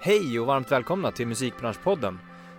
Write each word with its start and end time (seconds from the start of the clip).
Hej 0.00 0.40
och 0.40 0.46
varmt 0.46 0.72
välkomna 0.72 1.12
till 1.12 1.26
Musikbranschpodden 1.26 2.18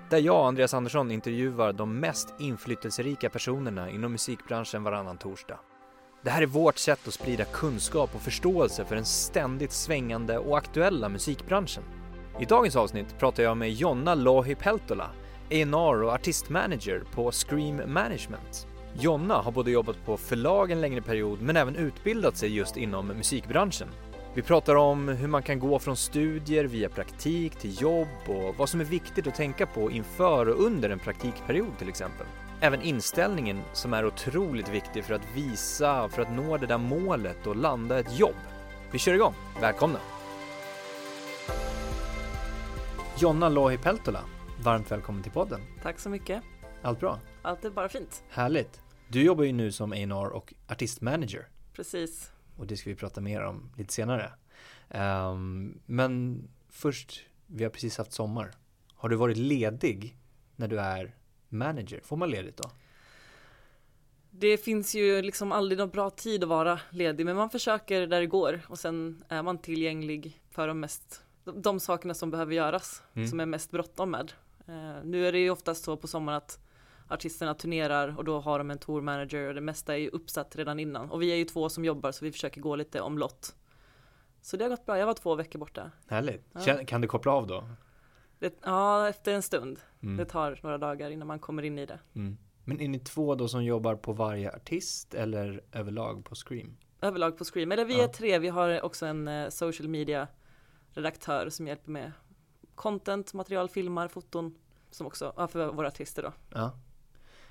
där 0.10 0.18
jag, 0.18 0.48
Andreas 0.48 0.74
Andersson, 0.74 1.12
intervjuar 1.12 1.74
de 1.74 2.00
mest 2.00 2.34
inflytelserika 2.40 3.30
personerna 3.30 3.90
inom 3.90 4.12
musikbranschen 4.12 4.84
varannan 4.84 5.18
torsdag. 5.18 5.60
Det 6.24 6.30
här 6.30 6.42
är 6.42 6.46
vårt 6.46 6.78
sätt 6.78 7.08
att 7.08 7.14
sprida 7.14 7.46
kunskap 7.46 8.16
och 8.16 8.22
förståelse 8.22 8.86
för 8.86 8.96
den 8.96 9.06
ständigt 9.06 9.72
svängande 9.72 10.38
och 10.38 10.58
aktuella 10.58 11.10
musikbranschen. 11.10 11.84
I 12.40 12.46
dagens 12.46 12.76
avsnitt 12.76 13.20
pratar 13.20 13.44
jag 13.44 13.58
med 13.58 13.74
Jonna 13.74 14.16
Lohi 14.16 14.56
Peltola, 14.56 15.10
A&R 15.52 16.04
och 16.04 16.14
artistmanager 16.14 17.04
på 17.14 17.32
Scream 17.32 17.76
Management. 17.94 18.68
Jonna 18.94 19.36
har 19.36 19.52
både 19.52 19.72
jobbat 19.72 20.06
på 20.06 20.18
förlag 20.18 20.72
en 20.72 20.82
längre 20.82 21.02
period 21.02 21.42
men 21.42 21.58
även 21.58 21.76
utbildat 21.76 22.38
sig 22.38 22.56
just 22.56 22.78
inom 22.78 23.08
musikbranschen. 23.08 23.88
Vi 24.34 24.42
pratar 24.42 24.76
om 24.76 25.08
hur 25.08 25.28
man 25.28 25.44
kan 25.44 25.60
gå 25.60 25.80
från 25.80 25.98
studier 25.98 26.64
via 26.64 26.90
praktik 26.90 27.56
till 27.56 27.82
jobb 27.82 28.08
och 28.28 28.56
vad 28.56 28.70
som 28.70 28.82
är 28.82 28.86
viktigt 28.86 29.28
att 29.28 29.36
tänka 29.36 29.66
på 29.66 29.92
inför 29.92 30.50
och 30.50 30.66
under 30.66 30.90
en 30.90 31.00
praktikperiod 31.00 31.78
till 31.78 31.90
exempel. 31.90 32.26
Även 32.62 32.82
inställningen 32.82 33.62
som 33.74 33.94
är 33.94 34.06
otroligt 34.06 34.70
viktig 34.70 35.04
för 35.04 35.14
att 35.14 35.36
visa, 35.36 36.10
för 36.10 36.22
att 36.22 36.32
nå 36.32 36.58
det 36.58 36.66
där 36.66 36.78
målet 36.78 37.48
och 37.48 37.56
landa 37.56 38.00
ett 38.00 38.20
jobb. 38.20 38.36
Vi 38.92 39.00
kör 39.00 39.14
igång, 39.14 39.34
välkomna! 39.62 40.00
Jonna 43.20 43.50
Lohi 43.50 43.78
Peltola, 43.78 44.22
varmt 44.64 44.92
välkommen 44.92 45.24
till 45.24 45.32
podden. 45.32 45.62
Tack 45.82 46.00
så 46.00 46.10
mycket. 46.10 46.44
Allt 46.82 47.00
bra? 47.00 47.20
Allt 47.42 47.66
är 47.66 47.70
bara 47.70 47.90
fint. 47.90 48.24
Härligt. 48.30 48.82
Du 49.08 49.24
jobbar 49.24 49.44
ju 49.44 49.52
nu 49.52 49.72
som 49.72 49.92
A&R 49.92 50.30
och 50.30 50.54
artistmanager 50.68 51.48
Precis. 51.74 52.32
Och 52.60 52.68
det 52.68 52.78
ska 52.78 52.90
vi 52.90 52.96
prata 52.96 53.22
mer 53.22 53.42
om 53.42 53.70
lite 53.78 53.94
senare. 53.94 54.32
Ehm, 54.90 55.80
men 55.86 56.44
först, 56.70 57.26
vi 57.48 57.64
har 57.64 57.72
precis 57.72 57.98
haft 57.98 58.12
sommar. 58.14 58.52
Har 58.94 59.10
du 59.10 59.16
varit 59.16 59.38
ledig 59.38 60.18
när 60.56 60.68
du 60.68 60.80
är 60.80 61.16
manager? 61.50 62.02
Får 62.04 62.18
man 62.18 62.30
ledigt 62.30 62.58
då? 62.58 62.70
Det 64.32 64.58
finns 64.58 64.96
ju 64.96 65.22
liksom 65.22 65.52
aldrig 65.52 65.78
någon 65.80 65.90
bra 65.90 66.10
tid 66.10 66.44
att 66.44 66.50
vara 66.50 66.80
ledig, 66.90 67.26
men 67.26 67.36
man 67.36 67.50
försöker 67.50 68.08
där 68.08 68.20
det 68.20 68.28
går 68.28 68.62
och 68.68 68.80
sen 68.80 69.24
är 69.30 69.44
man 69.44 69.58
tillgänglig 69.58 70.42
för 70.52 70.68
de 70.68 70.80
mest, 70.80 71.22
de, 71.44 71.80
sakerna 71.80 72.14
som 72.14 72.32
behöver 72.32 72.54
göras, 72.54 73.04
Mm. 73.14 73.28
som 73.28 73.40
är 73.40 73.46
mest 73.46 73.72
bråttom 73.72 74.12
med. 74.12 74.32
Eh, 74.68 75.04
nu 75.04 75.28
är 75.28 75.32
det 75.32 75.40
ju 75.40 75.50
oftast 75.50 75.84
så 75.84 75.98
på 75.98 76.08
sommaren 76.08 76.38
att 76.38 76.60
artisterna 77.10 77.54
turnerar 77.54 78.18
och 78.18 78.24
då 78.24 78.40
har 78.40 78.58
de 78.58 78.72
en 78.72 78.78
tour 78.78 79.02
manager 79.02 79.48
och 79.48 79.54
det 79.56 79.62
mesta 79.62 79.94
är 79.94 79.98
ju 79.98 80.10
uppsatt 80.10 80.56
redan 80.56 80.80
innan. 80.80 81.12
Och 81.12 81.22
vi 81.22 81.32
är 81.32 81.36
ju 81.36 81.46
två 81.46 81.70
som 81.70 81.86
jobbar 81.86 82.12
så 82.12 82.26
vi 82.26 82.32
försöker 82.32 82.62
gå 82.62 82.76
lite 82.76 83.02
omlott. 83.02 83.56
Så 84.42 84.58
det 84.58 84.64
har 84.64 84.70
gått 84.70 84.86
bra, 84.86 84.98
jag 84.98 85.06
var 85.06 85.14
två 85.14 85.36
veckor 85.36 85.60
borta. 85.60 85.92
Härligt. 86.08 86.46
Ja. 86.66 86.78
Kan 86.88 87.02
du 87.02 87.08
koppla 87.08 87.32
av 87.32 87.48
då? 87.48 87.70
Det, 88.40 88.60
ja, 88.64 89.10
efter 89.10 89.34
en 89.34 89.42
stund. 89.42 89.80
Mm. 90.04 90.18
Det 90.18 90.26
tar 90.26 90.60
några 90.64 90.78
dagar 90.78 91.10
innan 91.10 91.28
man 91.28 91.40
kommer 91.40 91.64
in 91.64 91.80
i 91.80 91.86
det. 91.86 92.00
Mm. 92.16 92.38
Men 92.64 92.82
är 92.82 92.88
ni 92.88 93.00
två 93.00 93.36
då 93.36 93.48
som 93.48 93.64
jobbar 93.64 93.96
på 93.96 94.14
varje 94.14 94.56
artist 94.56 95.14
eller 95.14 95.64
överlag 95.72 96.26
på 96.26 96.36
Scream? 96.36 96.78
överlag 97.02 97.38
på 97.38 97.44
Scream. 97.46 97.72
Eller 97.72 97.86
vi 97.86 97.98
Ja. 97.98 98.04
är 98.04 98.08
tre, 98.08 98.40
vi 98.40 98.48
har 98.48 98.82
också 98.82 99.06
en 99.06 99.28
eh, 99.28 99.50
social 99.50 99.88
media 99.88 100.28
redaktör 100.94 101.50
som 101.50 101.68
hjälper 101.68 101.92
med 101.92 102.12
content, 102.76 103.34
material, 103.34 103.70
filmar, 103.70 104.08
foton 104.08 104.56
som 104.92 105.08
också, 105.08 105.34
ja, 105.38 105.48
för 105.48 105.68
våra 105.68 105.88
artister 105.88 106.24
då. 106.24 106.34
Ja. 106.50 106.72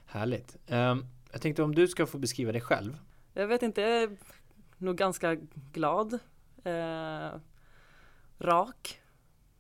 Härligt. 0.09 0.57
Ehm, 0.67 1.05
jag 1.33 1.41
tänkte 1.43 1.63
om 1.63 1.75
du 1.75 1.89
ska 1.89 2.07
få 2.07 2.19
beskriva 2.19 2.53
dig 2.53 2.61
själv. 2.61 2.99
Jag 3.35 3.47
vet 3.47 3.63
inte, 3.63 3.81
jag 3.81 4.03
är 4.03 4.11
nog 4.79 4.97
ganska 4.97 5.35
glad. 5.73 6.19
Eh, 6.65 7.31
rak 8.39 9.01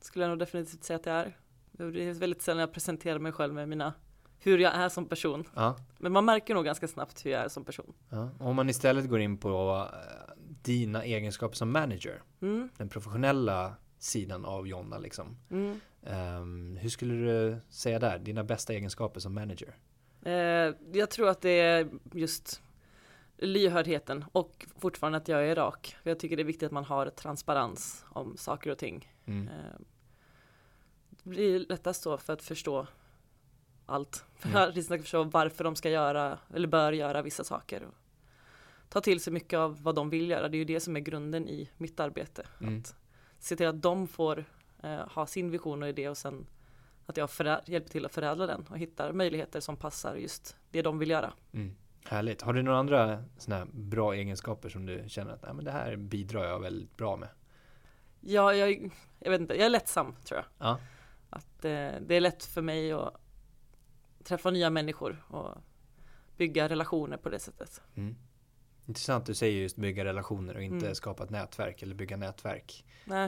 skulle 0.00 0.24
jag 0.24 0.30
nog 0.30 0.38
definitivt 0.38 0.84
säga 0.84 0.96
att 0.96 1.06
jag 1.06 1.16
är. 1.16 1.36
Det 1.72 2.04
är 2.08 2.12
väldigt 2.12 2.42
sällan 2.42 2.60
jag 2.60 2.72
presenterar 2.72 3.18
mig 3.18 3.32
själv 3.32 3.54
med 3.54 3.68
mina, 3.68 3.94
hur 4.38 4.58
jag 4.58 4.74
är 4.74 4.88
som 4.88 5.06
person. 5.08 5.44
Ja. 5.54 5.76
Men 5.98 6.12
man 6.12 6.24
märker 6.24 6.54
nog 6.54 6.64
ganska 6.64 6.88
snabbt 6.88 7.26
hur 7.26 7.30
jag 7.30 7.44
är 7.44 7.48
som 7.48 7.64
person. 7.64 7.94
ja. 8.10 8.30
Om 8.38 8.56
man 8.56 8.68
istället 8.68 9.08
går 9.08 9.20
in 9.20 9.38
på 9.38 9.86
eh, 9.92 10.34
dina 10.62 11.04
egenskaper 11.04 11.56
som 11.56 11.70
manager, 11.72 12.22
Mm, 12.40 12.68
den 12.76 12.88
professionella 12.88 13.74
sidan 13.98 14.44
av 14.44 14.68
Jonna 14.68 14.98
liksom. 14.98 15.36
mm. 15.50 15.80
Ehm, 16.02 16.76
hur 16.80 16.88
skulle 16.88 17.14
du 17.14 17.56
säga 17.68 17.98
där, 17.98 18.18
dina 18.18 18.44
bästa 18.44 18.72
egenskaper 18.72 19.20
som 19.20 19.34
manager? 19.34 19.76
Eh, 20.22 20.74
jag 20.92 21.10
tror 21.10 21.28
att 21.28 21.40
det 21.40 21.60
är 21.60 21.88
just 22.12 22.62
lyhördheten 23.36 24.24
och 24.32 24.66
fortfarande 24.78 25.18
att 25.18 25.28
jag 25.28 25.46
är 25.48 25.54
rak. 25.54 25.96
För 26.02 26.10
jag 26.10 26.18
tycker 26.18 26.36
det 26.36 26.42
är 26.42 26.44
viktigt 26.44 26.66
att 26.66 26.72
man 26.72 26.84
har 26.84 27.10
transparens 27.10 28.04
om 28.08 28.36
saker 28.36 28.70
och 28.70 28.78
ting. 28.78 29.12
Mm. 29.26 29.48
Eh, 29.48 29.54
det 31.10 31.30
blir 31.30 31.58
lättast 31.68 32.02
så 32.02 32.18
för 32.18 32.32
att 32.32 32.42
förstå 32.42 32.86
allt. 33.86 34.24
För 34.38 34.48
Mm. 34.48 34.62
att 34.62 34.68
artisterna 34.68 34.96
ska 34.98 35.02
förstå 35.02 35.22
varför 35.24 35.64
de 35.64 35.76
ska 35.76 35.90
göra 35.90 36.38
eller 36.54 36.68
bör 36.68 36.92
göra 36.92 37.22
vissa 37.22 37.44
saker. 37.44 37.82
Och 37.82 37.94
ta 38.88 39.00
till 39.00 39.20
sig 39.20 39.32
mycket 39.32 39.56
av 39.56 39.82
vad 39.82 39.94
de 39.94 40.10
vill 40.10 40.30
göra. 40.30 40.48
Det 40.48 40.56
är 40.56 40.58
ju 40.58 40.64
det 40.64 40.80
som 40.80 40.96
är 40.96 41.00
grunden 41.00 41.48
i 41.48 41.70
mitt 41.76 42.00
arbete. 42.00 42.46
Mm. 42.60 42.78
Att 42.78 42.94
se 43.38 43.56
till 43.56 43.66
att 43.66 43.82
de 43.82 44.08
får 44.08 44.44
eh, 44.82 45.08
ha 45.08 45.26
sin 45.26 45.50
vision 45.50 45.82
och 45.82 45.88
idé 45.88 46.08
och 46.08 46.16
sen 46.18 46.46
att 47.08 47.16
jag 47.16 47.30
hjälper 47.66 47.90
till 47.90 48.06
att 48.06 48.14
förädla 48.14 48.46
den 48.46 48.66
och 48.70 48.78
hittar 48.78 49.12
möjligheter 49.12 49.60
som 49.60 49.76
passar 49.76 50.14
just 50.14 50.56
det 50.70 50.82
de 50.82 50.98
vill 50.98 51.10
göra. 51.10 51.32
Mm. 51.52 51.76
Härligt. 52.04 52.42
Har 52.42 52.52
du 52.52 52.62
några 52.62 52.78
andra 52.78 53.24
här 53.48 53.66
bra 53.72 54.14
egenskaper 54.14 54.68
som 54.68 54.86
du 54.86 55.04
känner 55.08 55.32
att 55.32 55.42
Nej, 55.42 55.54
men 55.54 55.64
det 55.64 55.70
här 55.70 55.96
bidrar 55.96 56.44
jag 56.44 56.60
väldigt 56.60 56.96
bra 56.96 57.16
med? 57.16 57.28
Ja, 58.20 58.54
jag, 58.54 58.92
jag 59.18 59.30
vet 59.30 59.40
inte, 59.40 59.54
jag 59.54 59.66
är 59.66 59.70
lättsam 59.70 60.14
tror 60.24 60.40
jag. 60.40 60.68
Ja. 60.68 60.78
Att 61.30 61.64
eh, 61.64 61.90
det 62.00 62.14
är 62.14 62.20
lätt 62.20 62.44
för 62.44 62.62
mig 62.62 62.92
att 62.92 63.14
träffa 64.24 64.50
nya 64.50 64.70
människor 64.70 65.24
och 65.28 65.54
bygga 66.36 66.68
relationer 66.68 67.16
på 67.16 67.28
det 67.28 67.38
sättet. 67.38 67.82
Mm. 67.94 68.16
Intressant, 68.88 69.26
du 69.26 69.34
säger 69.34 69.62
just 69.62 69.76
bygga 69.76 70.04
relationer 70.04 70.56
och 70.56 70.62
inte 70.62 70.86
Mm. 70.86 70.94
skapa 70.94 71.24
ett 71.24 71.30
nätverk 71.30 71.82
eller 71.82 71.94
bygga 71.94 72.16
nätverk. 72.16 72.84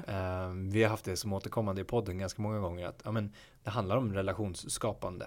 Ehm, 0.06 0.70
vi 0.70 0.82
har 0.82 0.90
haft 0.90 1.04
det 1.04 1.16
som 1.16 1.32
återkommande 1.32 1.80
i 1.80 1.84
podden 1.84 2.18
ganska 2.18 2.42
många 2.42 2.58
gånger 2.58 2.86
att 2.86 3.02
ja, 3.04 3.12
men, 3.12 3.32
det 3.62 3.70
handlar 3.70 3.96
om 3.96 4.14
relationsskapande 4.14 5.26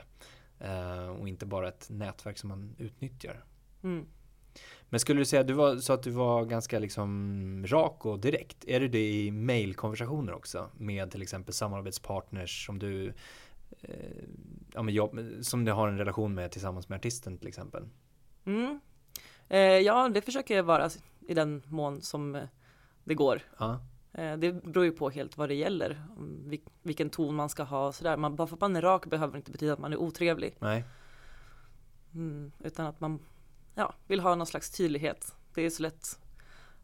Ehm, 0.60 1.10
och 1.10 1.28
inte 1.28 1.46
bara 1.46 1.68
ett 1.68 1.88
nätverk 1.90 2.38
som 2.38 2.50
man 2.50 2.76
utnyttjar. 2.78 3.44
mm. 3.84 4.06
Men 4.90 5.00
skulle 5.00 5.22
du 5.22 5.26
säga 5.26 5.42
att 5.42 5.48
du 5.48 5.54
var, 5.54 5.78
så 5.78 5.94
att 5.94 6.04
du 6.04 6.10
var 6.12 6.46
ganska 6.46 6.80
liksom 6.80 7.66
rak 7.68 8.06
och 8.06 8.20
direkt? 8.20 8.66
Är 8.68 8.80
du 8.80 8.88
det 8.88 9.12
i 9.12 9.32
mailkonversationer 9.32 10.34
också 10.34 10.70
med 10.78 11.12
till 11.12 11.22
exempel 11.22 11.54
samarbetspartners 11.54 12.66
som 12.66 12.80
du 12.80 13.14
eh, 13.82 14.24
ja, 14.74 14.82
men 14.84 14.94
jobb, 14.94 15.20
som 15.42 15.66
du 15.66 15.72
har 15.72 15.88
en 15.88 15.98
relation 15.98 16.34
med 16.34 16.52
tillsammans 16.52 16.90
med 16.90 16.98
artisten 16.98 17.38
till 17.38 17.48
exempel? 17.48 17.84
Mm. 18.46 18.80
Eh, 19.54 19.60
ja, 19.80 20.10
det 20.10 20.22
försöker 20.22 20.56
jag 20.56 20.64
vara 20.64 20.90
i 21.28 21.34
den 21.34 21.64
mån 21.68 22.02
som 22.02 22.36
eh, 22.36 22.44
det 23.04 23.14
går. 23.16 23.42
Ja, 23.60 23.80
Eh, 24.16 24.38
det 24.38 24.52
beror 24.64 24.86
ju 24.86 24.92
på 24.92 25.10
helt 25.10 25.38
vad 25.38 25.50
det 25.50 25.56
gäller, 25.56 26.04
vil- 26.48 26.70
vilken 26.82 27.10
ton 27.10 27.36
man 27.36 27.50
ska 27.50 27.64
ha 27.64 27.88
och 27.88 27.96
sådär. 27.96 28.18
Man, 28.18 28.36
bara 28.36 28.48
för 28.48 28.56
att 28.56 28.62
man 28.62 28.76
är 28.76 28.82
rak 28.82 29.06
behöver 29.06 29.38
inte 29.38 29.52
betyda 29.52 29.74
att 29.74 29.80
man 29.80 29.94
är 29.94 29.98
otrevlig. 29.98 30.56
nej, 30.60 30.84
Mm, 32.14 32.52
utan 32.60 32.86
att 32.86 33.00
man 33.00 33.20
ja, 33.76 33.94
vill 34.08 34.20
ha 34.20 34.36
någon 34.36 34.48
slags 34.48 34.70
tydlighet. 34.72 35.36
Det 35.54 35.62
är 35.66 35.70
så 35.70 35.82
lätt 35.84 36.20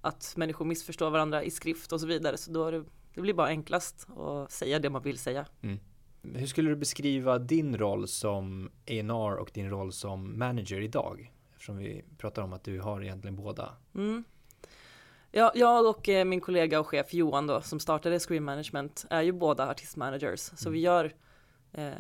att 0.02 0.34
människor 0.38 0.66
missförstår 0.66 1.10
varandra 1.10 1.44
i 1.44 1.52
skrift 1.52 1.92
och 1.92 2.00
så 2.02 2.08
vidare. 2.08 2.38
Så 2.38 2.52
då 2.52 2.72
det, 2.72 2.84
det 3.14 3.22
blir 3.22 3.34
bara 3.34 3.48
enklast 3.48 4.08
att 4.18 4.52
säga 4.52 4.80
det 4.80 4.90
man 4.90 5.02
vill 5.02 5.18
säga. 5.18 5.46
Hur 6.22 6.46
skulle 6.48 6.70
du 6.70 6.76
beskriva 6.76 7.40
din 7.40 7.78
roll 7.78 8.08
som 8.08 8.66
A&R 8.88 9.36
och 9.36 9.52
din 9.54 9.70
roll 9.70 9.92
som 9.92 10.40
manager 10.40 10.82
idag? 10.82 11.34
Eftersom 11.60 11.78
vi 11.78 12.04
pratar 12.18 12.42
om 12.42 12.54
att 12.54 12.64
du 12.64 12.80
har 12.80 13.02
egentligen 13.02 13.36
båda. 13.36 13.74
Mm. 13.96 14.24
Ja, 15.32 15.52
jag 15.56 15.86
och 15.90 16.10
eh, 16.10 16.26
min 16.26 16.42
kollega 16.42 16.80
och 16.80 16.88
chef 16.88 17.14
Johan 17.14 17.48
då, 17.48 17.62
som 17.62 17.80
startade 17.80 18.20
Screen 18.20 18.44
Management, 18.44 19.06
är 19.10 19.22
ju 19.22 19.32
båda 19.32 19.70
artistmanagers. 19.70 20.40
Så 20.40 20.70
Mm. 20.70 20.74
vi 20.74 20.80
gör 20.80 21.14
eh, 21.72 21.92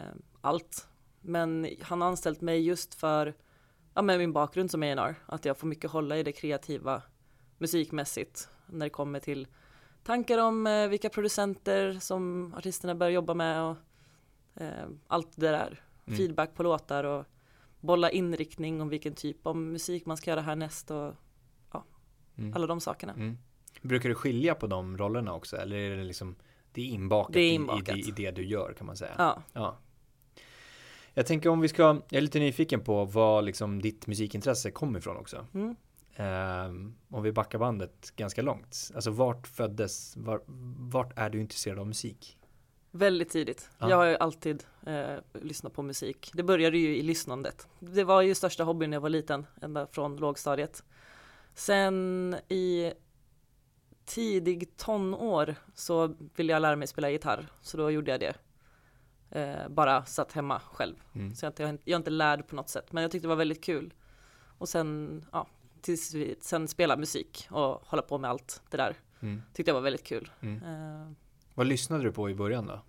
allt. 0.41 0.87
Men 1.21 1.69
han 1.81 2.01
har 2.01 2.07
anställt 2.07 2.41
mig 2.41 2.59
just 2.67 2.95
för, 2.95 3.33
ja 3.93 4.01
med 4.01 4.17
min 4.19 4.33
bakgrund 4.33 4.71
som 4.71 4.83
A&R 4.83 5.15
att 5.25 5.45
jag 5.45 5.57
får 5.57 5.67
mycket 5.67 5.91
hålla 5.91 6.17
i 6.17 6.23
det 6.23 6.31
kreativa 6.31 7.01
musikmässigt 7.57 8.49
när 8.67 8.85
det 8.85 8.89
kommer 8.89 9.19
till 9.19 9.47
tankar 10.03 10.37
om 10.37 10.67
eh, 10.67 10.87
vilka 10.87 11.09
producenter 11.09 11.99
som 11.99 12.53
artisterna 12.57 12.95
bör 12.95 13.09
jobba 13.09 13.33
med 13.33 13.61
och 13.63 13.75
eh, 14.61 14.87
allt 15.07 15.31
det 15.35 15.51
där. 15.51 15.83
Mm. 16.05 16.17
Feedback 16.17 16.55
på 16.55 16.63
låtar 16.63 17.03
och 17.03 17.25
bolla 17.79 18.09
inriktning 18.11 18.81
om 18.81 18.89
vilken 18.89 19.13
typ 19.13 19.47
av 19.47 19.57
musik 19.57 20.05
man 20.05 20.17
ska 20.17 20.29
göra 20.31 20.41
härnäst 20.41 20.91
och 20.91 21.13
Mm. 22.37 22.53
alla 22.53 22.67
de 22.67 22.81
sakerna. 22.81 23.13
Mm. 23.13 23.37
Brukar 23.81 24.09
du 24.09 24.15
skilja 24.15 24.55
på 24.55 24.67
de 24.67 24.97
rollerna 24.97 25.33
också? 25.33 25.57
Eller 25.57 25.77
är 25.77 25.97
det 25.97 26.03
liksom 26.03 26.35
det 26.71 26.81
är 26.81 26.85
inbakat, 26.85 27.33
Det 27.33 27.39
är 27.39 27.51
i- 27.51 27.55
inbakat. 27.55 27.95
I, 27.97 27.99
i, 27.99 28.11
det 28.11 28.31
du 28.31 28.43
gör 28.45 28.73
kan 28.77 28.87
man 28.87 28.97
säga? 28.97 29.11
Ja, 29.17 29.43
Ja. 29.53 29.77
Jag 31.13 31.25
tänker 31.25 31.49
om 31.49 31.61
vi 31.61 31.67
ska, 31.67 31.83
jag 31.83 32.13
är 32.17 32.21
lite 32.21 32.39
nyfiken 32.39 32.79
på 32.83 33.05
vad 33.05 33.43
liksom 33.45 33.81
ditt 33.81 34.07
musikintresse 34.07 34.71
kommer 34.71 34.99
ifrån 34.99 35.17
också. 35.17 35.45
mm. 35.53 35.75
Ehm, 36.15 36.95
om 37.09 37.23
vi 37.23 37.31
backar 37.31 37.59
bandet 37.59 38.13
ganska 38.15 38.41
långt. 38.41 38.91
Alltså 38.95 39.11
vart 39.11 39.47
föddes, 39.47 40.17
var, 40.17 40.41
vart 40.89 41.17
är 41.19 41.29
du 41.29 41.39
intresserad 41.39 41.79
av 41.79 41.87
musik? 41.87 42.37
Väldigt 42.91 43.29
tidigt. 43.29 43.69
Ja. 43.77 43.89
Jag 43.89 43.97
har 43.97 44.05
ju 44.05 44.15
alltid 44.15 44.63
eh, 44.85 45.15
lyssnat 45.33 45.73
på 45.73 45.81
musik. 45.83 46.31
Det 46.33 46.43
började 46.43 46.77
ju 46.77 46.97
i 46.97 47.01
lyssnandet. 47.01 47.67
Det 47.79 48.03
var 48.03 48.21
ju 48.21 48.35
största 48.35 48.63
hobbyn 48.63 48.89
när 48.89 48.95
jag 48.95 49.01
var 49.01 49.09
liten, 49.09 49.45
ända 49.61 49.87
från 49.87 50.15
lågstadiet. 50.15 50.83
Sen 51.53 52.35
i 52.47 52.93
tidig 54.05 54.77
tonår 54.77 55.55
så 55.73 56.15
ville 56.35 56.53
jag 56.53 56.61
lära 56.61 56.75
mig 56.75 56.87
spela 56.87 57.09
gitarr, 57.09 57.47
så 57.61 57.77
då 57.77 57.91
gjorde 57.91 58.11
jag 58.11 58.19
det. 58.19 58.35
Eh, 59.31 59.69
bara 59.69 60.05
satt 60.05 60.31
hemma 60.31 60.59
själv. 60.59 60.95
Mm. 61.15 61.35
Så 61.35 61.45
jag, 61.45 61.49
inte, 61.49 61.63
jag 61.63 61.95
är 61.95 61.95
inte 61.95 62.11
lärd 62.11 62.47
på 62.47 62.55
något 62.55 62.69
sätt, 62.69 62.91
men 62.91 63.01
jag 63.01 63.11
tyckte 63.11 63.25
det 63.25 63.29
var 63.29 63.35
väldigt 63.35 63.63
kul. 63.63 63.93
Och 64.57 64.69
sen, 64.69 65.25
ja, 65.31 65.47
tills 65.81 66.13
vi, 66.13 66.35
sen 66.41 66.67
spela 66.67 66.97
musik 66.97 67.47
och 67.51 67.81
hålla 67.85 68.01
på 68.01 68.17
med 68.17 68.29
allt 68.29 68.61
det 68.69 68.77
där. 68.77 68.95
Mm. 69.19 69.41
Tyckte 69.53 69.69
jag 69.69 69.75
var 69.75 69.81
väldigt 69.81 70.05
kul. 70.05 70.31
Mm. 70.41 70.63
Eh, 70.63 71.11
Vad 71.59 71.67
lyssnade 71.67 72.03
du 72.03 72.11
på 72.11 72.29
i 72.29 72.35
början 72.35 72.65
då? 72.67 72.81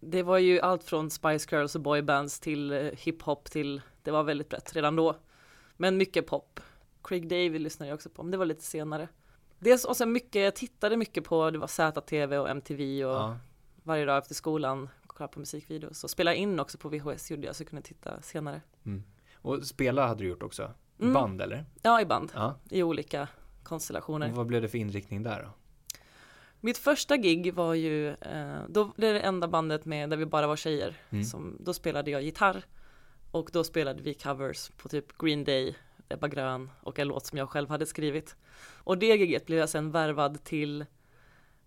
det 0.00 0.22
var 0.22 0.38
ju 0.38 0.60
allt 0.60 0.84
från 0.84 1.10
Spice 1.10 1.48
Girls 1.56 1.74
och 1.74 1.80
boybands 1.80 2.40
till 2.40 2.72
eh, 2.72 2.78
hiphop 2.78 3.50
till, 3.50 3.82
det 4.02 4.10
var 4.10 4.22
väldigt 4.22 4.48
brett 4.48 4.76
redan 4.76 4.96
då. 4.96 5.16
Men 5.76 5.96
mycket 5.96 6.26
pop. 6.26 6.60
Craig 7.02 7.28
David 7.28 7.60
lyssnade 7.60 7.88
jag 7.88 7.94
också 7.94 8.10
på, 8.10 8.22
men 8.22 8.30
det 8.30 8.36
var 8.36 8.44
lite 8.46 8.62
senare. 8.64 9.08
Dels, 9.58 9.84
och 9.84 9.96
sen 9.96 10.12
mycket, 10.12 10.42
jag 10.42 10.56
tittade 10.56 10.96
mycket 10.96 11.24
på, 11.24 11.50
det 11.50 11.58
var 11.58 11.66
ZTV 11.66 12.38
och 12.38 12.48
MTV 12.50 13.04
och 13.04 13.10
Ja. 13.12 13.38
varje 13.82 14.04
dag 14.04 14.18
efter 14.18 14.34
skolan 14.34 14.88
kollade 15.06 15.32
på 15.32 15.38
musikvideos. 15.38 16.04
Och 16.04 16.10
spela 16.10 16.34
in 16.34 16.60
också 16.60 16.78
på 16.78 16.88
VHS 16.88 17.30
gjorde 17.30 17.46
jag 17.46 17.56
så 17.56 17.62
jag 17.62 17.68
kunde 17.68 17.82
titta 17.82 18.22
senare. 18.22 18.60
Mm. 18.84 19.02
Och 19.34 19.66
spela 19.66 20.06
hade 20.06 20.22
du 20.24 20.28
gjort 20.28 20.42
också? 20.42 20.70
Mm. 21.00 21.12
Band 21.12 21.42
eller? 21.42 21.64
Ja, 21.82 22.00
i 22.00 22.04
band, 22.06 22.32
Ja. 22.34 22.54
i 22.70 22.82
olika 22.82 23.28
konstellationer. 23.62 24.30
Och 24.30 24.36
vad 24.36 24.46
blev 24.46 24.62
det 24.62 24.68
för 24.68 24.78
inriktning 24.78 25.22
där 25.22 25.42
då? 25.42 25.50
Mitt 26.66 26.78
första 26.78 27.16
gig 27.16 27.54
var 27.54 27.74
ju, 27.74 28.08
eh, 28.08 28.62
då 28.68 28.92
det 28.96 29.06
är 29.06 29.14
det 29.14 29.20
enda 29.20 29.48
bandet 29.48 29.84
med 29.84 30.10
där 30.10 30.16
vi 30.16 30.26
bara 30.26 30.46
var 30.46 30.56
tjejer. 30.56 30.94
Mm. 31.10 31.24
Som, 31.24 31.56
då 31.60 31.74
spelade 31.74 32.10
jag 32.10 32.22
gitarr 32.22 32.64
och 33.30 33.50
då 33.52 33.64
spelade 33.64 34.02
vi 34.02 34.14
covers 34.14 34.70
på 34.76 34.88
typ 34.88 35.18
Green 35.18 35.44
Day, 35.44 35.76
Ebba 36.08 36.28
Grön 36.28 36.70
och 36.80 36.98
en 36.98 37.08
låt 37.08 37.26
som 37.26 37.38
jag 37.38 37.50
själv 37.50 37.68
hade 37.68 37.86
skrivit. 37.86 38.36
Och 38.84 38.98
det 38.98 39.06
giget 39.06 39.46
blev 39.46 39.58
jag 39.58 39.68
sen 39.68 39.90
värvad 39.90 40.44
till 40.44 40.80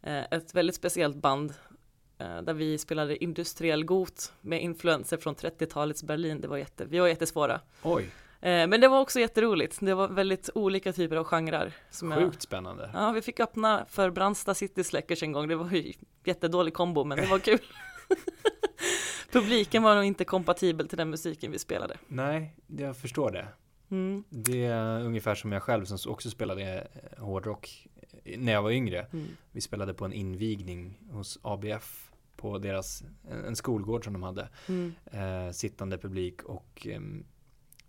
eh, 0.01 0.23
ett 0.31 0.55
väldigt 0.55 0.75
speciellt 0.75 1.17
band 1.17 1.53
eh, 2.17 2.41
där 2.41 2.53
vi 2.53 2.77
spelade 2.77 3.23
industriell 3.23 3.85
got 3.85 4.33
med 4.41 4.61
influenser 4.61 5.17
från 5.17 5.35
30-talets 5.35 6.03
Berlin. 6.03 6.41
Det 6.41 6.47
var 6.47 6.57
jätte, 6.57 6.85
vi 6.85 6.99
var 6.99 7.07
jättesvåra. 7.07 7.61
Oj, 7.83 8.09
men 8.41 8.81
det 8.81 8.87
var 8.87 8.99
också 8.99 9.19
jätteroligt. 9.19 9.77
Det 9.81 9.93
var 9.93 10.07
väldigt 10.07 10.49
olika 10.55 10.93
typer 10.93 11.15
av 11.15 11.23
genrer. 11.23 11.73
Som 11.89 12.11
jag, 12.11 12.19
sjukt 12.23 12.41
spännande. 12.41 12.89
Ja, 12.93 13.11
vi 13.11 13.21
fick 13.21 13.39
öppna 13.39 13.85
för 13.89 14.09
Brandsta 14.09 14.53
City 14.53 14.83
Släckers 14.83 15.23
en 15.23 15.31
gång. 15.31 15.47
Det 15.47 15.55
var 15.55 15.71
ju 15.71 15.93
jättedålig 16.23 16.73
kombo, 16.73 17.03
men 17.03 17.17
det 17.17 17.25
var 17.25 17.39
kul. 17.39 17.59
Publiken 19.31 19.83
var 19.83 19.95
nog 19.95 20.03
inte 20.03 20.25
kompatibel 20.25 20.87
till 20.87 20.97
den 20.97 21.09
musiken 21.09 21.51
vi 21.51 21.59
spelade. 21.59 21.97
Nej, 22.07 22.55
jag 22.67 22.97
förstår 22.97 23.31
det. 23.31 23.47
Mm. 23.91 24.23
Det 24.29 24.65
är 24.65 25.01
ungefär 25.01 25.35
som 25.35 25.51
jag 25.51 25.63
själv 25.63 25.85
som 25.85 26.11
också 26.11 26.29
spelade 26.29 26.87
eh, 26.93 27.23
hårdrock 27.23 27.87
eh, 28.23 28.39
när 28.39 28.51
jag 28.51 28.61
var 28.61 28.71
yngre. 28.71 29.07
Mm. 29.13 29.27
Vi 29.51 29.61
spelade 29.61 29.93
på 29.93 30.05
en 30.05 30.13
invigning 30.13 30.99
hos 31.11 31.39
ABF 31.41 32.11
på 32.35 32.57
deras, 32.57 33.03
en 33.47 33.55
skolgård 33.55 34.03
som 34.03 34.13
de 34.13 34.23
hade. 34.23 34.49
Mm. 34.67 34.93
Eh, 35.05 35.51
sittande 35.51 35.97
publik 35.97 36.43
och 36.43 36.87
ehm, 36.89 37.25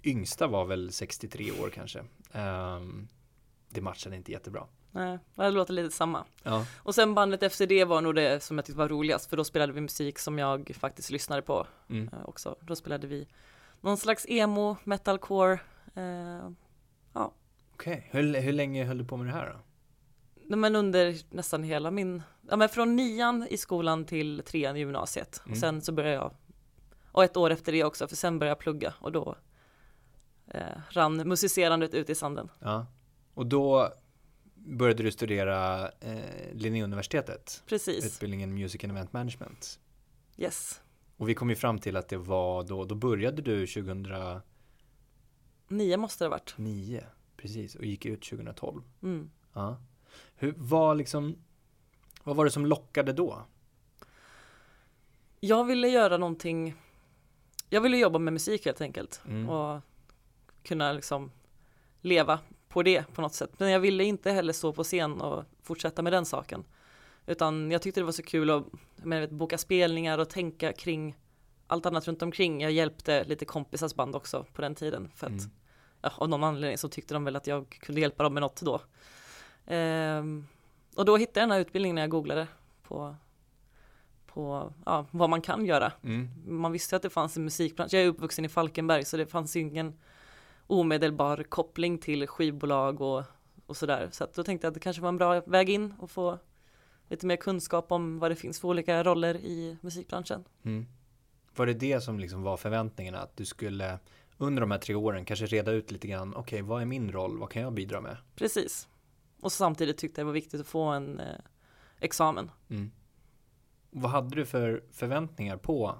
yngsta 0.04 0.46
var 0.46 0.64
väl 0.64 0.92
63 0.92 1.52
år 1.52 1.70
kanske. 1.70 2.04
Ehm, 2.32 3.08
det 3.70 3.80
matchade 3.80 4.16
inte 4.16 4.32
jättebra. 4.32 4.66
Nej, 4.92 5.18
det 5.34 5.50
låter 5.50 5.72
lite 5.74 5.94
samma. 5.96 6.24
Ja. 6.42 6.66
Och 6.76 6.94
sen 6.94 7.14
bandet 7.14 7.58
det 7.68 7.84
var 7.84 8.00
nog 8.00 8.14
det 8.14 8.42
som 8.42 8.58
jag 8.58 8.64
tyckte 8.64 8.78
var 8.78 8.88
roligast, 8.88 9.30
för 9.30 9.36
då 9.36 9.44
spelade 9.44 9.72
vi 9.72 9.80
musik 9.80 10.18
som 10.18 10.38
jag 10.38 10.72
faktiskt 10.78 11.10
lyssnade 11.10 11.42
på 11.42 11.66
Mm. 11.88 12.10
eh, 12.12 12.24
också. 12.28 12.56
Då 12.60 12.76
spelade 12.76 13.06
vi 13.06 13.28
någon 13.80 13.96
slags 13.96 14.26
emo, 14.28 14.76
metalcore. 14.84 15.60
Eh, 15.94 16.50
Okej, 17.74 18.08
hur, 18.10 18.40
hur 18.40 18.52
länge 18.52 18.84
höll 18.84 18.98
du 18.98 19.04
på 19.04 19.16
med 19.16 19.26
det 19.26 19.32
här 19.32 19.46
då? 19.46 19.60
nej, 20.46 20.58
men 20.58 20.76
under 20.76 21.16
nästan 21.30 21.62
hela 21.62 21.90
min, 21.90 22.22
ja 22.50 22.56
men 22.56 22.68
från 22.68 22.96
nian 22.96 23.46
i 23.50 23.56
skolan 23.56 24.04
till 24.04 24.42
trean 24.46 24.76
i 24.76 24.78
gymnasiet. 24.78 25.40
Mm. 25.44 25.52
Och 25.52 25.58
sen 25.58 25.82
så 25.82 25.92
började 25.92 26.14
jag, 26.14 26.34
och 27.12 27.24
ett 27.24 27.36
år 27.36 27.50
efter 27.50 27.72
det 27.72 27.84
också, 27.84 28.08
för 28.08 28.16
sen 28.16 28.38
började 28.38 28.50
jag 28.50 28.58
plugga 28.58 28.94
och 28.98 29.12
då 29.12 29.36
rann 30.90 31.16
musicerandet 31.28 31.94
ut 31.94 32.10
i 32.10 32.14
sanden. 32.14 32.48
Ja. 32.58 32.86
Och 33.34 33.46
då 33.46 33.92
började 34.54 35.02
du 35.02 35.10
studera 35.12 35.88
eh, 36.00 36.52
Linnéuniversitetet, 36.52 37.62
Precis, 37.66 38.06
utbildningen 38.06 38.54
Music 38.54 38.84
and 38.84 38.92
Event 38.92 39.12
Management. 39.12 39.80
yes. 40.36 40.80
Och 41.16 41.28
vi 41.28 41.34
kom 41.34 41.50
ju 41.50 41.56
fram 41.56 41.78
till 41.78 41.96
att 41.96 42.08
det 42.08 42.16
var 42.16 42.62
då, 42.64 42.84
då 42.84 42.94
började 42.94 43.42
du 43.42 43.66
2009, 43.66 44.40
Nio 45.68 45.96
måste 45.96 46.24
det 46.24 46.28
ha 46.28 46.30
varit. 46.30 46.54
precis, 47.36 47.74
och 47.74 47.84
gick 47.84 48.06
ut 48.06 48.22
2012. 48.22 48.82
Mm. 49.02 49.30
Ja. 49.52 49.76
Hur, 50.36 50.54
vad 50.56 50.96
liksom, 50.96 51.36
vad 52.24 52.36
var 52.36 52.44
det 52.44 52.50
som 52.50 52.66
lockade 52.66 53.12
då? 53.12 53.44
Jag 55.40 55.64
ville 55.64 55.88
göra 55.88 56.16
någonting, 56.16 56.74
jag 57.68 57.80
ville 57.80 57.96
jobba 57.96 58.18
med 58.18 58.32
musik 58.32 58.64
helt 58.66 58.80
enkelt 58.80 59.20
Mm. 59.26 59.48
och 59.48 59.80
kunna 60.62 60.92
liksom 60.92 61.30
leva 62.00 62.38
på 62.68 62.82
det 62.82 63.14
på 63.14 63.22
något 63.22 63.34
sätt. 63.34 63.50
Men 63.58 63.70
jag 63.70 63.80
ville 63.80 64.04
inte 64.04 64.30
heller 64.30 64.52
stå 64.52 64.72
på 64.72 64.84
scen 64.84 65.20
och 65.20 65.44
fortsätta 65.62 66.02
med 66.02 66.12
den 66.12 66.24
saken. 66.24 66.64
Utan 67.26 67.70
jag 67.70 67.82
tyckte 67.82 68.00
det 68.00 68.04
var 68.04 68.12
så 68.12 68.22
kul 68.22 68.50
att 68.50 68.64
menar, 68.96 69.20
vet, 69.20 69.30
boka 69.30 69.58
spelningar 69.58 70.18
och 70.18 70.28
tänka 70.28 70.72
kring 70.72 71.16
allt 71.66 71.86
annat 71.86 72.08
runt 72.08 72.22
omkring. 72.22 72.60
Jag 72.60 72.72
hjälpte 72.72 73.24
lite 73.24 73.44
kompisars 73.44 73.94
band 73.94 74.16
också 74.16 74.46
på 74.52 74.62
den 74.62 74.74
tiden 74.74 75.10
för 75.14 75.26
att 75.26 75.30
Mm. 75.30 75.50
ja, 76.02 76.12
av 76.16 76.28
någon 76.28 76.44
anledning 76.44 76.78
så 76.78 76.88
tyckte 76.88 77.14
de 77.14 77.24
väl 77.24 77.36
att 77.36 77.46
jag 77.46 77.78
kunde 77.80 78.00
hjälpa 78.00 78.22
dem 78.22 78.34
med 78.34 78.40
något 78.40 78.60
då. 78.60 78.80
Ehm, 79.66 80.46
och 80.96 81.04
då 81.04 81.16
hittade 81.16 81.40
jag 81.40 81.48
den 81.48 81.52
här 81.52 81.60
utbildningen 81.60 81.94
när 81.94 82.02
jag 82.02 82.10
googlade 82.10 82.46
på, 82.82 83.16
på 84.26 84.72
ja, 84.86 85.06
vad 85.10 85.30
man 85.30 85.42
kan 85.42 85.66
göra. 85.66 85.92
Mm. 86.02 86.30
Man 86.46 86.72
visste 86.72 86.96
att 86.96 87.02
det 87.02 87.10
fanns 87.10 87.36
en 87.36 87.44
musikbransch. 87.44 87.94
Jag 87.94 88.02
är 88.02 88.06
uppvuxen 88.06 88.44
i 88.44 88.48
Falkenberg 88.48 89.04
så 89.04 89.16
det 89.16 89.26
fanns 89.26 89.56
ju 89.56 89.60
ingen 89.60 89.98
omedelbar 90.70 91.42
koppling 91.42 91.98
till 91.98 92.26
skivbolag 92.26 93.00
och, 93.00 93.24
och 93.66 93.76
sådär. 93.76 94.08
Så 94.12 94.24
att 94.24 94.34
då 94.34 94.44
tänkte 94.44 94.66
jag 94.66 94.70
att 94.70 94.74
det 94.74 94.80
kanske 94.80 95.02
var 95.02 95.08
en 95.08 95.16
bra 95.16 95.40
väg 95.40 95.70
in 95.70 95.94
och 95.98 96.10
få 96.10 96.38
lite 97.08 97.26
mer 97.26 97.36
kunskap 97.36 97.92
om 97.92 98.18
vad 98.18 98.30
det 98.30 98.36
finns 98.36 98.60
för 98.60 98.68
olika 98.68 99.04
roller 99.04 99.36
i 99.36 99.76
musikbranschen. 99.80 100.44
Mm. 100.62 100.86
Var 101.56 101.66
det 101.66 101.74
det 101.74 102.00
som 102.00 102.20
liksom 102.20 102.42
var 102.42 102.56
förväntningarna? 102.56 103.18
Att 103.18 103.36
du 103.36 103.44
skulle 103.44 103.98
under 104.38 104.60
de 104.60 104.70
här 104.70 104.78
tre 104.78 104.94
åren 104.94 105.24
kanske 105.24 105.46
reda 105.46 105.72
ut 105.72 105.90
lite 105.90 106.08
grann, 106.08 106.34
okej 106.34 106.62
vad 106.62 106.82
är 106.82 106.86
min 106.86 107.12
roll, 107.12 107.38
vad 107.38 107.50
kan 107.50 107.62
jag 107.62 107.72
bidra 107.72 108.00
med? 108.00 108.16
Precis. 108.34 108.88
Och 109.40 109.52
samtidigt 109.52 109.98
tyckte 109.98 110.20
jag 110.20 110.26
det 110.26 110.26
var 110.26 110.32
viktigt 110.34 110.60
att 110.60 110.66
få 110.66 110.82
en 110.82 111.20
eh, 111.20 111.26
examen. 112.00 112.50
Mm. 112.68 112.90
Vad 113.90 114.10
hade 114.10 114.36
du 114.36 114.46
för 114.46 114.84
förväntningar 114.92 115.56
på 115.56 115.94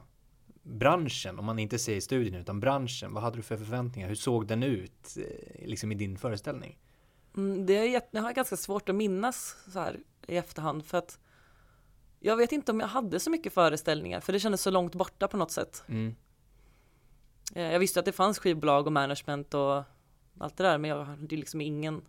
branschen, 0.63 1.39
om 1.39 1.45
man 1.45 1.59
inte 1.59 1.79
säger 1.79 2.01
studien 2.01 2.35
utan 2.35 2.61
branschen, 2.61 3.15
vad 3.15 3.23
hade 3.23 3.37
du 3.37 3.43
för 3.43 3.57
förväntningar? 3.57 4.09
Hur 4.09 4.15
såg 4.15 4.47
den 4.47 4.63
ut 4.63 5.17
eh, 5.17 5.69
liksom 5.69 5.93
i 5.93 5.95
din 5.95 6.19
föreställning? 6.19 6.79
Mm, 7.37 7.67
det, 7.67 7.95
är, 7.95 8.03
det 8.11 8.19
har 8.19 8.29
jag 8.29 8.37
ganska 8.37 8.57
svårt 8.57 8.89
att 8.89 8.95
minnas 8.95 9.57
så 9.73 9.79
här 9.79 10.01
i 10.27 10.37
efterhand 10.37 10.85
för 10.85 10.99
att 10.99 11.19
jag 12.21 12.37
vet 12.37 12.53
inte 12.53 12.73
om 12.73 12.81
jag 12.81 12.87
hade 12.87 13.21
så 13.21 13.31
mycket 13.31 13.53
föreställningar 13.53 14.21
för 14.21 14.33
det 14.33 14.41
kändes 14.41 14.63
så 14.63 14.71
långt 14.71 14.95
borta 14.95 15.29
på 15.29 15.37
något 15.37 15.51
sätt. 15.51 15.83
Mm. 15.89 16.15
Eh, 17.55 17.73
Jag 17.73 17.79
visste 17.79 18.01
att 18.01 18.07
det 18.07 18.13
fanns 18.13 18.39
skivbolag 18.39 18.87
och 18.87 18.93
management 18.93 19.55
och 19.55 19.83
allt 20.39 20.57
det 20.57 20.65
där 20.65 20.79
men 20.79 20.91
jag 20.91 21.05
hade 21.05 21.37
liksom 21.37 21.61
ingen 21.61 22.03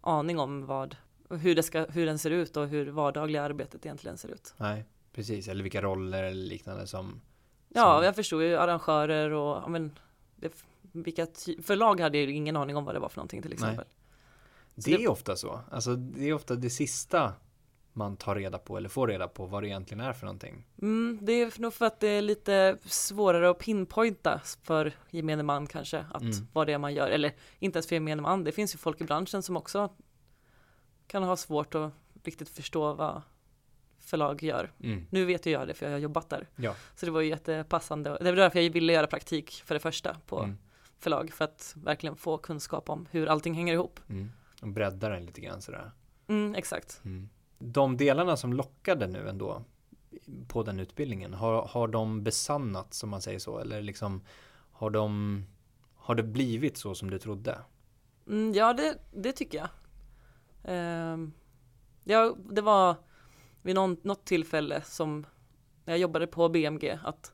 aning 0.00 0.38
om 0.38 0.66
vad 0.66 0.96
hur, 1.30 1.54
det 1.54 1.62
ska, 1.62 1.84
hur 1.84 2.06
den 2.06 2.18
ser 2.18 2.30
ut 2.30 2.56
och 2.56 2.68
hur 2.68 2.86
vardagliga 2.86 3.42
arbetet 3.42 3.86
egentligen 3.86 4.18
ser 4.18 4.28
ut. 4.28 4.54
Nej, 4.56 4.84
precis, 5.12 5.48
eller 5.48 5.62
vilka 5.62 5.82
roller 5.82 6.22
eller 6.22 6.42
liknande 6.42 6.86
som 6.86 7.20
Ja, 7.74 8.04
jag 8.04 8.14
förstod 8.16 8.42
ju 8.42 8.56
arrangörer 8.56 9.30
och 9.30 9.70
men, 9.70 9.98
det, 10.36 10.52
vilka 10.92 11.26
förlag 11.62 12.00
hade 12.00 12.18
jag 12.18 12.26
ju 12.30 12.34
ingen 12.36 12.56
aning 12.56 12.76
om 12.76 12.84
vad 12.84 12.94
det 12.94 12.98
var 12.98 13.08
för 13.08 13.16
någonting 13.16 13.42
till 13.42 13.52
exempel. 13.52 13.84
Det 14.74 14.96
det- 14.96 15.04
är 15.04 15.08
ofta 15.08 15.36
så. 15.36 15.60
Alltså 15.70 15.96
det 15.96 16.28
är 16.28 16.32
ofta 16.34 16.54
det 16.54 16.70
sista 16.70 17.32
man 17.92 18.16
tar 18.16 18.34
reda 18.34 18.58
på 18.58 18.76
eller 18.76 18.88
får 18.88 19.08
reda 19.08 19.28
på 19.28 19.46
vad 19.46 19.62
det 19.62 19.68
egentligen 19.68 20.00
är 20.00 20.12
för 20.12 20.26
någonting. 20.26 20.64
Mm, 20.82 21.18
det 21.22 21.32
är 21.32 21.60
nog 21.60 21.74
för 21.74 21.86
att 21.86 22.00
det 22.00 22.08
är 22.08 22.22
lite 22.22 22.76
svårare 22.84 23.50
att 23.50 23.58
pinpointa 23.58 24.40
för 24.62 24.92
gemene 25.10 25.42
man 25.42 25.66
kanske 25.66 26.04
att 26.12 26.22
Mm. 26.22 26.34
vad 26.52 26.66
det 26.66 26.72
är 26.72 26.78
man 26.78 26.94
gör. 26.94 27.08
Eller 27.08 27.32
inte 27.58 27.76
ens 27.76 27.86
för 27.86 27.96
gemene 27.96 28.22
man, 28.22 28.44
det 28.44 28.52
finns 28.52 28.74
ju 28.74 28.78
folk 28.78 29.00
i 29.00 29.04
branschen 29.04 29.42
som 29.42 29.56
också 29.56 29.88
kan 31.06 31.22
ha 31.22 31.36
svårt 31.36 31.74
att 31.74 31.92
riktigt 32.24 32.48
förstå 32.48 32.94
vad 32.94 33.22
förlag 34.02 34.42
gör. 34.42 34.72
Mm. 34.82 35.06
Nu 35.10 35.24
vet 35.24 35.46
jag 35.46 35.68
det 35.68 35.74
för 35.74 35.86
jag 35.86 35.92
har 35.92 35.98
jobbat 35.98 36.30
där. 36.30 36.48
Ja. 36.56 36.74
Så 36.96 37.06
det 37.06 37.12
var 37.12 37.20
ju 37.20 37.28
jättepassande. 37.28 38.18
Det 38.20 38.30
var 38.30 38.36
därför 38.36 38.60
jag 38.60 38.70
ville 38.70 38.92
göra 38.92 39.06
praktik 39.06 39.62
för 39.64 39.74
det 39.74 39.80
första 39.80 40.16
på 40.26 40.38
Mm. 40.38 40.58
förlag 40.98 41.32
för 41.32 41.44
att 41.44 41.74
verkligen 41.76 42.16
få 42.16 42.38
kunskap 42.38 42.90
om 42.90 43.08
hur 43.10 43.26
allting 43.26 43.54
hänger 43.54 43.72
ihop. 43.74 44.00
Mm. 44.08 44.30
Och 44.62 44.68
breddar 44.68 45.10
den 45.10 45.26
lite 45.26 45.40
grann 45.40 45.62
sådär. 45.62 45.90
Mm, 46.28 46.54
exakt. 46.54 47.00
Mm. 47.04 47.28
De 47.58 47.96
delarna 47.96 48.36
som 48.36 48.52
lockade 48.52 49.06
nu 49.06 49.28
ändå, 49.28 49.64
på 50.48 50.62
den 50.62 50.80
utbildningen? 50.80 51.34
Har, 51.34 51.62
har 51.66 51.88
de 51.88 52.22
besannat 52.24 52.94
som 52.94 53.10
man 53.10 53.22
säger 53.22 53.38
så? 53.38 53.58
Eller 53.58 53.82
liksom 53.82 54.22
har 54.72 54.90
de 54.90 55.44
har 55.94 56.14
det 56.14 56.22
blivit 56.22 56.76
så 56.76 56.94
som 56.94 57.10
du 57.10 57.18
trodde? 57.18 57.58
Mm, 58.26 58.52
ja, 58.54 58.72
det, 58.72 58.98
det 59.12 59.32
tycker 59.32 59.58
jag. 59.58 59.68
Uh, 60.68 61.28
ja, 62.04 62.36
det 62.50 62.60
var 62.62 62.96
vid 63.62 63.74
någon, 63.74 63.96
något 64.02 64.24
tillfälle 64.24 64.82
som 64.84 65.26
när 65.84 65.94
jag 65.94 66.00
jobbade 66.00 66.26
på 66.26 66.48
BMG 66.48 66.98
att 67.04 67.32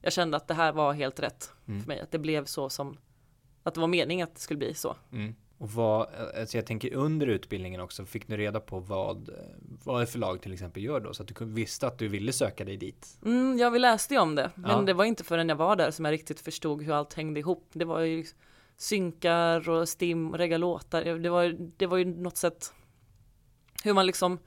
jag 0.00 0.12
kände 0.12 0.36
att 0.36 0.48
det 0.48 0.54
här 0.54 0.72
var 0.72 0.92
helt 0.92 1.20
rätt 1.20 1.52
mm. 1.68 1.80
för 1.80 1.88
mig. 1.88 2.00
Att 2.00 2.10
det 2.10 2.18
blev 2.18 2.44
så 2.44 2.68
som 2.68 2.98
att 3.62 3.74
det 3.74 3.80
var 3.80 3.88
meningen 3.88 4.28
att 4.28 4.34
det 4.34 4.40
skulle 4.40 4.58
bli 4.58 4.74
så. 4.74 4.96
Mm. 5.12 5.34
Och 5.58 5.70
vad, 5.70 6.08
alltså 6.40 6.56
jag 6.56 6.66
tänker 6.66 6.94
under 6.94 7.26
utbildningen 7.26 7.80
också, 7.80 8.04
fick 8.04 8.28
du 8.28 8.36
reda 8.36 8.60
på 8.60 8.80
vad, 8.80 9.30
vad 9.84 10.02
ett 10.02 10.10
förlag 10.10 10.42
till 10.42 10.52
exempel 10.52 10.82
gör 10.84 11.00
då? 11.00 11.14
Så 11.14 11.22
att 11.22 11.28
du 11.28 11.44
visste 11.44 11.86
att 11.86 11.98
du 11.98 12.08
ville 12.08 12.32
söka 12.32 12.64
dig 12.64 12.76
dit? 12.76 13.18
Mm, 13.24 13.58
ja, 13.58 13.70
vi 13.70 13.78
läste 13.78 14.14
ju 14.14 14.20
om 14.20 14.34
det, 14.34 14.50
men 14.54 14.70
ja. 14.70 14.82
det 14.82 14.92
var 14.92 15.04
inte 15.04 15.24
förrän 15.24 15.48
jag 15.48 15.56
var 15.56 15.76
där 15.76 15.90
som 15.90 16.04
jag 16.04 16.12
riktigt 16.12 16.40
förstod 16.40 16.82
hur 16.82 16.92
allt 16.92 17.14
hängde 17.14 17.40
ihop. 17.40 17.70
Det 17.72 17.84
var 17.84 18.00
ju 18.00 18.24
synkar 18.76 19.68
och 19.68 19.88
stim 19.88 20.30
och 20.30 20.38
regga 20.38 20.58
låtar. 20.58 21.04
Det 21.04 21.30
var, 21.30 21.56
det 21.76 21.86
var 21.86 21.96
ju 21.96 22.04
något 22.04 22.36
sätt 22.36 22.72
hur 23.84 23.92
man 23.92 24.06
liksom 24.06 24.38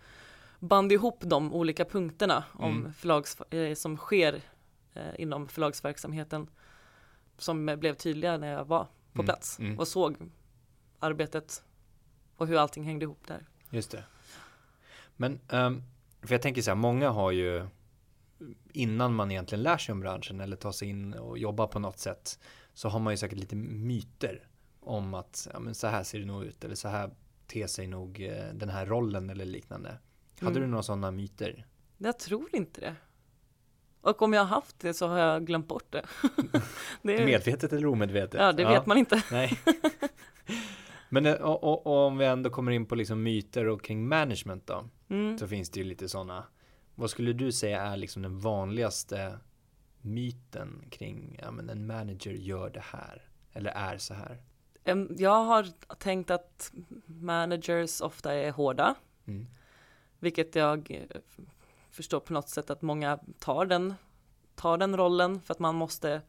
band 0.59 0.91
ihop 0.91 1.19
de 1.21 1.53
olika 1.53 1.85
punkterna 1.85 2.43
om 2.53 2.77
mm. 2.77 2.93
förlags, 2.93 3.41
eh, 3.41 3.73
som 3.73 3.97
sker 3.97 4.41
eh, 4.93 5.03
inom 5.17 5.47
förlagsverksamheten 5.47 6.49
som 7.37 7.65
blev 7.65 7.93
tydliga 7.93 8.37
när 8.37 8.53
jag 8.53 8.65
var 8.65 8.83
på 9.13 9.21
mm. 9.21 9.25
plats 9.25 9.59
mm. 9.59 9.79
och 9.79 9.87
såg 9.87 10.17
arbetet 10.99 11.63
och 12.35 12.47
hur 12.47 12.57
allting 12.57 12.83
hängde 12.83 13.03
ihop 13.03 13.27
där. 13.27 13.45
Just 13.69 13.91
det. 13.91 14.03
Men, 15.15 15.39
um, 15.49 15.83
för 16.21 16.33
jag 16.33 16.41
tänker 16.41 16.61
så 16.61 16.71
här, 16.71 16.75
många 16.75 17.09
har 17.09 17.31
ju 17.31 17.67
innan 18.73 19.15
man 19.15 19.31
egentligen 19.31 19.63
lär 19.63 19.77
sig 19.77 19.93
om 19.93 19.99
branschen 19.99 20.39
eller 20.39 20.55
tar 20.55 20.71
sig 20.71 20.87
in 20.87 21.13
och 21.13 21.37
jobbar 21.37 21.67
på 21.67 21.79
något 21.79 21.99
sätt 21.99 22.39
så 22.73 22.89
har 22.89 22.99
man 22.99 23.13
ju 23.13 23.17
säkert 23.17 23.37
lite 23.37 23.55
myter 23.55 24.47
om 24.79 25.13
att 25.13 25.47
ja, 25.53 25.59
men 25.59 25.75
så 25.75 25.87
här 25.87 26.03
ser 26.03 26.19
det 26.19 26.25
nog 26.25 26.43
ut 26.43 26.63
eller 26.63 26.75
så 26.75 26.87
här 26.87 27.09
ter 27.47 27.67
sig 27.67 27.87
nog 27.87 28.21
eh, 28.21 28.53
den 28.53 28.69
här 28.69 28.85
rollen 28.85 29.29
eller 29.29 29.45
liknande. 29.45 29.97
Hade 30.41 30.51
mm. 30.51 30.61
du 30.61 30.67
några 30.67 30.83
sådana 30.83 31.11
myter? 31.11 31.65
Jag 31.97 32.19
tror 32.19 32.55
inte 32.55 32.81
det. 32.81 32.95
Och 34.01 34.21
om 34.21 34.33
jag 34.33 34.41
har 34.41 34.47
haft 34.47 34.79
det 34.79 34.93
så 34.93 35.07
har 35.07 35.19
jag 35.19 35.45
glömt 35.45 35.67
bort 35.67 35.91
det. 35.91 36.05
det 37.01 37.21
är... 37.21 37.25
Medvetet 37.25 37.73
eller 37.73 37.87
omedvetet? 37.87 38.41
Ja, 38.41 38.51
det 38.51 38.61
ja. 38.61 38.69
vet 38.69 38.85
man 38.85 38.97
inte. 38.97 39.23
Nej. 39.31 39.59
Men 41.09 41.25
och, 41.25 41.31
eh, 41.31 41.41
och, 41.41 41.87
och, 41.87 42.07
om 42.07 42.17
vi 42.17 42.25
ändå 42.25 42.49
kommer 42.49 42.71
in 42.71 42.85
på 42.85 42.95
liksom 42.95 43.23
myter 43.23 43.67
och 43.67 43.81
kring 43.81 44.07
management 44.07 44.67
då. 44.67 44.89
Mm. 45.09 45.37
Så 45.37 45.47
finns 45.47 45.69
det 45.69 45.79
ju 45.79 45.85
lite 45.85 46.09
sådana. 46.09 46.43
Vad 46.95 47.09
skulle 47.09 47.33
du 47.33 47.51
säga 47.51 47.81
är 47.81 47.97
liksom 47.97 48.21
den 48.21 48.39
vanligaste 48.39 49.39
myten 50.01 50.85
kring 50.89 51.39
ja, 51.41 51.51
men 51.51 51.69
en 51.69 51.87
manager 51.87 52.31
gör 52.31 52.69
det 52.69 52.83
här 52.83 53.29
eller 53.53 53.71
är 53.71 53.97
så 53.97 54.13
här? 54.13 54.43
Jag 55.17 55.43
har 55.43 55.67
tänkt 55.97 56.31
att 56.31 56.71
managers 57.05 58.01
ofta 58.01 58.33
är 58.33 58.51
hårda. 58.51 58.95
Mm. 59.27 59.47
Vilket 60.19 60.55
jag 60.55 60.91
eh, 60.91 61.21
förstår 61.89 62.19
på 62.19 62.33
något 62.33 62.49
sätt 62.49 62.69
att 62.69 62.81
många 62.81 63.19
tar 63.39 63.65
den, 63.65 63.93
tar 64.55 64.77
den 64.77 64.97
rollen 64.97 65.41
för 65.41 65.53
att 65.53 65.59
man 65.59 65.75
måste 65.75 66.21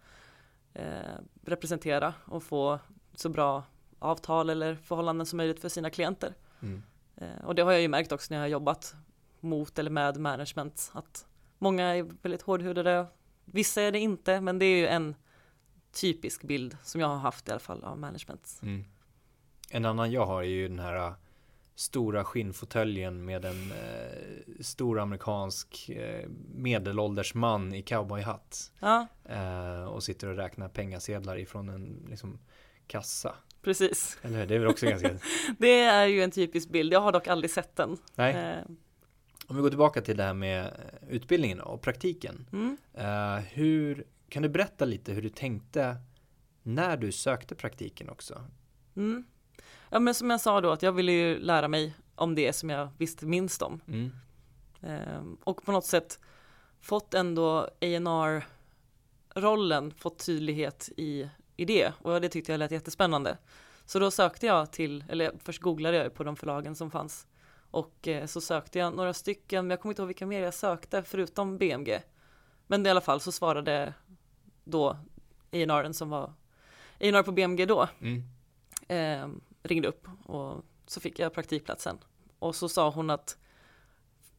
eh, 0.75 1.15
representera 1.43 2.15
och 2.25 2.43
få 2.43 2.79
så 3.15 3.29
bra 3.29 3.65
avtal 3.99 4.51
eller 4.51 4.75
förhållanden 4.75 5.27
som 5.27 5.37
möjligt 5.37 5.61
för 5.61 5.69
sina 5.69 5.91
klienter. 5.91 6.35
Mm. 6.61 6.83
Eh, 7.17 7.45
och 7.45 7.55
det 7.55 7.63
har 7.63 7.73
jag 7.73 7.81
ju 7.81 7.89
märkt 7.89 8.13
också 8.13 8.35
när 8.35 8.39
jag 8.39 8.45
har 8.45 8.49
jobbat 8.49 8.95
mot 9.41 9.79
eller 9.79 9.91
med 9.91 10.17
management 10.17 10.91
att 10.95 11.27
många 11.59 11.97
är 11.97 12.03
väldigt 12.23 12.43
hårdhudade. 12.43 13.07
Vissa 13.45 13.83
är 13.83 13.93
det 13.93 13.99
inte, 13.99 14.41
men 14.41 14.59
det 14.59 14.65
är 14.65 14.77
ju 14.77 14.87
en 14.87 15.15
typisk 15.93 16.43
bild 16.43 16.77
som 16.83 17.01
jag 17.01 17.09
har 17.09 17.17
haft 17.17 17.49
i 17.49 17.51
alla 17.51 17.61
fall 17.61 17.85
av 17.85 17.99
management. 17.99 18.61
Mm. 18.63 18.85
En 19.71 19.85
annan 19.85 20.13
jag 20.13 20.27
har 20.27 20.43
är 20.43 20.47
ju 20.47 20.69
den 20.69 20.79
här 20.79 21.15
stora 21.81 22.25
skinnfåtöljen 22.25 23.25
med 23.25 23.45
en 23.45 23.73
eh, 23.73 24.61
stor 24.61 25.01
amerikansk 25.01 25.89
eh, 25.89 26.29
medelålders 26.55 27.35
man 27.35 27.75
i 27.75 27.83
cowboyhatt. 27.83 28.73
Ja. 28.81 29.07
Eh, 29.25 29.85
och 29.85 30.03
sitter 30.03 30.29
och 30.29 30.37
räknar 30.37 30.69
pengasedlar 30.69 31.39
ifrån 31.39 31.69
en 31.69 32.07
liksom, 32.09 32.39
kassa. 32.87 33.35
Precis. 33.63 34.19
Eller 34.23 34.39
hur? 34.39 34.47
Det 34.47 34.55
är 34.55 34.59
väl 34.59 34.69
också 34.69 34.87
ganska... 34.87 35.11
det 35.59 35.81
är 35.81 36.07
ju 36.07 36.23
en 36.23 36.31
typisk 36.31 36.71
bild. 36.71 36.93
Jag 36.93 37.01
har 37.01 37.13
dock 37.13 37.29
aldrig 37.29 37.51
sett 37.51 37.77
den. 37.77 37.97
Nej. 38.15 38.35
Eh. 38.35 38.65
Om 39.47 39.57
vi 39.57 39.63
går 39.63 39.69
tillbaka 39.69 40.01
till 40.01 40.17
det 40.17 40.23
här 40.23 40.35
med 40.35 40.65
eh, 40.65 41.09
utbildningen 41.09 41.61
och 41.61 41.83
praktiken. 41.83 42.47
Mm. 42.53 42.77
Eh, 42.95 43.45
hur, 43.45 44.05
kan 44.29 44.43
du 44.43 44.49
berätta 44.49 44.85
lite 44.85 45.13
hur 45.13 45.23
du 45.23 45.29
tänkte 45.29 45.97
när 46.63 46.97
du 46.97 47.13
sökte 47.13 47.55
praktiken 47.55 48.09
också? 48.09 48.45
Mm. 48.97 49.25
Ja 49.91 49.99
men 49.99 50.15
som 50.15 50.31
jag 50.31 50.41
sa 50.41 50.61
då 50.61 50.71
att 50.71 50.83
jag 50.83 50.93
ville 50.93 51.13
ju 51.13 51.39
lära 51.39 51.69
mig 51.69 51.95
om 52.15 52.35
det 52.35 52.53
som 52.53 52.71
jag 52.71 52.89
visste 52.99 53.27
minst 53.27 53.63
om. 53.63 53.81
Mm. 53.89 54.13
Ehm, 54.83 55.37
och 55.45 55.65
på 55.65 55.73
något 55.73 55.87
sätt 55.87 56.19
fått 56.81 57.15
ändå 57.15 57.59
A&R 57.59 58.47
rollen 59.35 59.95
fått 59.95 60.27
tydlighet 60.27 60.91
i, 60.97 61.31
i 61.57 61.65
det 61.65 61.93
och 61.99 62.21
det 62.21 62.29
tyckte 62.29 62.53
jag 62.53 62.59
lät 62.59 62.71
jättespännande. 62.71 63.39
Så 63.85 63.99
då 63.99 64.11
sökte 64.11 64.47
jag 64.47 64.73
till, 64.73 65.05
eller 65.09 65.33
först 65.39 65.61
googlade 65.61 65.97
jag 65.97 66.15
på 66.15 66.25
de 66.25 66.37
förlagen 66.37 66.75
som 66.75 66.91
fanns 66.91 67.27
och 67.71 68.09
eh, 68.09 68.27
så 68.27 68.41
sökte 68.41 68.79
jag 68.79 68.95
några 68.95 69.15
stycken, 69.15 69.67
men 69.67 69.71
jag 69.71 69.81
kommer 69.81 69.93
inte 69.93 70.03
ihåg 70.03 70.07
vilka 70.07 70.27
mer 70.27 70.41
jag 70.41 70.55
sökte 70.55 71.03
förutom 71.03 71.59
BMG. 71.59 72.03
Men 72.67 72.87
i 72.87 72.91
alla 72.91 73.01
fall 73.01 73.21
så 73.21 73.33
svarade 73.33 73.95
då 74.65 74.89
A&R 75.53 75.93
som 75.93 76.11
var 76.11 76.25
A&R 77.01 77.23
på 77.23 77.33
BMG 77.33 77.67
då. 77.67 77.89
Mm. 78.01 78.23
Eh, 78.89 79.29
ringde 79.63 79.89
upp 79.89 80.09
och 80.25 80.65
så 80.87 81.01
fick 81.01 81.19
jag 81.19 81.35
praktikplatsen. 81.35 81.99
Och 82.39 82.55
så 82.55 82.69
sa 82.69 82.91
hon 82.91 83.11
att 83.11 83.39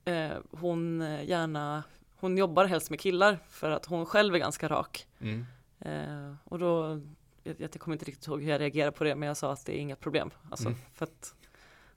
eh, 0.05 0.31
hon 0.51 1.01
gärna, 1.23 1.83
hon 2.15 2.37
jobbar 2.37 2.65
helst 2.65 2.89
med 2.89 2.99
killar 2.99 3.39
för 3.49 3.71
att 3.71 3.85
hon 3.85 4.05
själv 4.05 4.35
är 4.35 4.39
ganska 4.39 4.67
rak. 4.67 5.07
Mm. 5.19 5.45
Eh, 5.79 6.35
och 6.43 6.59
då, 6.59 7.01
jag, 7.43 7.55
jag 7.57 7.71
kommer 7.71 7.95
inte 7.95 8.05
riktigt 8.05 8.27
ihåg 8.27 8.41
hur 8.41 8.49
jag 8.49 8.61
reagerade 8.61 8.91
på 8.91 9.03
det, 9.03 9.15
men 9.15 9.27
jag 9.27 9.37
sa 9.37 9.51
att 9.51 9.65
det 9.65 9.77
är 9.77 9.79
inga 9.79 9.95
problem. 9.95 10.31
Alltså, 10.49 10.67
mm. 10.67 10.79
för 10.93 11.05
att 11.05 11.35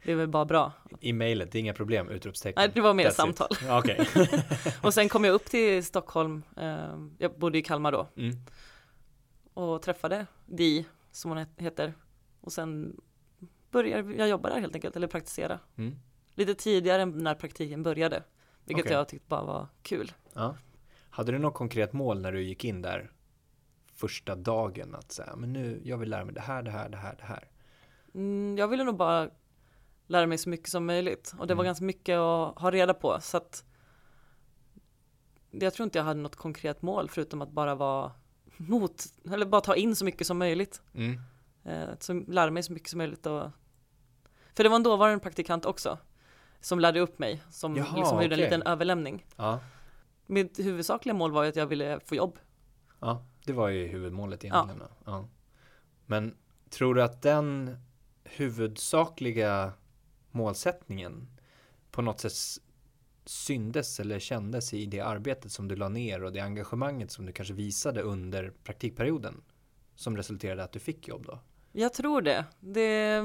det 0.05 0.13
är 0.13 0.17
väl 0.17 0.29
bara 0.29 0.45
bra. 0.45 0.73
I 1.01 1.13
mejlet, 1.13 1.53
det 1.53 1.59
är 1.59 1.61
inga 1.61 1.75
problem, 1.75 2.09
utropstecken. 2.09 2.61
Nej, 2.61 2.71
det 2.75 2.81
var 2.81 2.95
mer 2.95 3.09
That's 3.09 3.11
samtal. 3.11 3.49
Okay. 3.79 4.07
och 4.83 4.95
sen 4.95 5.09
kom 5.09 5.25
jag 5.25 5.35
upp 5.35 5.45
till 5.45 5.85
Stockholm, 5.85 6.43
eh, 6.57 6.99
jag 7.19 7.39
bodde 7.39 7.59
i 7.59 7.63
Kalmar 7.63 7.93
då. 7.93 8.09
Mm. 8.17 8.37
Och 9.55 9.83
träffade 9.83 10.27
Di, 10.47 10.87
som 11.13 11.31
hon 11.31 11.47
heter. 11.57 11.95
Och 12.41 12.53
sen 12.53 13.01
började 13.75 14.15
jag 14.15 14.29
jobba 14.29 14.49
där 14.49 14.61
helt 14.61 14.75
enkelt, 14.75 14.97
eller 14.97 15.07
praktisera. 15.07 15.59
Mm. 15.77 15.97
Lite 16.35 16.55
tidigare 16.55 17.03
än 17.03 17.11
när 17.11 17.35
praktiken 17.35 17.83
började. 17.83 18.23
Vilket 18.65 18.85
okay. 18.85 18.97
jag 18.97 19.09
tyckte 19.09 19.29
bara 19.29 19.45
var 19.45 19.69
kul. 19.83 20.13
Ja. 20.33 20.57
Hade 21.11 21.33
du 21.33 21.39
något 21.39 21.55
konkret 21.55 21.93
mål 21.93 22.21
när 22.21 22.33
du 22.33 22.43
gick 22.43 22.65
in 22.65 22.83
där 22.83 23.11
första 23.95 24.35
dagen? 24.35 24.95
Att 24.95 25.13
säga, 25.13 25.37
men 25.37 25.53
nu, 25.53 25.81
jag 25.85 25.99
vill 25.99 26.11
lära 26.11 26.25
mig 26.25 26.35
det 26.35 26.41
här, 26.41 26.63
det 26.63 26.71
här, 26.71 26.89
det 26.89 26.97
här, 26.97 27.17
det 27.19 27.25
här. 27.25 27.49
Mm, 28.15 28.57
jag 28.59 28.69
ville 28.69 28.85
nog 28.85 28.97
bara 28.97 29.31
lära 30.07 30.27
mig 30.27 30.39
så 30.39 30.49
mycket 30.49 30.69
som 30.69 30.87
möjligt. 30.87 31.35
Och 31.39 31.47
det 31.47 31.53
mm. 31.53 31.59
var 31.59 31.65
ganska 31.65 31.85
mycket 31.85 32.17
att 32.17 32.59
ha 32.59 32.71
reda 32.71 32.95
på. 32.95 33.21
Så 33.21 33.37
att 33.37 33.65
jag 35.51 35.75
tror 35.75 35.85
inte 35.85 35.99
jag 35.99 36.05
hade 36.05 36.21
något 36.21 36.37
konkret 36.37 36.83
mål 36.83 37.09
förutom 37.09 37.43
att 37.43 37.51
bara 37.51 37.75
vara 37.75 38.13
mot, 38.57 39.05
eller 39.33 39.47
bara 39.47 39.61
ta 39.61 39.77
in 39.77 39.97
så 39.97 40.05
mycket 40.05 40.27
som 40.27 40.39
möjligt. 40.39 40.83
Mm. 40.95 41.21
Eh, 41.65 41.89
så 42.01 42.13
lära 42.13 42.51
mig 42.51 42.63
så 42.63 42.73
mycket 42.73 42.89
som 42.89 42.99
möjligt 42.99 43.27
och 43.27 43.51
för 44.55 44.63
det 44.63 44.69
var 44.69 44.77
en 44.77 44.83
dåvarande 44.83 45.21
praktikant 45.21 45.65
också 45.65 45.99
som 46.61 46.81
lärde 46.81 47.01
upp 47.01 47.19
mig, 47.19 47.43
som 47.51 47.77
Jaha, 47.77 47.97
liksom 47.97 48.23
gjorde 48.23 48.35
okay. 48.35 48.45
en 48.45 48.51
liten 48.51 48.63
överlämning. 48.63 49.27
Ja. 49.37 49.61
Mitt 50.27 50.59
huvudsakliga 50.59 51.15
mål 51.15 51.33
var 51.33 51.43
ju 51.43 51.49
att 51.49 51.57
jag 51.57 51.67
ville 51.67 52.01
få 52.01 52.15
jobb. 52.15 52.39
Ja, 53.01 53.25
det 53.45 53.53
var 53.53 53.69
ju 53.69 53.87
huvudmålet 53.87 54.45
egentligen. 54.45 54.81
Ja. 54.81 54.89
ja. 55.05 55.29
Men 56.07 56.37
tror 56.71 56.95
du 56.95 57.03
att 57.03 57.23
den 57.23 57.77
huvudsakliga 58.25 59.73
målsättningen 60.31 61.29
på 61.91 62.03
något 62.03 62.21
sätt 62.21 62.33
syndes 63.25 64.01
eller 64.01 64.19
kändes 64.19 64.75
i 64.75 64.87
det 64.87 65.01
arbetet 65.01 65.53
som 65.53 65.69
du 65.69 65.77
la 65.77 65.89
ner 65.89 66.25
och 66.25 66.33
det 66.33 66.41
engagemanget 66.41 67.11
som 67.11 67.27
du 67.27 67.33
kanske 67.33 67.55
visade 67.55 68.03
under 68.03 68.53
praktikperioden 68.65 69.43
som 69.95 70.17
resulterade 70.17 70.65
att 70.65 70.73
du 70.73 70.79
fick 70.79 71.09
jobb 71.09 71.27
då? 71.27 71.39
Jag 71.73 71.93
tror 71.93 72.23
det. 72.23 72.45
det 72.61 73.23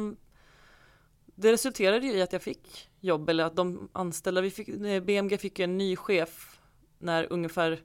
det 1.41 1.51
resulterade 1.51 2.05
ju 2.05 2.13
i 2.13 2.21
att 2.21 2.33
jag 2.33 2.41
fick 2.41 2.89
jobb 2.99 3.29
eller 3.29 3.43
att 3.43 3.55
de 3.55 3.89
anställda, 3.93 4.41
vi 4.41 4.51
fick, 4.51 4.67
BMG 5.03 5.37
fick 5.37 5.59
en 5.59 5.77
ny 5.77 5.95
chef 5.95 6.59
när 6.97 7.33
ungefär 7.33 7.81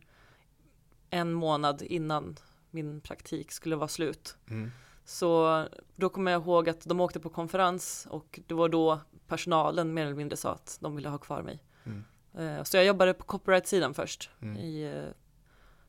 en 1.10 1.32
månad 1.32 1.82
innan 1.82 2.36
min 2.70 3.00
praktik 3.00 3.52
skulle 3.52 3.76
vara 3.76 3.88
slut. 3.88 4.36
Mm. 4.50 4.70
Så 5.04 5.64
då 5.96 6.08
kommer 6.08 6.32
jag 6.32 6.42
ihåg 6.42 6.68
att 6.68 6.80
de 6.80 7.00
åkte 7.00 7.20
på 7.20 7.30
konferens 7.30 8.06
och 8.10 8.40
det 8.46 8.54
var 8.54 8.68
då 8.68 9.00
personalen 9.26 9.94
mer 9.94 10.04
eller 10.06 10.14
mindre 10.14 10.36
sa 10.36 10.52
att 10.52 10.78
de 10.80 10.96
ville 10.96 11.08
ha 11.08 11.18
kvar 11.18 11.42
mig. 11.42 11.62
Mm. 11.84 12.04
Eh, 12.38 12.62
så 12.62 12.76
jag 12.76 12.86
jobbade 12.86 13.14
på 13.14 13.24
copyright-sidan 13.24 13.94
först 13.94 14.30
Mm. 14.40 14.56
i 14.56 14.82
eh, 14.82 15.12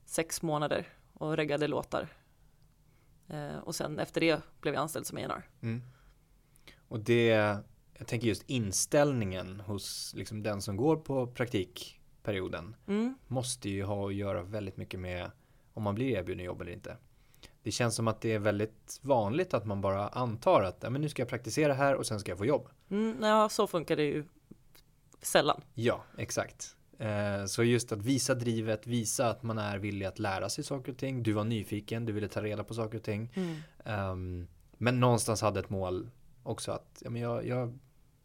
sex 0.06 0.42
månader 0.42 0.88
och 1.14 1.38
reggade 1.38 1.68
låtar. 1.68 2.08
Eh, 3.28 3.58
och 3.58 3.76
sen 3.76 4.00
efter 4.00 4.22
det 4.22 4.42
blev 4.62 4.74
jag 4.74 4.82
anställd 4.82 5.08
som 5.08 5.18
A&R. 5.18 5.50
Mm. 5.62 5.82
Och 6.88 7.00
det, 7.00 7.26
jag 7.98 8.08
tänker 8.08 8.28
just 8.28 8.44
inställningen 8.48 9.60
hos 9.60 10.14
liksom 10.16 10.44
den 10.44 10.62
som 10.62 10.78
går 10.78 10.98
på 10.98 11.28
praktikperioden 11.28 12.76
Mm. 12.88 13.16
måste 13.28 13.70
ju 13.70 13.84
ha 13.84 14.08
att 14.08 14.16
göra 14.16 14.44
väldigt 14.44 14.78
mycket 14.78 15.00
med 15.00 15.32
om 15.74 15.84
man 15.84 15.96
blir 15.96 16.08
erbjuden 16.18 16.46
jobb 16.46 16.62
eller 16.62 16.72
inte. 16.72 16.98
Det 17.64 17.72
känns 17.72 17.96
som 17.96 18.08
att 18.08 18.22
det 18.22 18.34
är 18.34 18.40
väldigt 18.40 19.00
vanligt 19.02 19.54
att 19.54 19.66
man 19.66 19.82
bara 19.82 20.08
antar 20.08 20.62
att 20.64 20.78
ja, 20.82 20.90
men 20.90 21.02
nu 21.02 21.10
ska 21.10 21.22
jag 21.22 21.30
praktisera 21.30 21.74
här 21.74 21.96
och 21.96 22.06
sen 22.06 22.20
ska 22.20 22.32
jag 22.32 22.38
få 22.38 22.46
jobb. 22.46 22.70
Mm, 22.90 23.18
ja, 23.22 23.50
så 23.50 23.68
funkar 23.68 23.96
det 23.96 24.04
ju 24.04 24.24
sällan. 25.22 25.62
Ja, 25.74 26.04
exakt. 26.18 26.76
Eh, 27.00 27.46
Så 27.46 27.64
just 27.64 27.92
att 27.92 28.02
visa 28.02 28.36
drivet, 28.36 28.88
visa 28.88 29.30
att 29.30 29.44
man 29.44 29.58
är 29.58 29.78
villig 29.78 30.06
att 30.06 30.20
lära 30.20 30.50
sig 30.50 30.64
saker 30.64 30.92
och 30.92 30.98
ting. 30.98 31.24
Du 31.24 31.32
var 31.34 31.44
nyfiken, 31.44 32.06
du 32.06 32.14
ville 32.14 32.28
ta 32.28 32.44
reda 32.44 32.64
på 32.64 32.74
saker 32.74 32.98
och 32.98 33.04
ting. 33.04 33.30
Ehm, 33.86 34.48
Men 34.78 35.00
någonstans 35.00 35.42
hade 35.42 35.60
ett 35.60 35.70
mål 35.70 36.10
också 36.46 36.72
att 36.72 37.02
ja, 37.06 37.10
men 37.10 37.22
jag, 37.22 37.46
jag 37.48 37.80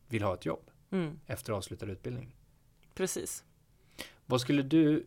vill 0.08 0.22
ha 0.22 0.34
ett 0.34 0.46
jobb 0.46 0.70
Mm, 0.92 1.20
efter 1.26 1.52
avslutad 1.52 1.86
utbildning. 1.86 2.36
precis. 2.94 3.44
Vad 4.26 4.40
skulle 4.40 4.62
du 4.62 5.06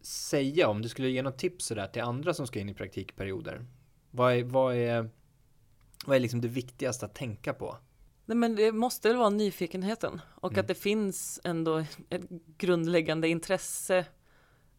säga 0.00 0.68
om 0.68 0.82
du 0.82 0.88
skulle 0.88 1.08
ge 1.10 1.22
något 1.22 1.38
tips 1.38 1.64
sådär 1.66 1.86
till 1.86 2.02
andra 2.02 2.34
som 2.34 2.46
ska 2.46 2.60
in 2.60 2.68
i 2.68 2.74
praktikperioder? 2.74 3.66
Vad 4.10 4.32
är, 4.34 4.44
vad 4.44 4.74
är, 4.76 5.10
vad 6.06 6.16
är 6.16 6.20
liksom 6.20 6.40
det 6.40 6.48
viktigaste 6.48 7.06
att 7.06 7.14
tänka 7.14 7.52
på? 7.54 7.76
Nej, 8.26 8.36
men 8.36 8.56
det 8.56 8.72
måste 8.72 9.08
väl 9.08 9.16
vara 9.16 9.30
nyfikenheten 9.30 10.20
och 10.34 10.52
Mm. 10.52 10.60
att 10.60 10.68
det 10.68 10.74
finns 10.74 11.40
ändå 11.44 11.84
ett 12.08 12.22
grundläggande 12.58 13.28
intresse. 13.28 14.06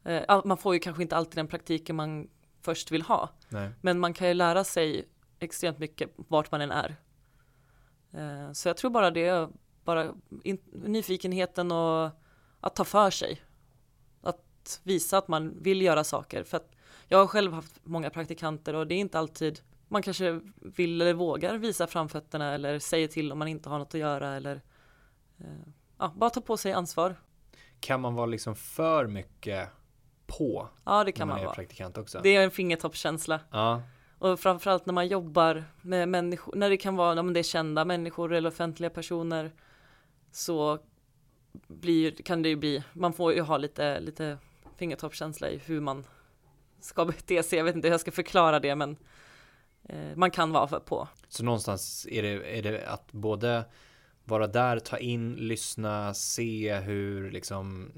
Eh, 0.03 0.41
Man 0.45 0.57
får 0.57 0.73
ju 0.73 0.79
kanske 0.79 1.03
inte 1.03 1.15
alltid 1.15 1.35
den 1.35 1.47
praktiken 1.47 1.95
man 1.95 2.29
först 2.61 2.91
vill 2.91 3.01
ha, 3.01 3.29
Nej. 3.49 3.69
men 3.81 3.99
man 3.99 4.13
kan 4.13 4.27
ju 4.27 4.33
lära 4.33 4.63
sig 4.63 5.05
extremt 5.39 5.79
mycket 5.79 6.09
vart 6.15 6.51
man 6.51 6.61
än 6.61 6.71
är. 6.71 6.95
Eh, 8.13 8.51
Så 8.51 8.69
jag 8.69 8.77
tror 8.77 8.91
bara 8.91 9.11
det, 9.11 9.49
bara 9.83 10.13
in, 10.43 10.57
nyfikenheten 10.71 11.71
och 11.71 12.09
att 12.59 12.75
ta 12.75 12.83
för 12.85 13.09
sig. 13.09 13.41
Att 14.21 14.79
visa 14.83 15.17
att 15.17 15.27
man 15.27 15.53
vill 15.61 15.81
göra 15.81 16.03
saker. 16.03 16.43
För 16.43 16.57
att 16.57 16.71
jag 17.07 17.17
har 17.17 17.27
själv 17.27 17.53
haft 17.53 17.79
många 17.83 18.09
praktikanter 18.09 18.73
och 18.75 18.87
det 18.87 18.95
är 18.95 18.99
inte 18.99 19.19
alltid 19.19 19.59
man 19.87 20.01
kanske 20.01 20.39
vill 20.55 21.01
eller 21.01 21.13
vågar 21.13 21.57
visa 21.57 21.87
framfötterna 21.87 22.53
eller 22.53 22.79
säger 22.79 23.07
till 23.07 23.31
om 23.31 23.39
man 23.39 23.47
inte 23.47 23.69
har 23.69 23.79
något 23.79 23.93
att 23.93 23.99
göra 23.99 24.35
eller 24.35 24.61
eh, 25.39 25.45
ja, 25.97 26.13
bara 26.15 26.29
ta 26.29 26.41
på 26.41 26.57
sig 26.57 26.73
ansvar. 26.73 27.15
Kan 27.79 28.01
man 28.01 28.15
vara 28.15 28.25
liksom 28.25 28.55
för 28.55 29.07
mycket 29.07 29.69
på 30.27 30.69
Ja, 30.85 31.03
det 31.03 31.11
kan 31.11 31.27
man 31.27 31.37
man 31.37 31.45
vara. 31.45 31.55
praktikant 31.55 31.97
också? 31.97 32.19
Det 32.23 32.35
är 32.35 32.43
en 32.43 32.51
fingertoppskänsla. 32.51 33.39
Ja, 33.51 33.81
och 34.23 34.39
framförallt 34.39 34.85
när 34.85 34.93
man 34.93 35.07
jobbar 35.07 35.63
med 35.81 36.09
människor, 36.09 36.55
när 36.55 36.69
det 36.69 36.77
kan 36.77 36.95
vara, 36.95 37.19
om 37.19 37.33
det 37.33 37.39
är 37.39 37.43
kända 37.43 37.85
människor 37.85 38.33
eller 38.33 38.49
offentliga 38.49 38.89
personer 38.89 39.51
så 40.31 40.79
blir, 41.67 42.11
kan 42.11 42.41
det 42.41 42.49
ju 42.49 42.55
bli, 42.55 42.83
man 42.93 43.13
får 43.13 43.33
ju 43.33 43.41
ha 43.41 43.57
lite, 43.57 43.99
lite 43.99 44.37
fingertoppskänsla 44.77 45.49
i 45.49 45.57
hur 45.57 45.81
man 45.81 46.05
ska 46.79 47.05
bete 47.05 47.43
sig. 47.43 47.57
Jag 47.57 47.63
vet 47.65 47.75
inte 47.75 47.87
hur 47.87 47.93
jag 47.93 48.01
ska 48.01 48.11
förklara 48.11 48.59
det 48.59 48.75
men 48.75 48.97
eh, 49.83 50.15
man 50.15 50.31
kan 50.31 50.51
vara 50.51 50.79
på. 50.79 51.07
så 51.27 51.43
någonstans 51.43 52.07
är 52.11 52.21
det, 52.21 52.57
är 52.57 52.61
det 52.61 52.87
att 52.87 53.11
både 53.11 53.65
vara 54.25 54.47
där, 54.47 54.79
ta 54.79 54.97
in, 54.97 55.35
lyssna, 55.35 56.13
se 56.13 56.75
hur 56.75 57.31
liksom 57.31 57.91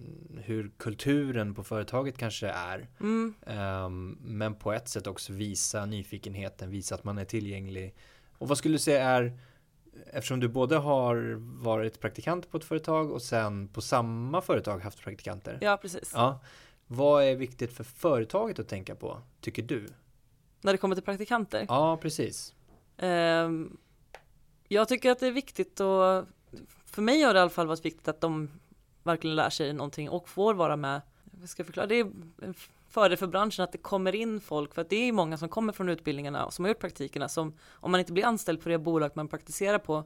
hur 0.43 0.71
kulturen 0.77 1.53
på 1.53 1.63
företaget 1.63 2.17
kanske 2.17 2.47
är. 2.47 2.87
Mm, 2.99 3.33
Ehm, 3.47 4.17
men 4.21 4.55
på 4.55 4.73
ett 4.73 4.87
sätt 4.89 5.07
också 5.07 5.33
visa 5.33 5.85
nyfikenheten, 5.85 6.69
visa 6.69 6.95
att 6.95 7.03
man 7.03 7.17
är 7.17 7.25
tillgänglig. 7.25 7.95
Och 8.37 8.47
vad 8.47 8.57
skulle 8.57 8.73
du 8.75 8.79
säga 8.79 9.03
är, 9.09 9.39
eftersom 10.07 10.39
du 10.39 10.47
både 10.47 10.75
har 10.77 11.35
varit 11.63 11.99
praktikant 11.99 12.51
på 12.51 12.57
ett 12.57 12.63
företag 12.63 13.11
och 13.11 13.21
sen 13.21 13.67
på 13.67 13.81
samma 13.81 14.41
företag 14.41 14.79
haft 14.79 15.01
praktikanter. 15.01 15.57
ja, 15.61 15.77
precis. 15.77 16.11
Ja. 16.13 16.39
Vad 16.87 17.23
är 17.23 17.35
viktigt 17.35 17.73
för 17.73 17.83
företaget 17.83 18.59
att 18.59 18.67
tänka 18.67 18.95
på, 18.95 19.21
tycker 19.41 19.63
du? 19.63 19.87
När 20.61 20.71
det 20.71 20.77
kommer 20.77 20.95
till 20.95 21.03
praktikanter. 21.03 21.65
Ja, 21.69 21.97
precis. 22.01 22.53
Ehm, 22.97 23.77
jag 24.67 24.87
tycker 24.87 25.11
att 25.11 25.19
det 25.19 25.27
är 25.27 25.31
viktigt 25.31 25.79
och 25.79 26.25
för 26.85 27.01
mig 27.01 27.21
har 27.21 27.33
det 27.33 27.37
i 27.37 27.41
alla 27.41 27.49
fall 27.49 27.67
varit 27.67 27.85
viktigt 27.85 28.07
att 28.07 28.21
de 28.21 28.49
verkligen 29.03 29.35
lär 29.35 29.49
sig 29.49 29.73
någonting 29.73 30.09
och 30.09 30.29
får 30.29 30.53
vara 30.53 30.75
med. 30.75 31.01
Jag 31.39 31.49
ska 31.49 31.63
förklara, 31.63 31.87
det 31.87 31.99
är 31.99 32.11
en 32.41 32.53
fördel 32.89 33.17
för 33.17 33.27
branschen 33.27 33.63
att 33.63 33.71
det 33.71 33.77
kommer 33.77 34.15
in 34.15 34.41
folk 34.41 34.73
för 34.73 34.81
att 34.81 34.89
det 34.89 34.95
är 34.95 35.11
många 35.11 35.37
som 35.37 35.49
kommer 35.49 35.73
från 35.73 35.89
utbildningarna 35.89 36.45
och 36.45 36.53
som 36.53 36.65
har 36.65 36.69
gjort 36.69 36.79
praktikerna 36.79 37.29
som 37.29 37.53
om 37.69 37.91
man 37.91 37.99
inte 37.99 38.13
blir 38.13 38.25
anställd 38.25 38.63
på 38.63 38.69
det 38.69 38.77
bolag 38.77 39.11
man 39.15 39.27
praktiserar 39.27 39.79
på 39.79 40.03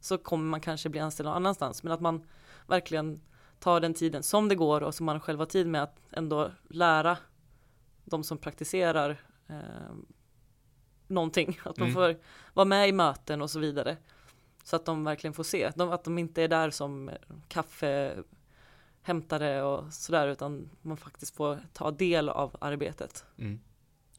så 0.00 0.18
kommer 0.18 0.44
man 0.44 0.60
kanske 0.60 0.88
bli 0.88 1.00
anställd 1.00 1.26
någon 1.26 1.36
annanstans 1.36 1.82
men 1.82 1.92
att 1.92 2.00
man 2.00 2.22
verkligen 2.66 3.20
tar 3.58 3.80
den 3.80 3.94
tiden 3.94 4.22
som 4.22 4.48
det 4.48 4.54
går 4.54 4.80
och 4.80 4.94
som 4.94 5.06
man 5.06 5.20
själv 5.20 5.38
har 5.38 5.46
tid 5.46 5.66
med 5.66 5.82
att 5.82 6.00
ändå 6.10 6.50
lära 6.68 7.16
de 8.04 8.24
som 8.24 8.38
praktiserar 8.38 9.20
eh, 9.48 9.56
någonting. 11.10 11.58
Att 11.64 11.76
de 11.76 11.82
Mm. 11.82 11.94
får 11.94 12.16
vara 12.54 12.64
med 12.64 12.88
i 12.88 12.92
möten 12.92 13.42
och 13.42 13.50
så 13.50 13.58
vidare. 13.58 13.96
Så 14.64 14.76
att 14.76 14.84
de 14.84 15.04
verkligen 15.04 15.34
får 15.34 15.44
se. 15.44 15.70
De, 15.76 15.90
att 15.90 16.04
de 16.04 16.18
inte 16.18 16.42
är 16.42 16.48
där 16.48 16.70
som 16.70 17.10
kaffehämtare 19.02 19.62
och 19.62 19.92
sådär 19.92 20.28
utan 20.28 20.70
man 20.82 20.96
faktiskt 20.96 21.36
får 21.36 21.58
ta 21.72 21.90
del 21.90 22.28
av 22.28 22.56
arbetet. 22.60 23.24
Mm. 23.38 23.60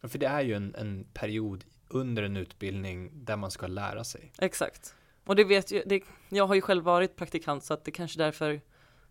För 0.01 0.19
det 0.19 0.25
är 0.25 0.41
ju 0.41 0.53
en, 0.53 0.75
en 0.75 1.03
period 1.13 1.65
under 1.87 2.23
en 2.23 2.37
utbildning 2.37 3.09
där 3.13 3.35
man 3.35 3.51
ska 3.51 3.67
lära 3.67 4.03
sig. 4.03 4.31
Exakt. 4.37 4.95
Och 5.25 5.35
det 5.35 5.43
vet 5.43 5.71
ju, 5.71 5.83
det, 5.85 6.03
jag 6.29 6.47
har 6.47 6.55
ju 6.55 6.61
själv 6.61 6.83
varit 6.83 7.15
praktikant 7.15 7.63
så 7.63 7.73
att 7.73 7.85
det 7.85 7.91
kanske 7.91 8.19
därför 8.19 8.61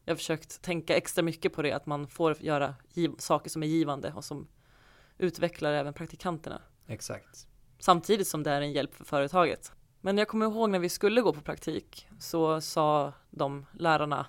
jag 0.04 0.12
har 0.12 0.16
försökt 0.16 0.62
tänka 0.62 0.96
extra 0.96 1.22
mycket 1.22 1.52
på 1.52 1.62
det 1.62 1.72
att 1.72 1.86
man 1.86 2.06
får 2.08 2.36
göra 2.42 2.74
giv, 2.92 3.12
saker 3.18 3.50
som 3.50 3.62
är 3.62 3.66
givande 3.66 4.12
och 4.12 4.24
som 4.24 4.48
utvecklar 5.18 5.72
även 5.72 5.94
praktikanterna. 5.94 6.62
Exakt. 6.86 7.46
Samtidigt 7.80 8.28
som 8.28 8.42
det 8.42 8.50
är 8.50 8.60
en 8.60 8.72
hjälp 8.72 8.94
för 8.94 9.04
företaget. 9.04 9.72
Men 10.00 10.18
jag 10.18 10.28
kommer 10.28 10.46
ihåg 10.46 10.70
när 10.70 10.78
vi 10.78 10.88
skulle 10.88 11.20
gå 11.20 11.32
på 11.32 11.40
praktik 11.40 12.08
så 12.18 12.60
sa 12.60 13.12
de 13.30 13.66
lärarna 13.72 14.26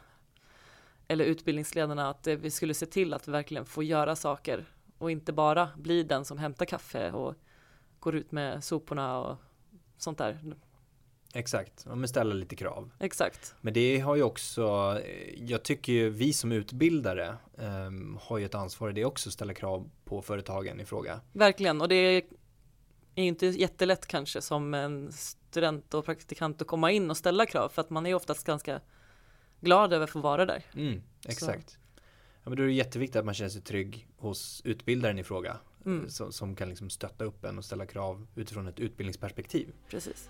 eller 1.07 1.25
utbildningsledarna 1.25 2.09
att 2.09 2.27
vi 2.27 2.51
skulle 2.51 2.73
se 2.73 2.85
till 2.85 3.13
att 3.13 3.27
vi 3.27 3.31
verkligen 3.31 3.65
får 3.65 3.83
göra 3.83 4.15
saker 4.15 4.65
och 4.97 5.11
inte 5.11 5.33
bara 5.33 5.69
bli 5.77 6.03
den 6.03 6.25
som 6.25 6.37
hämtar 6.37 6.65
kaffe 6.65 7.11
och 7.11 7.35
går 7.99 8.15
ut 8.15 8.31
med 8.31 8.63
soporna 8.63 9.19
och 9.19 9.37
sånt 9.97 10.17
där. 10.17 10.39
Exakt, 11.33 11.85
ja, 11.89 11.95
men 11.95 12.07
ställa 12.07 12.33
lite 12.33 12.55
krav. 12.55 12.91
Exakt. 12.99 13.55
Men 13.61 13.73
det 13.73 13.99
har 13.99 14.15
ju 14.15 14.23
också, 14.23 14.97
jag 15.37 15.63
tycker 15.63 15.93
ju 15.93 16.09
vi 16.09 16.33
som 16.33 16.51
utbildare 16.51 17.37
ehm, 17.57 18.17
har 18.21 18.37
ju 18.37 18.45
ett 18.45 18.55
ansvar 18.55 18.89
i 18.89 18.93
det 18.93 19.05
också, 19.05 19.31
ställa 19.31 19.53
krav 19.53 19.89
på 20.05 20.21
företagen 20.21 20.79
i 20.79 20.85
fråga. 20.85 21.19
Verkligen. 21.33 21.81
Och 21.81 21.87
det 21.87 22.23
är 23.15 23.23
inte 23.23 23.45
jättelätt 23.47 24.07
kanske 24.07 24.41
som 24.41 24.73
en 24.73 25.11
student 25.11 25.93
och 25.93 26.05
praktikant 26.05 26.61
att 26.61 26.67
komma 26.67 26.91
in 26.91 27.09
och 27.09 27.17
ställa 27.17 27.45
krav 27.45 27.69
för 27.69 27.81
att 27.81 27.89
man 27.89 28.05
är 28.05 28.13
oftast 28.13 28.43
ganska 28.45 28.81
glad 29.61 29.93
över 29.93 30.03
att 30.03 30.09
få 30.09 30.19
vara 30.19 30.45
där. 30.45 30.63
Mm, 30.75 31.01
exakt. 31.27 31.77
Ja, 32.43 32.49
men 32.49 32.57
då 32.57 32.63
är 32.63 32.67
det 32.67 32.73
jätteviktigt 32.73 33.15
att 33.15 33.25
man 33.25 33.33
känner 33.33 33.49
sig 33.49 33.61
trygg 33.61 34.07
hos 34.17 34.61
utbildaren 34.65 35.19
i 35.19 35.23
fråga. 35.23 35.57
Mm, 35.85 36.09
Som, 36.09 36.31
som 36.31 36.55
kan 36.55 36.69
liksom 36.69 36.89
stötta 36.89 37.23
upp 37.25 37.45
en 37.45 37.57
och 37.57 37.65
ställa 37.65 37.85
krav 37.85 38.27
utifrån 38.35 38.67
ett 38.67 38.79
utbildningsperspektiv. 38.79 39.73
precis. 39.89 40.29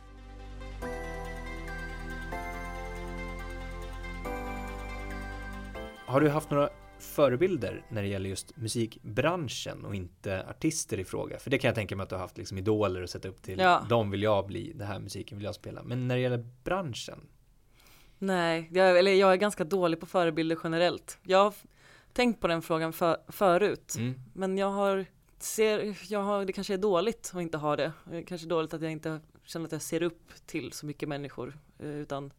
Har 6.05 6.21
du 6.21 6.29
haft 6.29 6.49
några 6.49 6.69
förebilder 7.01 7.85
när 7.89 8.01
det 8.01 8.07
gäller 8.07 8.29
just 8.29 8.57
musikbranschen 8.57 9.85
och 9.85 9.95
inte 9.95 10.45
artister 10.49 10.99
i 10.99 11.03
fråga? 11.03 11.39
För 11.39 11.49
det 11.49 11.57
kan 11.57 11.67
jag 11.67 11.75
tänka 11.75 11.95
mig 11.95 12.03
att 12.03 12.09
du 12.09 12.15
har 12.15 12.21
haft 12.21 12.37
liksom 12.37 12.57
idoler 12.57 13.03
att 13.03 13.09
sätta 13.09 13.27
upp 13.27 13.41
till. 13.41 13.59
Ja. 13.59 13.85
De 13.89 14.11
vill 14.11 14.23
jag 14.23 14.47
bli, 14.47 14.73
det 14.75 14.85
här 14.85 14.99
musiken 14.99 15.37
vill 15.37 15.45
jag 15.45 15.55
spela. 15.55 15.83
Men 15.83 16.07
när 16.07 16.15
det 16.15 16.21
gäller 16.21 16.45
branschen? 16.63 17.19
Nej, 18.17 18.69
jag, 18.71 18.99
eller 18.99 19.13
jag 19.13 19.31
är 19.31 19.35
ganska 19.35 19.63
dålig 19.63 19.99
på 19.99 20.05
förebilder 20.05 20.57
generellt. 20.63 21.17
Jag 21.23 21.37
har 21.43 21.53
tänkt 22.13 22.41
på 22.41 22.47
den 22.47 22.61
frågan 22.61 22.93
för, 22.93 23.17
förut, 23.27 23.95
Mm. 23.97 24.21
men 24.33 24.57
jag 24.57 24.69
har, 24.69 25.05
ser, 25.39 25.97
jag 26.11 26.19
har, 26.23 26.45
det 26.45 26.53
kanske 26.53 26.73
är 26.73 26.77
dåligt 26.77 27.31
att 27.33 27.41
inte 27.41 27.57
ha 27.57 27.75
det. 27.75 27.91
Det 28.05 28.17
är 28.17 28.23
kanske 28.23 28.47
dåligt 28.47 28.73
att 28.73 28.81
jag 28.81 28.91
inte 28.91 29.19
känner 29.43 29.65
att 29.65 29.71
jag 29.71 29.81
ser 29.81 30.03
upp 30.03 30.29
till 30.45 30.71
så 30.71 30.85
mycket 30.85 31.09
människor, 31.09 31.59
eh, 31.79 31.89
utan 31.89 32.33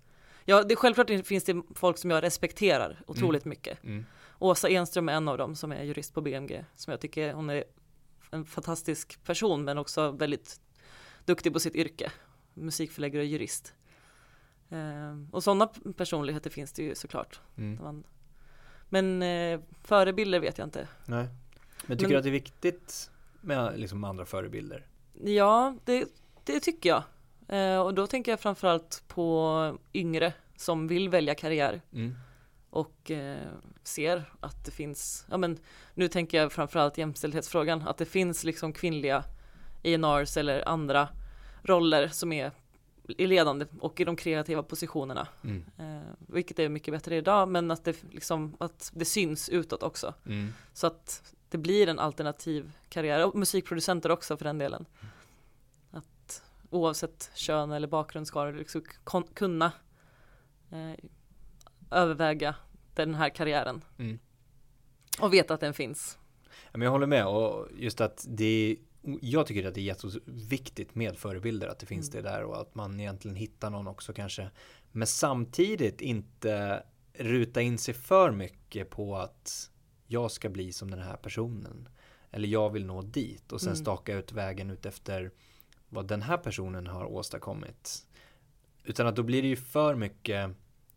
Ja, 0.45 0.63
det, 0.63 0.77
självklart 0.77 1.27
finns 1.27 1.45
det 1.45 1.63
folk 1.75 1.99
som 1.99 2.11
jag 2.11 2.23
respekterar 2.23 3.01
otroligt 3.07 3.45
mycket. 3.45 3.85
Mm. 3.85 4.05
Åsa 4.43 4.69
Enström 4.69 5.09
är 5.09 5.13
en 5.13 5.29
av 5.29 5.39
dem 5.39 5.55
som 5.57 5.73
är 5.73 5.83
jurist 5.83 6.15
på 6.15 6.21
BMG, 6.21 6.65
som 6.75 6.91
jag 6.91 7.01
tycker 7.01 7.33
hon 7.33 7.51
är 7.51 7.65
en 8.31 8.45
fantastisk 8.45 9.25
person, 9.25 9.65
men 9.65 9.79
också 9.79 10.11
väldigt 10.11 10.61
duktig 11.25 11.53
på 11.53 11.61
sitt 11.61 11.75
yrke, 11.75 12.13
musikförläggare 12.55 13.23
och 13.23 13.29
jurist. 13.29 13.75
Eh, 14.71 15.19
och 15.31 15.45
sådana 15.45 15.67
personligheter 15.97 16.51
finns 16.51 16.73
det 16.73 16.83
ju 16.83 16.95
såklart. 16.95 17.41
Mm. 17.57 18.05
Men 18.89 19.23
eh, 19.23 19.61
förebilder 19.83 20.41
vet 20.41 20.59
jag 20.59 20.67
inte. 20.67 20.89
Nej. 21.07 21.29
Men 21.87 21.99
tycker 21.99 22.09
Men- 22.09 22.13
du 22.13 22.17
att 22.19 22.25
det 22.25 22.29
är 22.31 22.33
viktigt 22.33 23.11
med 23.41 23.81
liksom 23.81 24.05
andra 24.05 24.25
förebilder? 24.25 24.87
Ja, 25.25 25.77
det, 25.85 26.09
det 26.45 26.61
tycker 26.61 26.89
jag. 26.89 27.03
Eh, 27.49 27.81
och 27.81 27.95
då 27.95 28.07
tänker 28.07 28.33
jag 28.33 28.41
framförallt 28.41 29.05
på 29.09 29.79
yngre 29.95 30.33
som 30.57 30.89
vill 30.89 31.09
välja 31.09 31.35
karriär 31.35 31.81
Mm. 31.93 32.15
Och 32.73 33.11
eh, 33.11 33.49
ser 33.83 34.33
att 34.41 34.65
det 34.65 34.71
finns, 34.71 35.27
ja 35.31 35.37
men 35.37 35.59
nu 35.95 36.09
tänker 36.09 36.39
jag 36.39 36.53
framförallt 36.53 36.99
jämställdhetsfrågan, 36.99 37.89
att 37.89 37.99
det 37.99 38.05
finns 38.05 38.45
liksom 38.45 38.73
kvinnliga 38.73 39.25
ENRs 39.83 40.37
eller 40.37 40.69
andra 40.69 41.09
roller 41.63 42.09
som 42.09 42.33
är 42.33 42.53
i 43.09 43.27
ledande 43.27 43.67
och 43.81 44.01
i 44.01 44.05
de 44.05 44.17
kreativa 44.17 44.63
positionerna. 44.63 45.29
Mm. 45.45 45.65
Eh, 45.79 46.09
vilket 46.19 46.59
är 46.59 46.69
mycket 46.69 46.95
bättre 46.95 47.17
idag, 47.17 47.49
men 47.49 47.71
att 47.71 47.85
det 47.85 48.05
liksom, 48.11 48.57
att 48.61 48.91
det 48.95 49.05
syns 49.05 49.49
utåt 49.49 49.83
också. 49.83 50.15
Mm. 50.27 50.53
Så 50.73 50.87
att 50.87 51.35
det 51.49 51.59
blir 51.59 51.89
en 51.89 51.99
alternativ 51.99 52.73
karriär, 52.89 53.27
och 53.27 53.35
musikproducenter 53.35 54.11
också 54.11 54.37
för 54.37 54.45
den 54.45 54.59
delen. 54.59 54.87
Att 55.91 56.43
oavsett 56.71 57.31
kön 57.35 57.73
eller 57.73 57.89
bakgrund 57.89 58.27
ska 58.27 58.45
du 58.45 58.59
liksom 58.59 58.83
kunna 59.35 59.73
eh, 60.71 60.95
överväga 61.93 62.55
den 62.95 63.15
här 63.15 63.29
karriären. 63.29 63.85
Mm. 63.99 64.19
Och 65.21 65.33
veta 65.35 65.55
att 65.55 65.61
den 65.61 65.75
finns. 65.75 66.19
Ja, 66.45 66.79
men 66.79 66.83
jag 66.83 66.91
håller 66.91 67.07
med 67.07 67.27
och 67.27 67.69
just 67.77 68.01
att 68.01 68.25
det 68.29 68.77
jag 69.21 69.47
tycker 69.47 69.69
att 69.69 69.75
det 69.75 69.81
är 69.81 69.85
jätteviktigt 69.85 70.95
med 70.95 71.17
förebilder 71.19 71.69
att 71.69 71.79
det 71.79 71.87
finns 71.87 72.11
Mm. 72.11 72.23
det 72.25 72.31
där 72.31 72.43
och 72.43 72.61
att 72.61 72.75
man 72.75 73.01
egentligen 73.01 73.37
hittar 73.37 73.71
någon 73.71 73.87
också 73.89 74.13
kanske. 74.13 74.51
Men 74.93 75.07
samtidigt 75.07 76.01
inte 76.01 76.83
ruta 77.15 77.61
in 77.61 77.79
sig 77.79 77.95
för 77.95 78.31
mycket 78.31 78.91
på 78.91 79.17
att 79.17 79.71
jag 80.07 80.31
ska 80.31 80.49
bli 80.49 80.73
som 80.73 80.91
den 80.91 81.01
här 81.03 81.17
personen. 81.17 81.89
Eller 82.31 82.49
jag 82.49 82.71
vill 82.71 82.87
nå 82.87 83.03
dit 83.03 83.53
och 83.53 83.61
sen 83.61 83.69
Mm. 83.73 83.77
staka 83.83 84.15
ut 84.15 84.33
vägen 84.33 84.71
ut 84.71 84.87
efter 84.87 85.31
vad 85.89 86.07
den 86.07 86.23
här 86.23 86.37
personen 86.37 86.87
har 86.87 87.05
åstadkommit. 87.05 88.07
Utan 88.85 89.07
att 89.07 89.17
då 89.17 89.23
blir 89.23 89.43
det 89.43 89.49
ju 89.49 89.57
för 89.57 89.95
mycket 89.95 90.51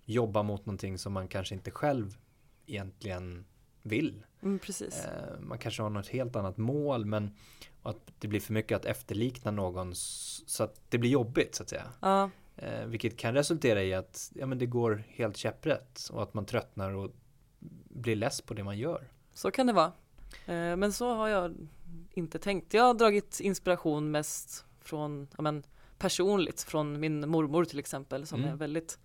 jobba 0.05 0.43
mot 0.43 0.65
någonting 0.65 0.97
som 0.97 1.13
man 1.13 1.27
kanske 1.27 1.55
inte 1.55 1.71
själv 1.71 2.17
egentligen 2.65 3.45
vill. 3.81 4.23
Mm. 4.41 4.59
Eh, 4.81 5.39
man 5.39 5.57
kanske 5.57 5.81
har 5.83 5.89
något 5.89 6.07
helt 6.07 6.35
annat 6.35 6.57
mål 6.57 7.05
men 7.05 7.35
att 7.83 7.97
det 8.19 8.27
blir 8.27 8.39
för 8.39 8.53
mycket 8.53 8.75
att 8.75 8.85
efterlikna 8.85 9.51
någon 9.51 9.91
så 9.95 10.63
att 10.63 10.81
det 10.89 10.97
blir 10.97 11.09
jobbigt 11.09 11.55
så 11.55 11.63
att 11.63 11.69
säga. 11.69 11.87
Ja, 11.99 12.29
Eh, 12.57 12.85
vilket 12.85 13.17
kan 13.17 13.33
resultera 13.33 13.83
i 13.83 13.93
att 13.93 14.31
ja, 14.35 14.45
men 14.45 14.57
det 14.57 14.65
går 14.65 15.03
helt 15.09 15.37
käpprätt 15.37 16.09
och 16.11 16.23
att 16.23 16.33
man 16.33 16.45
tröttnar 16.45 16.91
och 16.91 17.11
blir 17.89 18.15
less 18.15 18.41
på 18.41 18.53
det 18.53 18.63
man 18.63 18.77
gör. 18.77 19.07
så 19.33 19.51
kan 19.51 19.67
det 19.67 19.73
vara. 19.73 19.91
Eh, 20.45 20.75
men 20.75 20.93
så 20.93 21.13
har 21.13 21.27
jag 21.27 21.55
inte 22.13 22.39
tänkt. 22.39 22.73
Jag 22.73 22.83
har 22.83 22.93
dragit 22.93 23.39
inspiration 23.39 24.11
mest 24.11 24.65
från, 24.81 25.27
ja 25.37 25.41
men 25.41 25.63
personligt, 25.97 26.61
från 26.61 26.99
min 26.99 27.29
mormor 27.29 27.65
till 27.65 27.79
exempel 27.79 28.27
som 28.27 28.39
Mm. 28.39 28.53
är 28.53 28.57
väldigt 28.57 28.99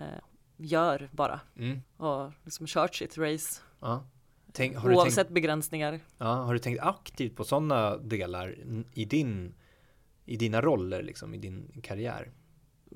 eh, 0.00 0.20
gör 0.56 1.08
bara 1.12 1.40
Mm. 1.56 1.80
och 1.96 2.32
liksom 2.44 2.66
kört 2.66 2.94
sitt 2.94 3.18
race 3.18 3.60
Ja. 3.80 4.04
Tänk, 4.52 4.76
har, 4.76 4.92
oavsett 4.94 5.14
tänkt, 5.14 5.34
begränsningar. 5.34 6.00
ja, 6.18 6.26
har 6.26 6.52
du 6.52 6.58
tänkt 6.58 6.80
aktivt 6.80 7.36
på 7.36 7.44
sådana 7.44 7.96
delar 7.96 8.54
i, 8.92 9.04
din, 9.04 9.54
i 10.24 10.36
dina 10.36 10.60
roller 10.60 11.02
liksom, 11.02 11.34
i 11.34 11.38
din 11.38 11.80
karriär? 11.82 12.30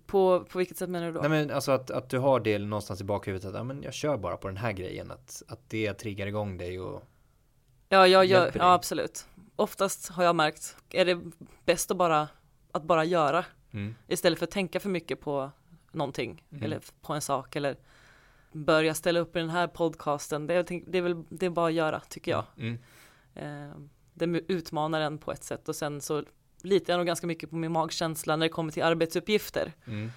På, 0.07 0.45
på 0.45 0.59
vilket 0.59 0.77
sätt 0.77 0.91
menar 0.91 1.07
du 1.07 1.13
då? 1.13 1.21
Nej 1.21 1.31
men 1.31 1.51
alltså 1.51 1.73
att, 1.73 1.91
att 1.91 2.09
du 2.11 2.19
har 2.19 2.41
det 2.41 2.59
någonstans 2.59 3.01
i 3.01 3.05
bakhuvudet 3.05 3.49
att 3.49 3.55
ja, 3.55 3.65
men 3.65 3.83
jag 3.83 3.95
kör 3.95 4.17
bara 4.17 4.37
på 4.37 4.49
den 4.49 4.57
här 4.57 4.73
grejen 4.73 5.11
att, 5.11 5.43
att 5.49 5.71
det 5.71 5.95
triggar 5.95 6.27
igång 6.27 6.57
dig 6.59 6.81
och 6.81 7.03
ja, 7.89 8.07
jag 8.07 8.25
gör, 8.25 8.53
ja, 8.55 8.73
absolut. 8.73 9.27
Oftast 9.57 10.09
har 10.09 10.25
jag 10.25 10.37
märkt, 10.37 10.77
är 10.91 11.05
det 11.05 11.21
bäst 11.65 11.91
att 11.91 11.97
bara, 11.97 12.29
att 12.73 12.83
bara 12.83 13.05
göra 13.05 13.45
mm, 13.73 13.95
istället 14.09 14.39
för 14.39 14.45
att 14.47 14.51
tänka 14.51 14.81
för 14.81 14.89
mycket 14.89 15.21
på 15.21 15.51
någonting 15.95 16.45
Mm. 16.51 16.63
eller 16.65 16.81
på 17.03 17.13
en 17.13 17.21
sak 17.21 17.57
eller 17.57 17.77
börja 18.53 18.95
ställa 18.95 19.21
upp 19.21 19.37
i 19.37 19.39
den 19.39 19.51
här 19.51 19.67
podcasten. 19.67 20.47
Det 20.47 20.55
är, 20.55 20.83
det 20.91 20.99
är 20.99 21.03
väl, 21.03 21.25
det 21.29 21.47
är 21.47 21.51
bara 21.51 21.67
att 21.69 21.73
göra 21.75 22.01
tycker 22.01 22.31
jag. 22.31 22.45
mm, 22.57 22.79
Eh, 23.37 23.77
det 24.15 24.25
utmanar 24.49 25.01
en 25.01 25.19
på 25.19 25.33
ett 25.33 25.45
sätt 25.45 25.69
och 25.69 25.77
sen 25.77 26.01
så 26.01 26.25
litar 26.63 26.93
jag 26.93 26.99
nog 26.99 27.07
ganska 27.07 27.27
mycket 27.27 27.51
på 27.51 27.57
min 27.57 27.73
magkänsla 27.73 28.37
när 28.37 28.47
det 28.47 28.51
kommer 28.51 28.73
till 28.73 28.83
arbetsuppgifter 28.83 29.73
mm, 29.87 30.11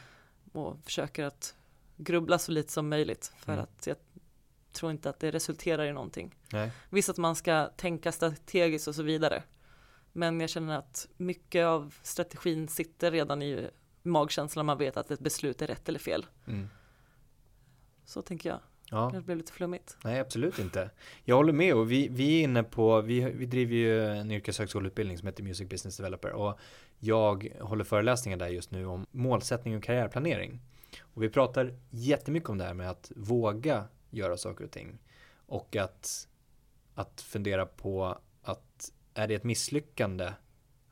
och 0.53 0.77
försöker 0.83 1.23
att 1.25 1.55
grubbla 1.97 2.39
så 2.39 2.51
lite 2.51 2.71
som 2.71 2.89
möjligt 2.89 3.33
för 3.37 3.53
Mm. 3.53 3.63
att 3.63 3.87
jag 3.87 3.97
tror 4.71 4.91
inte 4.91 5.09
att 5.09 5.19
det 5.19 5.31
resulterar 5.31 5.85
i 5.85 5.91
någonting. 5.93 6.35
nej, 6.51 6.71
Visst 6.89 7.09
att 7.09 7.17
man 7.17 7.35
ska 7.35 7.65
tänka 7.67 8.11
strategiskt 8.11 8.87
och 8.87 8.95
så 8.95 9.03
vidare. 9.03 9.43
Men 10.13 10.39
jag 10.39 10.49
känner 10.49 10.77
att 10.77 11.07
mycket 11.17 11.65
av 11.65 11.95
strategin 12.03 12.67
sitter 12.67 13.11
redan 13.11 13.41
i 13.41 13.69
magkänslan. 14.08 14.65
Man 14.65 14.78
vet 14.78 14.98
att 14.98 15.12
ett 15.12 15.20
beslut 15.20 15.62
är 15.62 15.67
rätt 15.67 15.89
eller 15.89 16.00
fel. 16.00 16.26
mm. 16.48 16.70
Så 18.06 18.22
tänker 18.22 18.50
jag. 18.50 18.60
Ja, 18.91 19.10
Det 19.13 19.22
blev 19.22 19.38
lite 19.38 19.52
flummigt. 19.52 19.98
nej 20.04 20.20
absolut 20.20 20.60
inte. 20.60 20.89
Jag 21.24 21.36
håller 21.36 21.54
med 21.54 21.76
och 21.76 21.91
vi, 21.91 22.08
vi 22.08 22.39
är 22.39 22.43
inne 22.43 22.63
på, 22.63 23.02
vi, 23.02 23.20
vi 23.32 23.46
driver 23.46 23.76
ju 23.76 24.06
en 24.06 24.32
yrkeshögskoleutbildning 24.32 25.17
som 25.17 25.28
heter 25.28 25.43
Music 25.43 25.70
Business 25.70 25.98
Developer 25.98 26.32
och 26.32 26.60
jag 27.00 27.54
håller 27.62 27.84
föreläsningar 27.84 28.38
där 28.38 28.48
just 28.48 28.72
nu 28.72 28.86
om 28.86 29.06
målsättning 29.12 29.78
och 29.78 29.84
karriärplanering. 29.84 30.62
Och 31.00 31.24
vi 31.24 31.30
pratar 31.30 31.80
jättemycket 31.89 32.50
om 32.50 32.58
det 32.58 32.63
här 32.63 32.74
med 32.74 32.89
att 32.89 33.12
våga 33.15 33.84
göra 34.10 34.38
saker 34.38 34.65
och 34.65 34.72
ting 34.72 34.98
och 35.46 35.76
att, 35.76 36.28
att 36.96 37.22
fundera 37.22 37.65
på 37.65 38.17
att 38.41 38.91
är 39.13 39.28
det 39.28 39.36
ett 39.36 39.43
misslyckande 39.43 40.32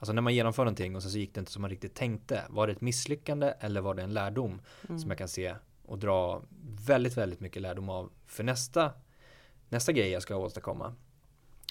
Alltså 0.05 0.13
när 0.13 0.21
man 0.21 0.35
genomför 0.35 0.63
någonting 0.63 0.95
och 0.95 1.01
sen 1.01 1.11
så 1.11 1.17
gick 1.17 1.33
det 1.33 1.39
inte 1.39 1.51
som 1.51 1.61
man 1.61 1.71
riktigt 1.71 1.93
tänkte. 1.93 2.43
Var 2.49 2.67
det 2.67 2.73
ett 2.73 2.81
misslyckande 2.81 3.53
eller 3.59 3.81
var 3.81 3.93
det 3.93 4.03
en 4.03 4.13
lärdom? 4.13 4.61
Mm. 4.89 4.99
som 4.99 5.11
jag 5.11 5.17
kan 5.17 5.27
se 5.27 5.55
och 5.85 5.99
dra 5.99 6.41
väldigt, 6.87 7.17
väldigt 7.17 7.39
mycket 7.39 7.61
lärdom 7.61 7.89
av 7.89 8.11
för 8.27 8.43
nästa, 8.43 8.91
nästa 9.69 9.91
grej 9.91 10.09
jag 10.09 10.21
ska 10.21 10.35
åstadkomma. 10.35 10.95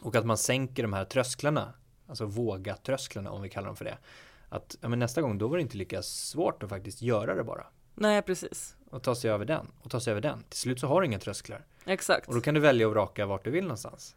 Och 0.03 0.17
att 0.17 0.27
man 0.27 0.39
sänker 0.39 0.83
de 0.83 0.93
här 0.93 1.05
trösklarna, 1.05 1.73
alltså 2.07 2.27
våga 2.27 2.77
trösklarna 2.77 3.31
om 3.31 3.43
vi 3.43 3.49
kallar 3.49 3.67
dem 3.67 3.77
för 3.77 3.85
det. 3.85 3.99
Att 4.49 4.77
ja, 4.81 4.89
men 4.89 4.99
nästa 4.99 5.23
gång 5.23 5.39
då 5.39 5.49
var 5.49 5.57
det 5.57 5.63
inte 5.63 5.77
lika 5.77 6.03
svårt 6.03 6.63
att 6.63 6.69
faktiskt 6.69 7.03
göra 7.03 7.35
det 7.35 7.45
bara. 7.45 7.67
Nej, 7.95 8.23
precis. 8.23 8.77
Och 8.91 9.03
ta 9.03 9.15
sig 9.15 9.31
över 9.31 9.45
den 9.45 9.67
och 9.83 9.91
ta 9.91 10.01
sig 10.01 10.11
över 10.11 10.21
den. 10.21 10.45
Till 10.49 10.59
slut 10.59 10.81
så 10.81 10.87
har 10.87 11.01
du 11.01 11.07
inga 11.07 11.19
trösklar. 11.19 11.65
Exakt. 11.85 12.29
Och 12.29 12.35
då 12.35 12.41
kan 12.41 12.55
du 12.55 12.61
välja 12.61 12.87
och 12.87 12.93
vraka 12.93 13.27
vart 13.27 13.45
du 13.45 13.51
vill 13.51 13.65
någonstans. 13.65 14.17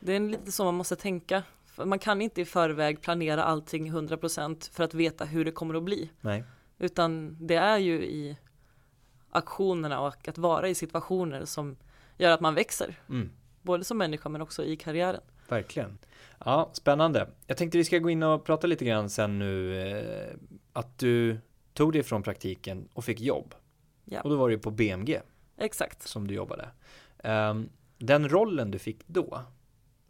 Det 0.00 0.16
är 0.16 0.20
lite 0.20 0.52
så 0.52 0.64
man 0.64 0.74
måste 0.74 0.96
tänka. 0.96 1.42
Man 1.84 1.98
kan 1.98 2.22
inte 2.22 2.40
i 2.40 2.44
förväg 2.44 3.00
planera 3.00 3.44
allting 3.44 3.92
100% 3.92 4.72
för 4.72 4.84
att 4.84 4.94
veta 4.94 5.24
hur 5.24 5.44
det 5.44 5.52
kommer 5.52 5.74
att 5.74 5.82
bli. 5.82 6.10
Nej. 6.20 6.44
Utan 6.78 7.36
det 7.46 7.54
är 7.54 7.78
ju 7.78 8.04
i 8.04 8.36
aktionerna 9.30 10.00
och 10.00 10.28
att 10.28 10.38
vara 10.38 10.68
i 10.68 10.74
situationer 10.74 11.44
som 11.44 11.76
gör 12.18 12.30
att 12.30 12.40
man 12.40 12.54
växer. 12.54 12.94
Mm. 13.08 13.30
Både 13.62 13.84
som 13.84 13.98
människa 13.98 14.28
men 14.28 14.40
också 14.40 14.64
i 14.64 14.76
karriären. 14.76 15.20
Verkligen. 15.48 15.98
Ja, 16.44 16.70
spännande. 16.72 17.28
Jag 17.46 17.56
tänkte 17.56 17.78
vi 17.78 17.84
ska 17.84 17.98
gå 17.98 18.10
in 18.10 18.22
och 18.22 18.44
prata 18.44 18.66
lite 18.66 18.84
grann 18.84 19.10
sen 19.10 19.38
nu. 19.38 19.80
Eh, 19.80 20.36
att 20.72 20.98
du 20.98 21.38
tog 21.72 21.92
dig 21.92 22.02
från 22.02 22.22
praktiken 22.22 22.88
och 22.92 23.04
fick 23.04 23.20
jobb. 23.20 23.54
Ja. 24.04 24.20
Och 24.20 24.30
då 24.30 24.36
var 24.36 24.48
det 24.48 24.54
ju 24.54 24.58
på 24.60 24.70
BMG 24.70 25.20
Exakt. 25.56 26.08
som 26.08 26.26
du 26.26 26.34
jobbade. 26.34 26.68
Ehm, 27.18 27.68
den 27.98 28.28
rollen 28.28 28.70
du 28.70 28.78
fick 28.78 29.08
då, 29.08 29.42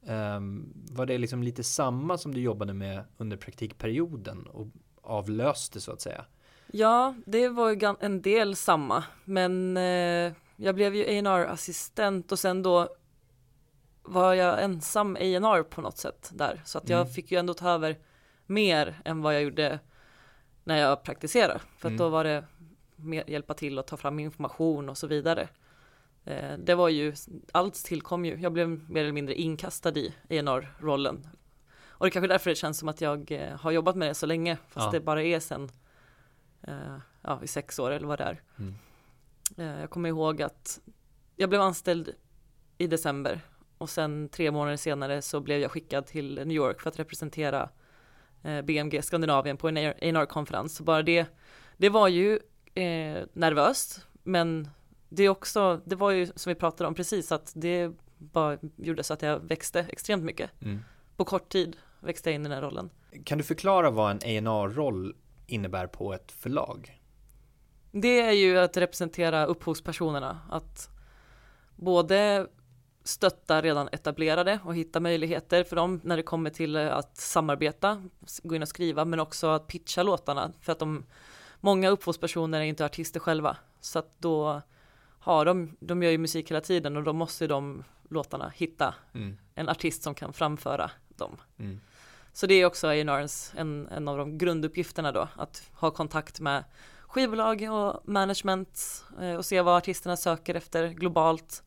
ehm, 0.07 0.73
var 0.93 1.07
det 1.07 1.19
liksom 1.19 1.43
lite 1.43 1.65
samma 1.65 2.19
som 2.19 2.35
du 2.35 2.41
jobbade 2.41 2.75
med 2.75 3.05
under 3.17 3.37
praktikperioden 3.37 4.47
och 4.47 4.67
avlöste 5.03 5.81
så 5.81 5.93
att 5.93 6.01
säga? 6.01 6.25
Ja, 6.73 7.15
det 7.27 7.49
var 7.49 7.71
ju 7.71 7.95
en 8.01 8.23
del 8.23 8.57
samma. 8.57 9.05
Men 9.25 9.77
eh, 9.77 10.33
jag 10.57 10.75
blev 10.75 10.95
ju 10.95 11.05
A&R 11.05 11.47
assistent 11.47 12.33
och 12.33 12.39
sen 12.39 12.63
då 12.63 12.89
var 14.03 14.35
jag 14.35 14.63
ensam 14.65 15.17
A&R 15.17 15.63
på 15.63 15.81
något 15.81 15.99
sätt 15.99 16.31
där. 16.35 16.63
Så 16.65 16.79
att 16.79 16.89
jag 16.89 17.01
Mm. 17.01 17.13
fick 17.13 17.33
ju 17.33 17.39
ändå 17.39 17.55
ta 17.55 17.71
över 17.71 17.97
mer 18.47 19.01
än 19.05 19.23
vad 19.23 19.35
jag 19.35 19.43
gjorde 19.43 19.79
när 20.65 20.77
jag 20.79 21.03
praktiserade. 21.03 21.59
För 21.79 21.89
att 21.89 21.93
Mm. 21.93 21.97
då 21.99 22.09
var 22.09 22.25
det 22.25 22.45
mer 22.97 23.25
hjälpa 23.31 23.55
till 23.55 23.79
att 23.79 23.87
ta 23.87 23.97
fram 23.97 24.19
information 24.19 24.89
och 24.89 24.99
så 24.99 25.07
vidare. 25.07 25.49
Eh, 26.27 26.59
det 26.59 26.75
var 26.75 26.89
ju, 26.89 27.15
allt 27.53 27.75
tillkom 27.75 28.25
ju, 28.25 28.41
jag 28.41 28.53
blev 28.53 28.69
mer 28.91 29.01
eller 29.01 29.13
mindre 29.13 29.35
inkastad 29.35 29.99
i 29.99 30.15
A&R-rollen. 30.31 31.29
Och 31.89 32.07
det 32.07 32.09
är 32.09 32.11
kanske 32.11 32.29
därför 32.29 32.51
det 32.51 32.57
känns 32.57 32.79
som 32.79 32.89
att 32.89 33.01
jag 33.01 33.33
eh, 33.33 33.57
har 33.57 33.71
jobbat 33.71 33.97
med 33.97 34.09
det 34.09 34.15
så 34.15 34.27
länge, 34.27 34.57
fast 34.69 34.87
Ja. 34.87 34.91
det 34.91 35.01
bara 35.01 35.23
är 35.23 35.41
sen 35.41 35.71
eh, 36.63 36.97
ja, 37.23 37.41
i 37.43 37.47
sex 37.47 37.79
år 37.79 37.91
eller 37.91 38.07
vad 38.07 38.19
det 38.19 38.25
är. 38.25 38.43
Mm. 38.59 38.75
Jag 39.81 39.91
kommer 39.91 40.09
ihåg 40.09 40.43
att 40.43 40.81
jag 41.37 41.49
blev 41.49 41.61
anställd 41.61 42.11
i 42.79 42.87
december 42.87 43.41
och 43.79 43.91
sen 43.91 44.29
tre 44.29 44.51
månader 44.51 44.77
senare 44.77 45.23
så 45.23 45.41
blev 45.41 45.61
jag 45.61 45.71
skickad 45.71 46.07
till 46.07 46.35
New 46.35 46.57
York 46.57 46.81
för 46.81 46.91
att 46.91 46.99
representera 46.99 47.69
BMG 48.65 49.03
Skandinavien 49.03 49.57
på 49.57 49.69
en 49.69 49.77
A&R-konferens. 49.77 50.77
Så 50.77 50.85
bara 50.85 51.03
det, 51.03 51.27
det 51.77 51.89
var 51.89 52.09
ju 52.09 52.33
eh, 52.75 53.25
nervöst, 53.33 54.07
men 54.23 54.69
det 55.09 55.23
är 55.23 55.29
också, 55.29 55.81
det 55.85 55.97
var 55.97 56.11
ju 56.11 56.27
som 56.27 56.51
vi 56.51 56.55
pratade 56.55 56.89
om 56.89 56.95
precis 56.95 57.33
att 57.33 57.53
det 57.55 57.93
bara 58.19 58.59
gjorde 58.77 59.03
så 59.03 59.15
att 59.15 59.23
jag 59.23 59.39
växte 59.39 59.81
extremt 59.81 60.25
mycket. 60.25 60.51
Mm. 60.63 60.81
På 61.17 61.25
kort 61.25 61.49
tid 61.49 61.77
växte 62.01 62.31
jag 62.31 62.35
in 62.35 62.41
i 62.41 62.49
den 62.49 62.53
här 62.53 62.63
rollen. 62.63 62.91
Kan 63.25 63.39
du 63.39 63.45
förklara 63.45 63.91
vad 63.91 64.25
en 64.25 64.47
A&R-roll 64.47 65.17
innebär 65.47 65.87
på 65.87 66.15
ett 66.15 66.33
förlag? 66.33 67.01
Det 67.93 68.21
är 68.21 68.33
ju 68.33 68.59
att 68.59 68.77
representera 68.77 69.47
upphovspersonerna, 69.47 70.41
att 70.51 70.89
både 71.77 72.47
stötta 73.05 73.63
redan 73.63 73.89
etablerade 73.93 74.59
och 74.65 74.77
hitta 74.77 75.01
möjligheter 75.01 75.65
för 75.65 75.77
dem 75.77 76.01
när 76.05 76.17
det 76.17 76.23
kommer 76.23 76.51
till 76.51 76.77
att 76.77 77.17
samarbeta, 77.17 78.03
gå 78.43 78.55
in 78.55 78.63
och 78.63 78.69
skriva, 78.69 79.05
men 79.05 79.21
också 79.21 79.47
att 79.47 79.67
pitcha 79.67 80.03
låtarna 80.03 80.53
för 80.61 80.73
att 80.73 80.79
de 80.79 81.05
många 81.61 81.91
upphovspersoner 81.91 82.61
är 82.61 82.65
inte 82.65 82.85
artister 82.85 83.21
själva 83.21 83.57
så 83.81 83.99
att 83.99 84.21
då 84.21 84.63
har 85.27 85.45
de, 85.45 85.77
de 85.81 86.03
gör 86.03 86.11
ju 86.11 86.19
musik 86.19 86.51
hela 86.51 86.61
tiden 86.61 86.97
och 86.97 87.03
då 87.03 87.13
måste 87.13 87.47
de 87.47 87.85
låtarna 88.09 88.49
hitta 88.57 88.95
Mm. 89.15 89.37
en 89.55 89.69
artist 89.69 90.03
som 90.03 90.15
kan 90.15 90.33
framföra 90.33 90.91
dem. 91.09 91.37
Mm. 91.59 91.81
Så 92.33 92.47
det 92.47 92.55
är 92.55 92.67
också 92.67 92.87
A&R's 92.89 93.53
en, 93.57 93.89
en 93.89 94.09
av 94.09 94.19
de 94.19 94.39
grunduppgifterna 94.39 95.13
då, 95.13 95.29
att 95.37 95.71
ha 95.73 95.91
kontakt 95.91 96.41
med 96.41 96.65
skivbolag 97.07 97.63
och 97.73 98.09
management 98.09 99.05
eh, 99.21 99.35
och 99.35 99.45
se 99.45 99.61
vad 99.61 99.77
artisterna 99.77 100.17
söker 100.17 100.55
efter 100.55 100.89
globalt 100.89 101.63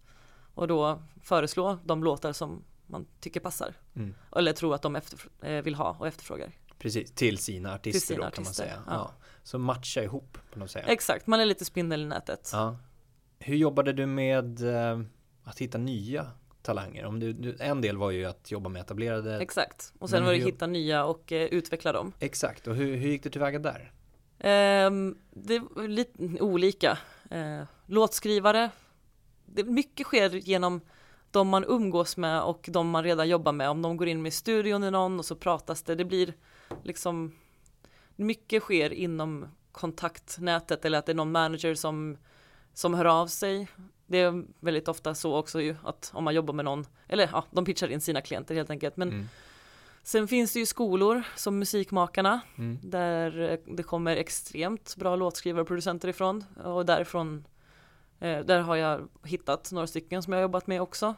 och 0.54 0.68
då 0.68 1.02
föreslå 1.24 1.78
de 1.84 2.04
låtar 2.04 2.34
som 2.34 2.64
man 2.88 3.06
tycker 3.20 3.40
passar 3.40 3.74
Mm. 3.96 4.16
eller 4.36 4.54
tror 4.54 4.76
att 4.76 4.82
de 4.82 4.96
efter, 4.96 5.20
eh, 5.42 5.62
vill 5.64 5.76
ha 5.76 5.96
och 6.00 6.08
efterfrågar. 6.08 6.52
Precis, 6.78 7.12
till 7.12 7.38
sina 7.38 7.74
artister 7.74 8.00
sina 8.00 8.26
då 8.26 8.32
kan 8.32 8.44
man 8.44 8.48
artister, 8.50 8.64
säga. 8.64 8.84
Ja. 8.88 8.94
ja. 8.94 9.14
Så 9.44 9.60
matcha 9.60 10.04
ihop 10.04 10.38
på 10.54 10.60
något 10.60 10.72
sätt. 10.72 10.84
Exakt, 10.88 11.28
man 11.28 11.40
är 11.40 11.46
lite 11.46 11.66
spindel 11.66 12.02
i 12.02 12.06
nätet. 12.06 12.50
Ja. 12.54 12.78
Hur 13.40 13.56
jobbade 13.56 13.94
du 13.94 14.06
med 14.06 14.62
eh, 14.62 15.00
att 15.44 15.60
hitta 15.60 15.78
nya 15.78 16.28
talanger? 16.62 17.06
Om 17.06 17.20
du, 17.20 17.34
du, 17.34 17.58
en 17.60 17.82
del 17.82 17.98
var 17.98 18.12
ju 18.12 18.26
att 18.26 18.52
jobba 18.52 18.70
med 18.70 18.82
etablerade. 18.82 19.40
Exakt, 19.40 19.94
och 20.00 20.10
sen 20.10 20.26
var 20.26 20.32
det 20.32 20.38
hitta 20.38 20.68
nya 20.68 21.06
och 21.06 21.32
eh, 21.32 21.48
utveckla 21.48 21.92
dem. 21.92 22.14
Exakt, 22.20 22.68
och 22.68 22.76
hur, 22.76 22.96
hur 22.96 23.10
gick 23.10 23.24
du 23.24 23.30
tillväga 23.30 23.60
där? 23.60 23.92
Ehm, 24.40 25.18
det 25.32 25.60
var 25.60 25.88
lite 25.88 26.42
olika. 26.42 26.98
Eh, 27.32 27.62
låtskrivare, 27.86 28.72
det, 29.46 29.64
mycket 29.64 30.08
sker 30.08 30.30
genom 30.30 30.82
de 31.32 31.48
man 31.48 31.66
umgås 31.68 32.18
med 32.18 32.42
och 32.42 32.70
de 32.72 32.90
man 32.90 33.04
redan 33.04 33.30
jobbar 33.30 33.52
med. 33.52 33.70
Om 33.70 33.82
de 33.82 33.98
går 33.98 34.08
in 34.08 34.22
med 34.22 34.30
i 34.30 34.32
studion 34.32 34.84
i 34.84 34.92
någon 34.92 35.20
och 35.20 35.26
så 35.26 35.36
pratas 35.36 35.84
det. 35.84 35.96
Det 35.96 36.06
blir 36.06 36.34
liksom 36.84 37.36
mycket 38.16 38.64
sker 38.64 38.94
inom 38.94 39.48
kontaktnätet 39.72 40.86
eller 40.86 40.98
att 40.98 41.06
det 41.06 41.12
är 41.12 41.16
någon 41.16 41.32
manager 41.32 41.76
som, 41.76 42.18
som 42.80 42.94
hör 42.94 43.06
av 43.06 43.28
sig. 43.28 43.68
Det 44.08 44.18
är 44.20 44.44
väldigt 44.60 44.88
ofta 44.88 45.16
så 45.16 45.36
också 45.38 45.62
ju 45.62 45.76
att 45.84 46.12
om 46.14 46.24
man 46.24 46.34
jobbar 46.36 46.54
med 46.54 46.66
någon, 46.66 46.86
eller 47.08 47.30
ja, 47.32 47.46
de 47.52 47.66
pitchar 47.66 47.88
in 47.92 48.02
sina 48.02 48.22
klienter 48.22 48.56
helt 48.56 48.70
enkelt. 48.70 48.98
Men 48.98 49.10
Mm. 49.10 49.26
sen 50.04 50.28
finns 50.28 50.54
det 50.54 50.60
ju 50.60 50.66
skolor 50.66 51.24
som 51.36 51.60
Musikmakarna 51.60 52.42
Mm. 52.58 52.78
där 52.84 53.40
eh, 53.52 53.58
det 53.76 53.84
kommer 53.84 54.16
extremt 54.16 54.96
bra 54.96 55.16
låtskrivare 55.16 55.62
och 55.62 55.68
producenter 55.68 56.08
ifrån 56.08 56.44
och 56.64 56.86
därifrån 56.86 57.46
eh, 58.20 58.40
där 58.46 58.60
har 58.60 58.76
jag 58.76 59.08
hittat 59.24 59.72
några 59.72 59.88
stycken 59.88 60.24
som 60.24 60.34
jag 60.34 60.38
har 60.38 60.42
jobbat 60.42 60.68
med 60.68 60.82
också. 60.82 61.16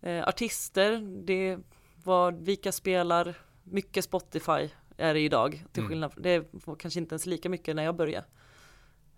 Eh, 0.00 0.28
artister, 0.28 1.22
det 1.26 1.58
var 2.04 2.32
vilka 2.32 2.72
spelar, 2.72 3.34
mycket 3.64 4.04
Spotify 4.04 4.68
är 4.96 5.14
det 5.14 5.20
idag 5.20 5.64
till 5.72 5.80
Mm. 5.82 5.88
skillnad, 5.88 6.12
det 6.16 6.48
var 6.52 6.74
kanske 6.74 7.00
inte 7.00 7.12
ens 7.12 7.26
lika 7.26 7.48
mycket 7.48 7.76
när 7.76 7.82
jag 7.84 7.96
började. 7.96 8.26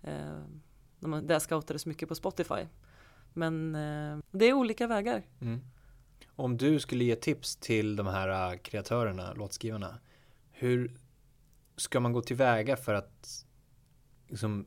Eh, 0.03 0.43
när 1.03 1.09
man, 1.09 1.27
där 1.27 1.39
scoutades 1.39 1.87
mycket 1.87 2.09
på 2.09 2.15
Spotify. 2.15 2.67
Men 3.33 3.75
eh, 3.75 4.19
det 4.31 4.45
är 4.45 4.53
olika 4.53 4.87
vägar. 4.87 5.23
Mm. 5.41 5.61
Om 6.37 6.57
du 6.57 6.81
skulle 6.81 7.05
ge 7.05 7.17
tips 7.17 7.57
till 7.57 7.97
de 7.97 8.07
här 8.07 8.53
äh, 8.53 8.59
kreatörerna, 8.59 9.33
låtskrivarna, 9.33 9.99
hur 10.51 10.97
ska 11.77 12.01
man 12.01 12.13
gå 12.13 12.23
tillväga 12.23 12.77
för 12.77 12.95
att 12.95 13.47
liksom, 14.29 14.67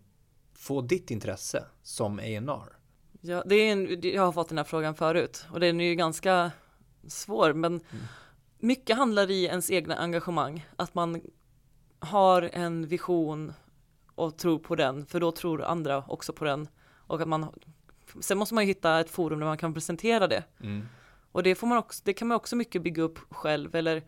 få 0.53 0.81
ditt 0.81 1.11
intresse 1.11 1.65
som 1.83 2.19
A&R? 2.19 2.75
Ja, 3.21 3.43
det 3.45 3.55
är 3.55 3.71
en, 3.71 4.01
jag 4.01 4.25
har 4.25 4.31
fått 4.31 4.49
den 4.49 4.57
här 4.57 4.65
frågan 4.65 4.95
förut 4.95 5.45
och 5.51 5.59
den 5.59 5.81
är 5.81 5.85
ju 5.85 5.95
ganska 5.95 6.51
svår 7.07 7.53
men 7.53 7.81
mycket 8.59 8.97
handlar 8.97 9.31
i 9.31 9.45
ens 9.45 9.71
egna 9.71 9.95
engagemang. 9.95 10.67
Att 10.75 10.93
man 10.93 11.21
har 11.99 12.49
en 12.53 12.87
vision 12.87 13.53
och 14.15 14.37
tror 14.37 14.59
på 14.59 14.75
den 14.75 15.05
för 15.05 15.19
då 15.19 15.31
tror 15.31 15.63
andra 15.63 16.03
också 16.07 16.33
på 16.33 16.45
den. 16.45 16.67
Och 17.07 17.21
att 17.21 17.27
man, 17.27 17.53
sen 18.19 18.37
måste 18.37 18.55
man 18.55 18.63
ju 18.63 18.67
hitta 18.67 18.99
ett 18.99 19.09
forum 19.09 19.39
där 19.39 19.47
man 19.47 19.57
kan 19.57 19.73
presentera 19.73 20.27
det. 20.27 20.43
Mm. 20.61 20.85
Och 21.31 21.43
det, 21.43 21.55
får 21.55 21.67
man 21.67 21.77
också, 21.77 22.01
det 22.05 22.13
kan 22.13 22.27
man 22.27 22.35
också 22.35 22.55
mycket 22.55 22.81
bygga 22.81 23.03
upp 23.03 23.19
själv 23.29 23.75
eller 23.75 24.03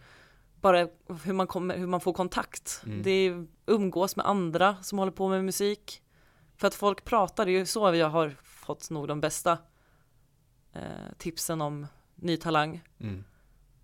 bara 0.62 0.88
hur 1.24 1.34
man, 1.34 1.48
kommer, 1.48 1.78
hur 1.78 1.88
man 1.88 2.02
får 2.02 2.13
kontakt. 2.13 2.82
Mm. 2.86 3.04
Det 3.04 3.12
är 3.12 3.48
umgås 3.65 4.15
med 4.15 4.26
andra 4.26 4.76
som 4.84 5.00
håller 5.00 5.12
på 5.12 5.28
med 5.28 5.46
musik. 5.46 6.04
För 6.56 6.67
att 6.67 6.76
folk 6.76 7.06
pratar, 7.06 7.46
det 7.46 7.52
är 7.52 7.60
ju 7.60 7.65
så 7.65 7.96
jag 7.96 8.10
har 8.10 8.36
fått 8.43 8.89
nog 8.89 9.08
de 9.08 9.22
bästa 9.22 9.58
eh, 10.74 10.82
tipsen 11.17 11.62
om 11.62 11.88
ny 12.15 12.38
talang. 12.38 12.84
Mm. 13.00 13.24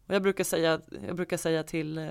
Och 0.07 0.15
jag 0.15 0.21
brukar 0.21 0.43
säga, 0.43 0.81
jag 1.07 1.15
brukar 1.15 1.37
säga 1.37 1.63
till 1.63 1.97
eh, 1.97 2.09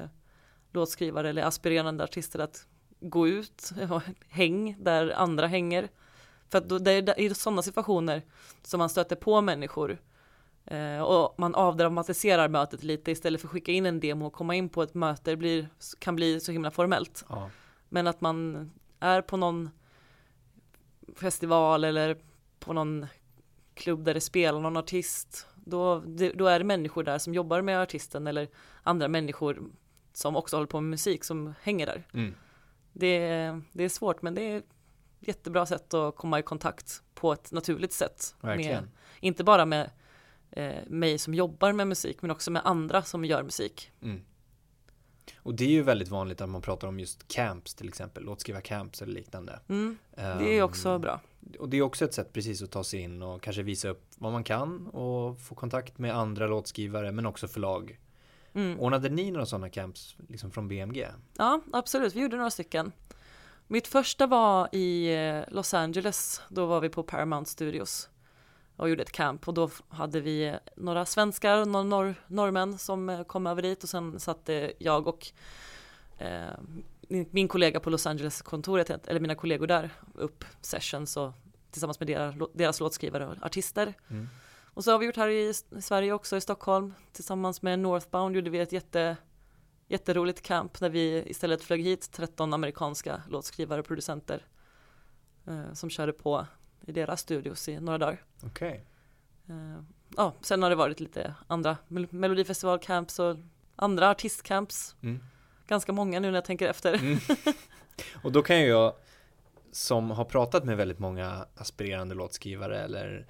låtskrivare 0.71 1.29
eller 1.29 1.43
aspirerande 1.43 2.05
artister 2.05 2.39
att 2.39 2.67
gå 3.03 3.29
ut 3.29 3.73
och 3.91 4.03
häng 4.29 4.77
där 4.79 5.11
andra 5.11 5.47
hänger. 5.47 5.89
För 6.49 6.59
att 6.59 6.69
då, 6.69 6.79
det 6.79 6.93
är 6.93 7.21
i 7.21 7.35
sådana 7.35 7.63
situationer 7.63 8.23
som 8.63 8.79
man 8.79 8.89
stöter 8.89 9.17
på 9.17 9.41
människor 9.41 9.99
eh, 10.65 11.01
och 11.01 11.35
man 11.39 11.55
avdramatiserar 11.55 12.49
mötet 12.49 12.83
lite 12.83 13.11
istället 13.11 13.41
för 13.41 13.49
att 13.49 13.53
skicka 13.53 13.73
in 13.73 13.87
en 13.87 14.01
demo 14.01 14.27
och 14.27 14.33
komma 14.33 14.55
in 14.55 14.69
på 14.69 14.83
ett 14.83 14.95
möte 14.95 15.31
det 15.31 15.37
blir, 15.37 15.69
kan 15.99 16.17
bli 16.17 16.41
så 16.41 16.53
himla 16.53 16.71
formellt. 16.71 17.25
Ja. 17.29 17.51
Men 17.89 18.07
att 18.07 18.21
man 18.21 18.71
är 19.01 19.23
på 19.23 19.37
någon 19.37 19.71
festival 21.17 21.85
eller 21.85 22.17
på 22.59 22.73
någon 22.73 23.07
klubb 23.75 24.05
där 24.05 24.15
det 24.15 24.21
spelar 24.21 24.61
någon 24.61 24.77
artist. 24.77 25.47
Då, 25.55 26.03
då 26.35 26.47
är 26.47 26.59
det 26.59 26.65
människor 26.65 27.03
där 27.03 27.19
som 27.19 27.35
jobbar 27.35 27.63
med 27.63 27.83
artisten 27.83 28.27
eller 28.27 28.49
andra 28.83 29.09
människor 29.09 29.63
som 30.13 30.37
också 30.37 30.57
håller 30.57 30.67
på 30.67 30.81
med 30.81 30.91
musik 30.91 31.25
som 31.25 31.55
hänger 31.63 31.87
där. 31.87 32.07
Mm. 32.15 32.35
Det, 32.93 33.07
är- 33.07 33.63
det 33.73 33.85
är 33.85 33.89
svårt 33.89 34.23
men 34.23 34.35
det 34.35 34.43
är 34.43 34.59
ett 34.59 34.65
jättebra 35.21 35.67
sätt 35.67 35.95
att 35.95 36.17
komma 36.17 36.39
i 36.39 36.43
kontakt 36.43 37.03
på 37.15 37.33
ett 37.33 37.53
naturligt 37.53 37.93
sätt. 37.93 38.35
Med, 38.57 38.89
inte 39.21 39.45
bara 39.45 39.67
med 39.67 39.91
eh, 40.51 40.75
mig 40.87 41.19
som 41.19 41.35
jobbar 41.35 41.73
med 41.73 41.89
musik 41.89 42.23
men 42.23 42.31
också 42.31 42.51
med 42.51 42.63
andra 42.65 43.03
som 43.03 43.25
gör 43.25 43.43
musik. 43.43 43.91
Mm. 44.03 44.21
Och 45.37 45.55
det 45.55 45.65
är 45.65 45.69
ju 45.69 45.83
väldigt 45.83 46.09
vanligt 46.09 46.41
att 46.41 46.49
man 46.49 46.63
pratar 46.63 46.89
om 46.89 47.01
just 47.01 47.29
camps 47.29 47.75
till 47.75 47.89
exempel, 47.89 48.23
låtskriva 48.25 48.61
camps 48.61 49.03
eller 49.03 49.13
liknande. 49.13 49.61
Mm, 49.69 49.99
det 50.17 50.59
är 50.59 50.63
också 50.63 50.89
Ehm, 50.89 51.01
bra. 51.01 51.21
Och 51.59 51.69
det 51.69 51.77
är 51.77 51.83
också 51.83 52.05
ett 52.05 52.15
sätt 52.15 52.33
precis 52.33 52.63
att 52.63 52.71
ta 52.71 52.85
sig 52.85 53.01
in 53.01 53.23
och 53.23 53.43
kanske 53.43 53.63
visa 53.63 53.89
upp 53.89 54.05
vad 54.19 54.33
man 54.33 54.45
kan 54.45 54.87
och 54.87 55.41
få 55.41 55.55
kontakt 55.55 55.99
med 55.99 56.17
andra 56.17 56.47
låtskrivare 56.47 57.13
men 57.13 57.27
också 57.27 57.49
förlag. 57.49 57.99
Mm. 58.55 58.81
Ordnade 58.81 59.09
ni 59.09 59.31
några 59.31 59.47
sådana 59.47 59.69
camps 59.69 60.17
liksom 60.29 60.51
från 60.51 60.69
BMG? 60.69 61.09
Ja, 61.37 61.61
absolut. 61.73 62.15
Vi 62.15 62.21
gjorde 62.21 62.37
några 62.37 62.51
stycken. 62.51 62.93
Mitt 63.67 63.87
första 63.87 64.27
var 64.27 64.69
i 64.73 65.15
eh, 65.15 65.55
Los 65.55 65.75
Angeles. 65.75 66.43
Då 66.49 66.67
var 66.67 66.81
vi 66.81 66.89
på 66.89 67.03
Paramount 67.03 67.51
Studios 67.51 68.09
och 68.77 68.89
gjorde 68.89 69.03
ett 69.03 69.13
camp 69.13 69.49
och 69.49 69.55
då 69.55 69.71
hade 69.89 70.21
vi 70.21 70.47
eh, 70.47 70.55
några 70.77 71.07
svenskar 71.07 71.61
och 71.61 71.69
några 71.69 71.85
norr, 71.85 72.15
norrmän 72.27 72.79
som 72.79 73.09
eh, 73.09 73.23
kom 73.23 73.47
över 73.47 73.63
dit 73.63 73.83
och 73.83 73.89
sen 73.89 74.21
satte 74.21 74.73
jag 74.79 75.09
och 75.09 75.27
eh, 76.19 76.51
min, 77.09 77.49
kollega 77.49 77.81
på 77.81 77.91
Los 77.91 78.07
Angeles-kontoret, 78.07 79.07
eller 79.07 79.21
mina 79.21 79.35
kollegor 79.35 79.67
där, 79.67 79.91
upp 80.15 80.45
sessions 80.61 81.17
och 81.17 81.33
tillsammans 81.71 82.01
med 82.01 82.07
deras, 82.07 82.35
deras 82.55 82.81
låtskrivare 82.81 83.27
och 83.27 83.37
artister. 83.43 83.95
Mm. 84.11 84.29
Och 84.75 84.85
så 84.85 84.93
har 84.93 84.99
vi 84.99 85.07
gjort 85.07 85.17
här 85.17 85.29
i 85.29 85.55
Sverige 85.81 86.13
också, 86.13 86.37
i 86.37 86.41
Stockholm. 86.41 86.95
Tillsammans 87.13 87.63
med 87.63 87.79
Northbound 87.79 88.37
gjorde 88.37 88.51
vi 88.51 88.59
ett 88.59 88.73
jätte, 88.73 89.17
jätteroligt 89.89 90.43
camp 90.43 90.79
där 90.81 90.91
vi 90.91 91.25
istället 91.27 91.63
flög 91.63 91.83
hit 91.83 92.13
13 92.13 92.53
amerikanska 92.53 93.23
låtskrivare 93.29 93.81
och 93.81 93.87
producenter 93.87 94.47
eh, 95.47 95.73
som 95.73 95.91
körde 95.91 96.13
på 96.13 96.47
i 96.87 96.93
deras 96.93 97.21
studios 97.21 97.69
i 97.69 97.81
några 97.81 97.99
dagar. 97.99 98.25
Okej. 98.43 98.85
Eh, 99.49 99.83
ja, 100.17 100.35
sen 100.41 100.63
har 100.63 100.71
det 100.71 100.77
varit 100.77 101.01
lite 101.01 101.35
andra 101.47 101.77
Mel- 101.89 102.13
Melodifestivalcamps 102.13 103.19
och 103.19 103.37
andra 103.77 104.11
artistcamps. 104.11 104.97
Mm. 105.03 105.21
Ganska 105.67 105.93
många 105.93 106.21
nu 106.21 106.29
när 106.31 106.35
jag 106.35 106.45
tänker 106.45 106.69
efter. 106.69 106.95
Mm. 106.95 107.19
Och 108.23 108.33
då 108.33 108.43
kan 108.43 108.61
ju 108.61 108.67
jag 108.67 108.95
som 109.73 110.11
har 110.11 110.25
pratat 110.25 110.65
med 110.65 110.77
väldigt 110.77 110.99
många 110.99 111.47
aspirerande 111.57 112.15
låtskrivare 112.15 112.81
eller 112.81 113.27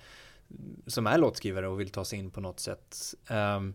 som 0.86 1.06
är 1.06 1.18
låtskrivare 1.18 1.68
och 1.68 1.80
vill 1.80 1.90
ta 1.90 2.04
sig 2.04 2.18
in 2.18 2.30
på 2.30 2.40
något 2.40 2.60
sätt. 2.60 3.14
ehm, 3.28 3.74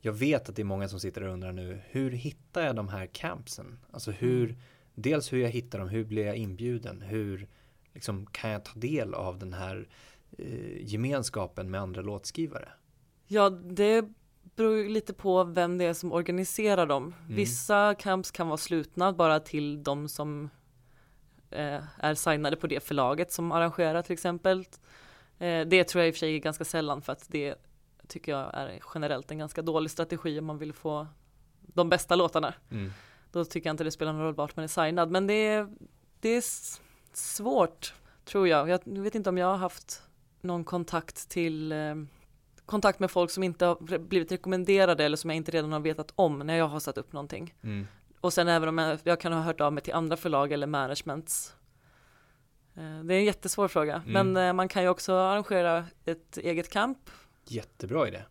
jag 0.00 0.12
vet 0.12 0.48
att 0.48 0.56
det 0.56 0.62
är 0.62 0.64
många 0.64 0.88
som 0.88 1.00
sitter 1.00 1.22
och 1.22 1.32
undrar 1.32 1.52
nu, 1.52 1.80
hur 1.90 2.10
hittar 2.10 2.66
jag 2.66 2.76
de 2.76 2.88
här 2.88 3.06
campsen? 3.06 3.78
Alltså 3.90 4.10
hur, 4.10 4.56
dels 4.94 5.32
hur 5.32 5.38
jag 5.38 5.50
hittar 5.50 5.78
dem, 5.78 5.88
hur 5.88 6.04
blir 6.04 6.26
jag 6.26 6.36
inbjuden, 6.36 7.02
hur 7.02 7.48
liksom, 7.94 8.26
kan 8.26 8.50
jag 8.50 8.64
ta 8.64 8.72
del 8.74 9.14
av 9.14 9.38
den 9.38 9.52
här 9.52 9.88
eh, 10.38 10.86
gemenskapen 10.86 11.70
med 11.70 11.80
andra 11.80 12.02
låtskrivare? 12.02 12.68
Ja, 13.26 13.50
det 13.50 14.04
beror 14.56 14.88
lite 14.88 15.14
på 15.14 15.44
vem 15.44 15.78
det 15.78 15.84
är 15.84 15.94
som 15.94 16.12
organiserar 16.12 16.86
dem. 16.86 17.14
Mm. 17.22 17.36
Vissa 17.36 17.94
camps 17.94 18.30
kan 18.30 18.48
vara 18.48 18.56
slutna 18.56 19.12
bara 19.12 19.40
till 19.40 19.82
de 19.82 20.08
som 20.08 20.50
eh, 21.50 21.82
är 21.98 22.14
signade 22.14 22.56
på 22.56 22.66
det 22.66 22.80
förlaget 22.80 23.32
som 23.32 23.52
arrangerar 23.52 24.02
till 24.02 24.12
exempel. 24.12 24.64
Eh, 25.42 25.66
det 25.66 25.84
tror 25.84 26.02
jag 26.02 26.08
i 26.08 26.10
och 26.10 26.14
för 26.14 26.18
sig 26.18 26.34
är 26.34 26.38
ganska 26.38 26.64
sällan 26.64 27.02
för 27.02 27.12
att 27.12 27.24
det 27.28 27.54
tycker 28.08 28.32
jag 28.32 28.50
är 28.54 28.80
generellt 28.94 29.30
en 29.30 29.38
ganska 29.38 29.62
dålig 29.62 29.90
strategi 29.90 30.38
om 30.38 30.44
man 30.44 30.58
vill 30.58 30.72
få 30.72 31.06
de 31.60 31.88
bästa 31.88 32.16
låtarna. 32.16 32.54
Mm. 32.70 32.92
Då 33.32 33.44
tycker 33.44 33.68
jag 33.68 33.74
inte 33.74 33.84
det 33.84 33.90
spelar 33.90 34.12
någon 34.12 34.22
roll 34.22 34.34
vart 34.34 34.56
man 34.56 34.64
är 34.64 34.68
signad. 34.68 35.10
Men 35.10 35.26
det 35.26 35.34
är, 35.34 35.68
det 36.20 36.28
är 36.28 36.44
svårt 37.12 37.94
tror 38.24 38.48
jag. 38.48 38.68
Jag 38.68 38.80
vet 38.84 39.14
inte 39.14 39.30
om 39.30 39.38
jag 39.38 39.46
har 39.46 39.56
haft 39.56 40.02
någon 40.40 40.64
kontakt 40.64 41.28
till 41.28 41.72
eh, 41.72 41.94
kontakt 42.66 42.98
med 42.98 43.10
folk 43.10 43.30
som 43.30 43.42
inte 43.42 43.64
har 43.66 43.98
blivit 43.98 44.32
rekommenderade 44.32 45.04
eller 45.04 45.16
som 45.16 45.30
jag 45.30 45.36
inte 45.36 45.50
redan 45.50 45.72
har 45.72 45.80
vetat 45.80 46.12
om 46.14 46.38
när 46.38 46.56
jag 46.56 46.68
har 46.68 46.80
satt 46.80 46.98
upp 46.98 47.12
någonting. 47.12 47.54
Mm. 47.62 47.86
Och 48.20 48.32
sen 48.32 48.48
även 48.48 48.68
om 48.68 48.78
jag, 48.78 48.98
jag 49.02 49.20
kan 49.20 49.32
ha 49.32 49.40
hört 49.40 49.60
av 49.60 49.72
mig 49.72 49.82
till 49.82 49.94
andra 49.94 50.16
förlag 50.16 50.52
eller 50.52 50.66
managements. 50.66 51.54
Eh, 52.74 53.00
Det 53.04 53.14
är 53.14 53.18
en 53.18 53.24
jättesvår 53.24 53.68
fråga, 53.68 54.02
Mm. 54.06 54.12
men 54.32 54.46
eh, 54.48 54.52
man 54.52 54.68
kan 54.68 54.82
ju 54.82 54.88
också 54.88 55.14
arrangera 55.14 55.86
ett 56.04 56.38
eget 56.38 56.70
camp. 56.70 56.98
Jättebra 57.46 58.08
idé. 58.08 58.22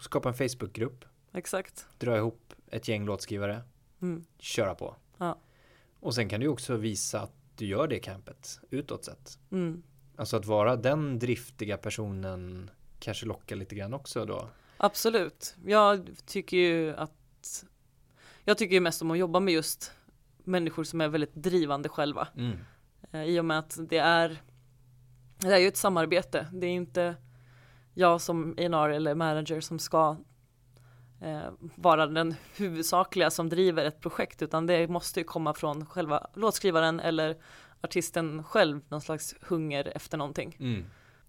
Skapa 0.00 0.28
en 0.28 0.34
Facebookgrupp, 0.34 1.04
Exakt. 1.32 1.86
dra 1.98 2.16
ihop 2.16 2.54
ett 2.70 2.88
gäng 2.88 3.04
låtskrivare, 3.04 3.62
Mm. 4.02 4.24
köra 4.38 4.74
på. 4.74 4.96
Ja. 5.18 5.38
Och 6.00 6.14
sen 6.14 6.28
kan 6.28 6.40
du 6.40 6.48
också 6.48 6.76
visa 6.76 7.20
att 7.20 7.32
du 7.56 7.66
gör 7.66 7.88
det 7.88 7.98
campet 7.98 8.60
utåt 8.70 9.04
sett. 9.04 9.38
Mm. 9.52 9.82
Alltså 10.16 10.36
att 10.36 10.46
vara 10.46 10.76
den 10.76 11.18
driftiga 11.18 11.76
personen 11.76 12.70
kanske 12.98 13.26
lockar 13.26 13.56
lite 13.56 13.74
grann 13.74 13.94
också 13.94 14.24
då. 14.24 14.48
Absolut. 14.76 15.56
Jag 15.66 16.10
tycker 16.26 16.56
ju 16.56 16.96
att 16.96 17.64
jag 18.44 18.58
tycker 18.58 18.74
ju 18.74 18.80
mest 18.80 19.02
om 19.02 19.10
att 19.10 19.18
jobba 19.18 19.40
med 19.40 19.54
just 19.54 19.92
människor 20.44 20.84
som 20.84 21.00
är 21.00 21.08
väldigt 21.08 21.34
drivande 21.34 21.88
själva. 21.88 22.28
Mm. 22.36 22.58
Eh, 23.12 23.24
I 23.24 23.40
och 23.40 23.44
med 23.44 23.58
att 23.58 23.78
det 23.88 23.98
är 23.98 24.40
det 25.38 25.54
är 25.54 25.58
ju 25.58 25.68
ett 25.68 25.76
samarbete. 25.76 26.46
Det 26.52 26.66
är 26.66 26.70
inte 26.70 27.16
jag 27.94 28.20
som 28.20 28.54
A&R 28.58 28.90
eller 28.90 29.14
manager 29.14 29.60
som 29.60 29.78
ska 29.78 30.16
eh, 31.20 31.52
vara 31.74 32.06
den 32.06 32.34
huvudsakliga 32.56 33.30
som 33.30 33.48
driver 33.48 33.84
ett 33.84 34.00
projekt 34.00 34.42
utan 34.42 34.66
det 34.66 34.88
måste 34.88 35.20
ju 35.20 35.24
komma 35.24 35.54
från 35.54 35.86
själva 35.86 36.26
låtskrivaren 36.34 37.00
eller 37.00 37.36
artisten 37.80 38.44
själv 38.44 38.80
någon 38.88 39.00
slags 39.00 39.34
hunger 39.40 39.92
efter 39.94 40.18
någonting. 40.18 40.56
Mm. 40.60 40.84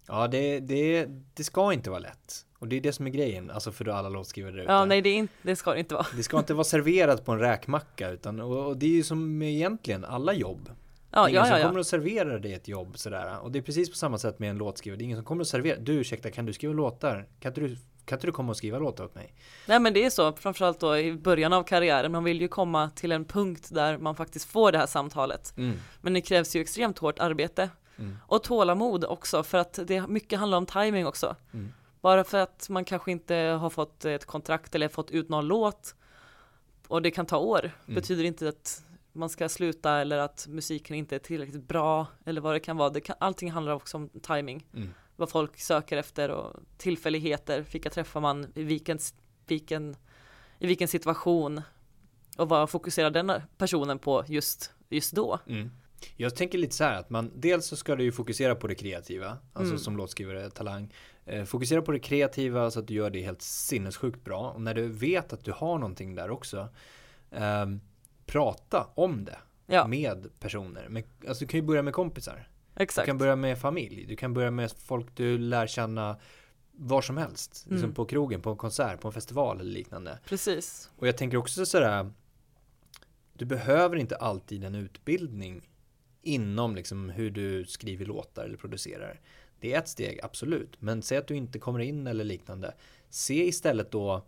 Ja, 0.06 0.28
det, 0.28 0.60
det, 0.60 1.06
det 1.34 1.44
ska 1.44 1.72
inte 1.72 1.90
vara 1.90 2.00
lätt. 2.00 2.46
Och 2.58 2.68
det 2.68 2.76
är 2.76 2.80
det 2.80 2.92
som 2.92 3.06
är 3.06 3.10
grejen, 3.10 3.50
alltså 3.50 3.72
för 3.72 3.88
alla 3.88 4.08
låtskrivare 4.08 4.52
där 4.52 4.62
ute. 4.62 4.72
Ja, 4.72 4.84
nej 4.84 5.02
det, 5.02 5.10
inte, 5.10 5.34
det 5.42 5.56
ska 5.56 5.72
det 5.72 5.78
inte 5.78 5.94
vara. 5.94 6.06
Det 6.16 6.22
ska 6.22 6.38
inte 6.38 6.54
vara 6.54 6.64
serverat 6.64 7.24
på 7.24 7.32
en 7.32 7.38
räkmacka, 7.38 8.10
utan 8.10 8.40
och, 8.40 8.66
och 8.66 8.76
det 8.76 8.86
är 8.86 8.90
ju 8.90 9.02
som 9.02 9.42
egentligen 9.42 10.04
alla 10.04 10.32
jobb. 10.32 10.70
Ja, 11.12 11.28
ingen 11.28 11.40
ja, 11.40 11.46
som 11.46 11.56
ja, 11.56 11.62
kommer 11.62 11.78
ja. 11.78 11.80
att 11.80 11.86
servera 11.86 12.38
dig 12.38 12.52
ett 12.54 12.68
jobb 12.68 12.98
sådär. 12.98 13.38
Och 13.42 13.52
det 13.52 13.58
är 13.58 13.62
precis 13.62 13.90
på 13.90 13.96
samma 13.96 14.18
sätt 14.18 14.38
med 14.38 14.50
en 14.50 14.58
låtskrivare. 14.58 14.98
Det 14.98 15.02
är 15.02 15.04
ingen 15.04 15.18
som 15.18 15.24
kommer 15.24 15.42
att 15.42 15.48
servera. 15.48 15.78
Du, 15.78 15.92
ursäkta, 15.92 16.30
kan 16.30 16.46
du 16.46 16.52
skriva 16.52 16.72
låtar? 16.74 17.28
Kan 17.40 17.52
du, 17.52 17.76
kan 18.04 18.16
inte 18.16 18.26
du 18.26 18.32
komma 18.32 18.50
och 18.50 18.56
skriva 18.56 18.78
låtar 18.78 19.04
åt 19.04 19.14
mig? 19.14 19.34
Nej 19.66 19.80
men 19.80 19.94
det 19.94 20.04
är 20.04 20.10
så, 20.10 20.32
framförallt 20.32 20.80
då 20.80 20.98
i 20.98 21.12
början 21.12 21.52
av 21.52 21.62
karriären. 21.62 22.12
Man 22.12 22.24
vill 22.24 22.40
ju 22.40 22.48
komma 22.48 22.90
till 22.90 23.12
en 23.12 23.24
punkt 23.24 23.68
där 23.72 23.98
man 23.98 24.16
faktiskt 24.16 24.50
får 24.50 24.72
det 24.72 24.78
här 24.78 24.86
samtalet. 24.86 25.54
Mm. 25.56 25.76
Men 26.00 26.14
det 26.14 26.20
krävs 26.20 26.56
ju 26.56 26.60
extremt 26.60 26.98
hårt 26.98 27.18
arbete. 27.18 27.70
Mm. 27.98 28.16
Och 28.26 28.42
tålamod 28.42 29.04
också, 29.04 29.42
för 29.42 29.58
att 29.58 29.78
det 29.86 30.06
mycket 30.06 30.38
handlar 30.38 30.58
om 30.58 30.66
timing 30.66 31.06
också. 31.06 31.36
Mm. 31.52 31.72
Bara 32.00 32.24
för 32.24 32.38
att 32.38 32.68
man 32.68 32.84
kanske 32.84 33.12
inte 33.12 33.34
har 33.34 33.70
fått 33.70 34.04
ett 34.04 34.24
kontrakt 34.24 34.74
eller 34.74 34.88
fått 34.88 35.10
ut 35.10 35.28
någon 35.28 35.46
låt 35.46 35.94
och 36.88 37.02
det 37.02 37.10
kan 37.10 37.26
ta 37.26 37.38
år, 37.38 37.60
Mm. 37.60 37.94
betyder 37.94 38.24
inte 38.24 38.48
att 38.48 38.82
man 39.12 39.28
ska 39.28 39.48
sluta 39.48 40.00
eller 40.00 40.18
att 40.18 40.46
musiken 40.48 40.96
inte 40.96 41.14
är 41.14 41.18
tillräckligt 41.18 41.68
bra 41.68 42.06
eller 42.24 42.40
vad 42.40 42.54
det 42.54 42.60
kan 42.60 42.76
vara. 42.76 42.90
Det 42.90 43.00
kan, 43.00 43.16
allting 43.20 43.50
handlar 43.50 43.72
också 43.72 43.96
om 43.96 44.08
timing. 44.08 44.66
Mm. 44.74 44.88
Vad 45.16 45.30
folk 45.30 45.60
söker 45.60 45.96
efter 45.96 46.30
och 46.30 46.60
tillfälligheter, 46.78 47.64
vilka 47.72 47.90
träffar 47.90 48.20
man, 48.20 48.52
i 48.54 48.62
vilken, 48.62 48.98
vilken, 49.46 49.96
i 50.58 50.66
vilken 50.66 50.88
situation 50.88 51.60
och 52.36 52.48
vad 52.48 52.70
fokuserar 52.70 53.10
den 53.10 53.32
personen 53.58 53.98
på 53.98 54.24
just, 54.28 54.72
just 54.88 55.12
då. 55.12 55.38
Mm. 55.46 55.70
Jag 56.16 56.36
tänker 56.36 56.58
lite 56.58 56.74
så 56.74 56.84
här 56.84 56.98
att 56.98 57.10
man 57.10 57.30
dels 57.34 57.66
så 57.66 57.76
ska 57.76 57.96
du 57.96 58.04
ju 58.04 58.12
fokusera 58.12 58.54
på 58.54 58.66
det 58.66 58.74
kreativa, 58.74 59.38
alltså 59.52 59.72
Mm. 59.72 59.78
som 59.78 59.96
låtskrivare, 59.96 60.50
talang. 60.50 60.94
Eh, 61.24 61.44
fokusera 61.44 61.82
på 61.82 61.92
det 61.92 61.98
kreativa 61.98 62.70
så 62.70 62.80
att 62.80 62.86
du 62.86 62.94
gör 62.94 63.10
det 63.10 63.22
helt 63.22 63.42
sinnessjukt 63.42 64.24
bra. 64.24 64.50
Och 64.50 64.60
när 64.60 64.74
du 64.74 64.88
vet 64.88 65.32
att 65.32 65.44
du 65.44 65.52
har 65.52 65.78
någonting 65.78 66.14
där 66.14 66.30
också, 66.30 66.68
ehm, 67.30 67.80
prata 68.26 68.88
om 68.94 69.24
det 69.24 69.38
Ja, 69.66 69.86
med 69.86 70.28
personer. 70.40 70.86
Men, 70.88 71.02
alltså 71.28 71.44
du 71.44 71.48
kan 71.48 71.60
ju 71.60 71.66
börja 71.66 71.82
med 71.82 71.94
kompisar. 71.94 72.48
Du 72.74 72.82
exakt. 72.82 73.06
kan 73.06 73.18
börja 73.18 73.36
med 73.36 73.58
familj. 73.58 74.06
Du 74.06 74.16
kan 74.16 74.34
börja 74.34 74.50
med 74.50 74.72
folk 74.72 75.06
du 75.14 75.38
lär 75.38 75.66
känna 75.66 76.16
var 76.72 77.02
som 77.02 77.16
helst. 77.16 77.64
Liksom 77.68 77.84
Mm. 77.84 77.94
på 77.94 78.04
krogen, 78.04 78.42
på 78.42 78.50
en 78.50 78.56
konsert, 78.56 79.00
på 79.00 79.08
en 79.08 79.14
festival 79.14 79.60
eller 79.60 79.70
liknande. 79.70 80.18
Precis. 80.26 80.90
Och 80.96 81.06
jag 81.08 81.16
tänker 81.16 81.36
också 81.36 81.66
sådär, 81.66 82.10
du 83.32 83.44
behöver 83.44 83.96
inte 83.96 84.16
alltid 84.16 84.64
en 84.64 84.74
utbildning 84.74 85.68
inom 86.22 86.74
liksom 86.76 87.10
hur 87.10 87.30
du 87.30 87.64
skriver 87.64 88.06
låtar 88.06 88.44
eller 88.44 88.56
producerar. 88.56 89.20
Det 89.60 89.72
är 89.74 89.78
ett 89.78 89.88
steg, 89.88 90.20
absolut. 90.22 90.76
Men 90.78 91.02
säg 91.02 91.18
att 91.18 91.26
du 91.28 91.36
inte 91.36 91.58
kommer 91.58 91.78
in 91.80 92.06
eller 92.06 92.24
liknande. 92.24 92.74
Se 93.10 93.46
istället 93.46 93.90
då, 93.90 94.26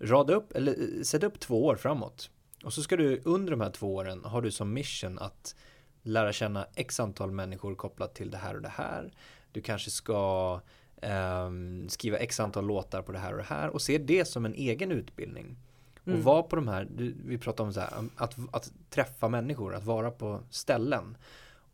rada 0.00 0.34
upp, 0.34 0.52
eller 0.52 0.72
eh, 0.72 1.02
sätt 1.02 1.22
upp 1.22 1.40
två 1.40 1.64
år 1.64 1.76
framåt. 1.76 2.30
Och 2.64 2.72
så 2.72 2.82
ska 2.82 2.96
du 2.96 3.20
under 3.24 3.50
de 3.50 3.60
här 3.60 3.70
två 3.70 3.94
åren, 3.94 4.24
har 4.24 4.42
du 4.42 4.50
som 4.50 4.72
mission 4.72 5.18
att 5.18 5.54
lära 6.02 6.32
känna 6.32 6.66
x 6.74 7.00
antal 7.00 7.30
människor 7.30 7.74
kopplat 7.74 8.14
till 8.14 8.30
det 8.30 8.38
här 8.38 8.54
och 8.54 8.62
det 8.62 8.68
här. 8.68 9.12
Du 9.52 9.60
kanske 9.60 9.90
ska 9.90 10.60
ehm, 11.02 11.88
skriva 11.88 12.16
x 12.16 12.40
antal 12.40 12.66
låtar 12.66 13.02
på 13.02 13.12
det 13.12 13.18
här 13.18 13.32
och 13.32 13.38
det 13.38 13.44
här 13.44 13.68
och 13.68 13.82
se 13.82 13.98
det 13.98 14.24
som 14.24 14.44
en 14.44 14.54
egen 14.54 14.92
utbildning. 14.92 15.56
Mm. 16.04 16.18
Och 16.18 16.24
vara 16.24 16.42
på 16.42 16.56
de 16.56 16.68
här, 16.68 16.88
vi 17.26 17.38
pratar 17.38 17.64
om 17.64 17.72
så 17.72 17.80
här, 17.80 17.90
att, 18.16 18.36
att 18.52 18.72
träffa 18.90 19.28
människor, 19.28 19.74
att 19.74 19.84
vara 19.84 20.10
på 20.10 20.40
ställen. 20.50 21.16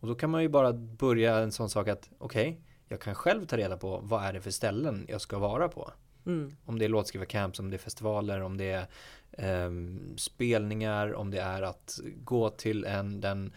Och 0.01 0.09
då 0.09 0.15
kan 0.15 0.31
man 0.31 0.43
ju 0.43 0.49
bara 0.49 0.73
börja 0.73 1.39
en 1.39 1.53
sån 1.53 1.71
sak 1.71 1.89
att 1.89 2.11
okej, 2.19 2.61
jag 2.89 3.01
kan 3.01 3.15
själv 3.15 3.47
ta 3.47 3.57
reda 3.57 3.77
på 3.77 4.01
vad 4.03 4.25
är 4.25 4.33
det 4.33 4.41
för 4.41 4.51
ställen 4.51 5.07
jag 5.09 5.21
ska 5.21 5.39
vara 5.39 5.69
på. 5.69 5.91
Mm. 6.31 6.57
Om 6.65 6.79
det 6.79 6.85
är 6.85 6.89
låtskrivarcamps, 6.89 7.61
om 7.61 7.71
det 7.71 7.77
är 7.77 7.79
festivaler, 7.79 8.41
om 8.41 8.57
det 8.57 8.71
är 8.71 8.87
ehm, 9.33 10.15
spelningar, 10.17 11.15
om 11.15 11.31
det 11.31 11.41
är 11.41 11.63
att 11.63 12.01
gå 12.17 12.51
till 12.51 12.85
en, 12.85 13.21
den 13.21 13.53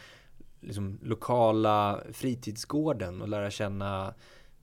liksom, 0.61 0.99
lokala 1.03 2.03
fritidsgården 2.11 3.21
och 3.21 3.29
lära 3.29 3.51
känna 3.51 4.13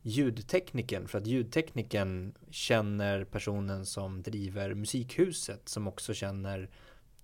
ljudtekniken 0.02 1.08
för 1.08 1.18
att 1.18 1.26
ljudtekniken 1.26 2.34
känner 2.50 3.24
personen 3.24 3.86
som 3.86 4.22
driver 4.22 4.74
musikhuset 4.74 5.68
som 5.68 5.88
också 5.88 6.14
känner 6.14 6.70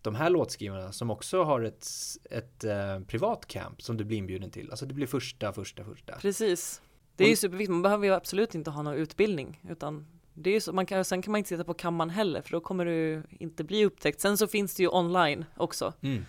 de 0.02 0.14
här 0.14 0.30
låtskrivarna 0.30 0.92
som 0.92 1.10
också 1.10 1.42
har 1.42 1.62
ett, 1.62 1.86
ett 2.30 2.64
eh, 2.64 3.00
privat 3.00 3.46
camp 3.46 3.82
som 3.82 3.96
du 3.96 4.04
blir 4.04 4.18
inbjuden 4.18 4.50
till. 4.50 4.70
Alltså 4.70 4.86
det 4.86 4.94
blir 4.94 5.06
första, 5.06 5.52
första, 5.52 5.84
första. 5.84 6.16
Precis. 6.16 6.82
Det 7.16 7.24
är 7.24 7.28
ju 7.28 7.36
superviktigt, 7.36 7.70
man 7.70 7.82
behöver 7.82 8.06
ju 8.06 8.14
absolut 8.14 8.54
inte 8.54 8.70
ha 8.70 8.82
någon 8.82 8.94
utbildning 8.94 9.60
utan 9.68 10.06
det 10.38 10.50
är 10.50 10.54
ju 10.54 10.60
så, 10.60 10.72
man 10.72 10.86
kan, 10.86 11.04
sen 11.04 11.22
kan 11.22 11.32
man 11.32 11.38
inte 11.38 11.48
sitta 11.48 11.64
på 11.64 11.74
kammaren 11.74 12.10
heller 12.10 12.42
för 12.42 12.50
då 12.50 12.60
kommer 12.60 12.84
du 12.84 13.22
inte 13.30 13.64
bli 13.64 13.84
upptäckt. 13.84 14.20
Sen 14.20 14.38
så 14.38 14.46
finns 14.46 14.74
det 14.74 14.82
ju 14.82 14.88
online 14.88 15.44
också. 15.56 15.92
Mm. 16.00 16.24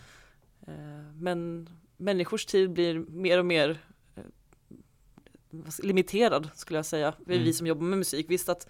Eh, 0.67 1.13
Men 1.15 1.69
människors 1.97 2.45
tid 2.45 2.71
blir 2.71 2.99
mer 2.99 3.39
och 3.39 3.45
mer 3.45 3.77
eh, 4.15 4.23
limiterad 5.83 6.49
skulle 6.55 6.77
jag 6.79 6.85
säga. 6.85 7.13
Vi, 7.25 7.33
Mm. 7.35 7.45
vi 7.45 7.53
som 7.53 7.67
jobbar 7.67 7.83
med 7.83 7.97
musik. 7.97 8.25
Visst 8.29 8.49
att 8.49 8.67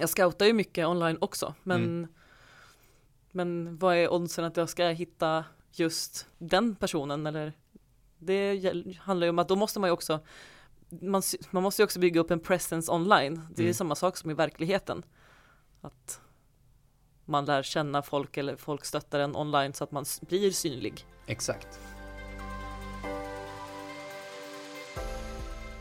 jag 0.00 0.08
scoutar 0.08 0.46
ju 0.46 0.52
mycket 0.52 0.86
online 0.86 1.18
också 1.20 1.54
men 1.62 1.82
Mm. 1.84 2.08
men 3.30 3.76
vad 3.76 3.96
är 3.96 4.12
oddsen 4.12 4.44
att 4.44 4.56
jag 4.56 4.68
ska 4.68 4.86
hitta 4.88 5.44
just 5.72 6.26
den 6.38 6.74
personen 6.76 7.26
eller 7.26 7.52
det 8.18 8.96
handlar 9.00 9.26
ju 9.26 9.30
om 9.30 9.38
att 9.38 9.48
då 9.48 9.56
måste 9.56 9.80
man 9.80 9.88
ju 9.88 9.92
också 9.92 10.20
man, 10.90 11.22
man 11.50 11.62
måste 11.62 11.82
ju 11.82 11.84
också 11.84 11.98
bygga 12.00 12.20
upp 12.20 12.30
en 12.30 12.40
presence 12.40 12.92
online. 12.92 13.40
Det 13.50 13.62
är 13.62 13.64
Mm. 13.64 13.74
samma 13.74 13.94
sak 13.94 14.16
som 14.16 14.30
i 14.30 14.34
verkligheten. 14.34 15.02
Att 15.80 16.20
man 17.24 17.44
lär 17.44 17.62
känna 17.62 18.02
folk 18.02 18.36
eller 18.36 18.56
folk 18.56 18.84
stöttar 18.84 19.20
en 19.20 19.36
online 19.36 19.72
så 19.72 19.84
att 19.84 19.90
man 19.92 20.04
blir 20.28 20.50
synlig. 20.50 21.06
Exakt. 21.26 21.80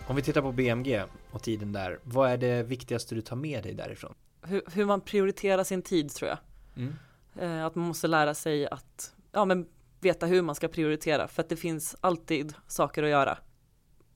Om 0.07 0.16
vi 0.16 0.22
tittar 0.22 0.41
på 0.41 0.51
BMG 0.51 1.03
och 1.32 1.43
tiden 1.43 1.72
där, 1.72 1.99
vad 2.03 2.30
är 2.30 2.38
det 2.38 2.64
viktigaste 2.64 3.16
du 3.16 3.22
tar 3.22 3.36
med 3.36 3.64
dig 3.64 3.74
därifrån? 3.74 4.14
Hur, 4.41 4.62
hur 4.74 4.86
man 4.86 5.01
prioriterar 5.01 5.64
sin 5.64 5.82
tid 5.82 6.12
tror 6.14 6.30
jag. 6.30 6.38
Mm. 6.76 6.95
Eh, 7.36 7.66
att 7.66 7.76
man 7.76 7.88
måste 7.88 8.07
lära 8.07 8.34
sig 8.34 8.68
att 8.68 9.14
ja, 9.32 9.45
men 9.45 9.68
veta 9.99 10.26
hur 10.26 10.41
man 10.41 10.55
ska 10.55 10.68
prioritera 10.68 11.28
för 11.28 11.41
att 11.43 11.49
det 11.49 11.55
finns 11.55 11.95
alltid 12.01 12.53
saker 12.68 13.03
att 13.03 13.10
göra. 13.10 13.38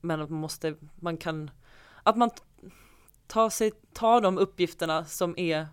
Men 0.04 0.20
att 0.20 0.30
man 0.30 0.40
måste, 0.40 0.74
man 1.00 1.16
kan, 1.16 1.50
att 2.02 2.16
man 2.16 2.30
tar 3.26 3.50
sig, 3.50 3.72
tar 3.92 4.20
de 4.20 4.38
uppgifterna 4.38 5.04
som 5.04 5.38
är 5.38 5.66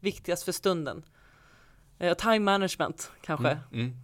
viktigast 0.00 0.42
för 0.42 0.52
stunden. 0.52 1.04
Eh, 1.98 2.14
time 2.14 2.38
management 2.38 3.12
kanske. 3.20 3.48
Mm, 3.48 3.60
mm. 3.72 3.96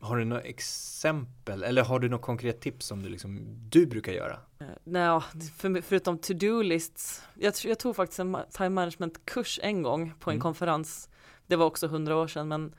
Har 0.00 0.16
du 0.16 0.24
några 0.24 0.42
exempel 0.42 1.62
eller 1.62 1.84
har 1.84 1.98
du 1.98 2.08
något 2.08 2.22
konkret 2.22 2.60
tips 2.60 2.86
som 2.86 3.02
du, 3.02 3.08
liksom, 3.08 3.56
du 3.68 3.86
brukar 3.86 4.12
göra? 4.12 4.38
Uh, 4.60 4.68
Nej, 4.84 5.20
för, 5.56 5.80
förutom 5.80 6.18
to-do 6.18 6.62
lists. 6.62 7.22
Jag, 7.34 7.54
jag, 7.64 7.78
tog 7.78 7.96
faktiskt 7.96 8.18
en 8.18 8.36
time 8.50 8.68
management 8.68 9.24
kurs 9.24 9.60
en 9.62 9.82
gång 9.82 10.14
på 10.20 10.30
en 10.30 10.34
mm. 10.34 10.42
konferens. 10.42 11.08
Det 11.46 11.56
var 11.56 11.66
också 11.66 11.86
hundra 11.86 12.16
år 12.16 12.26
sedan 12.26 12.48
men 12.48 12.74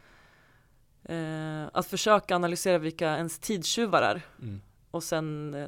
uh, 1.09 1.69
att 1.73 1.87
försöka 1.87 2.35
analysera 2.35 2.77
vilka 2.77 3.15
ens 3.15 3.39
tidstjuvar 3.39 4.01
är 4.01 4.21
mm. 4.41 4.61
och 4.91 5.03
sen 5.03 5.53
uh, 5.53 5.67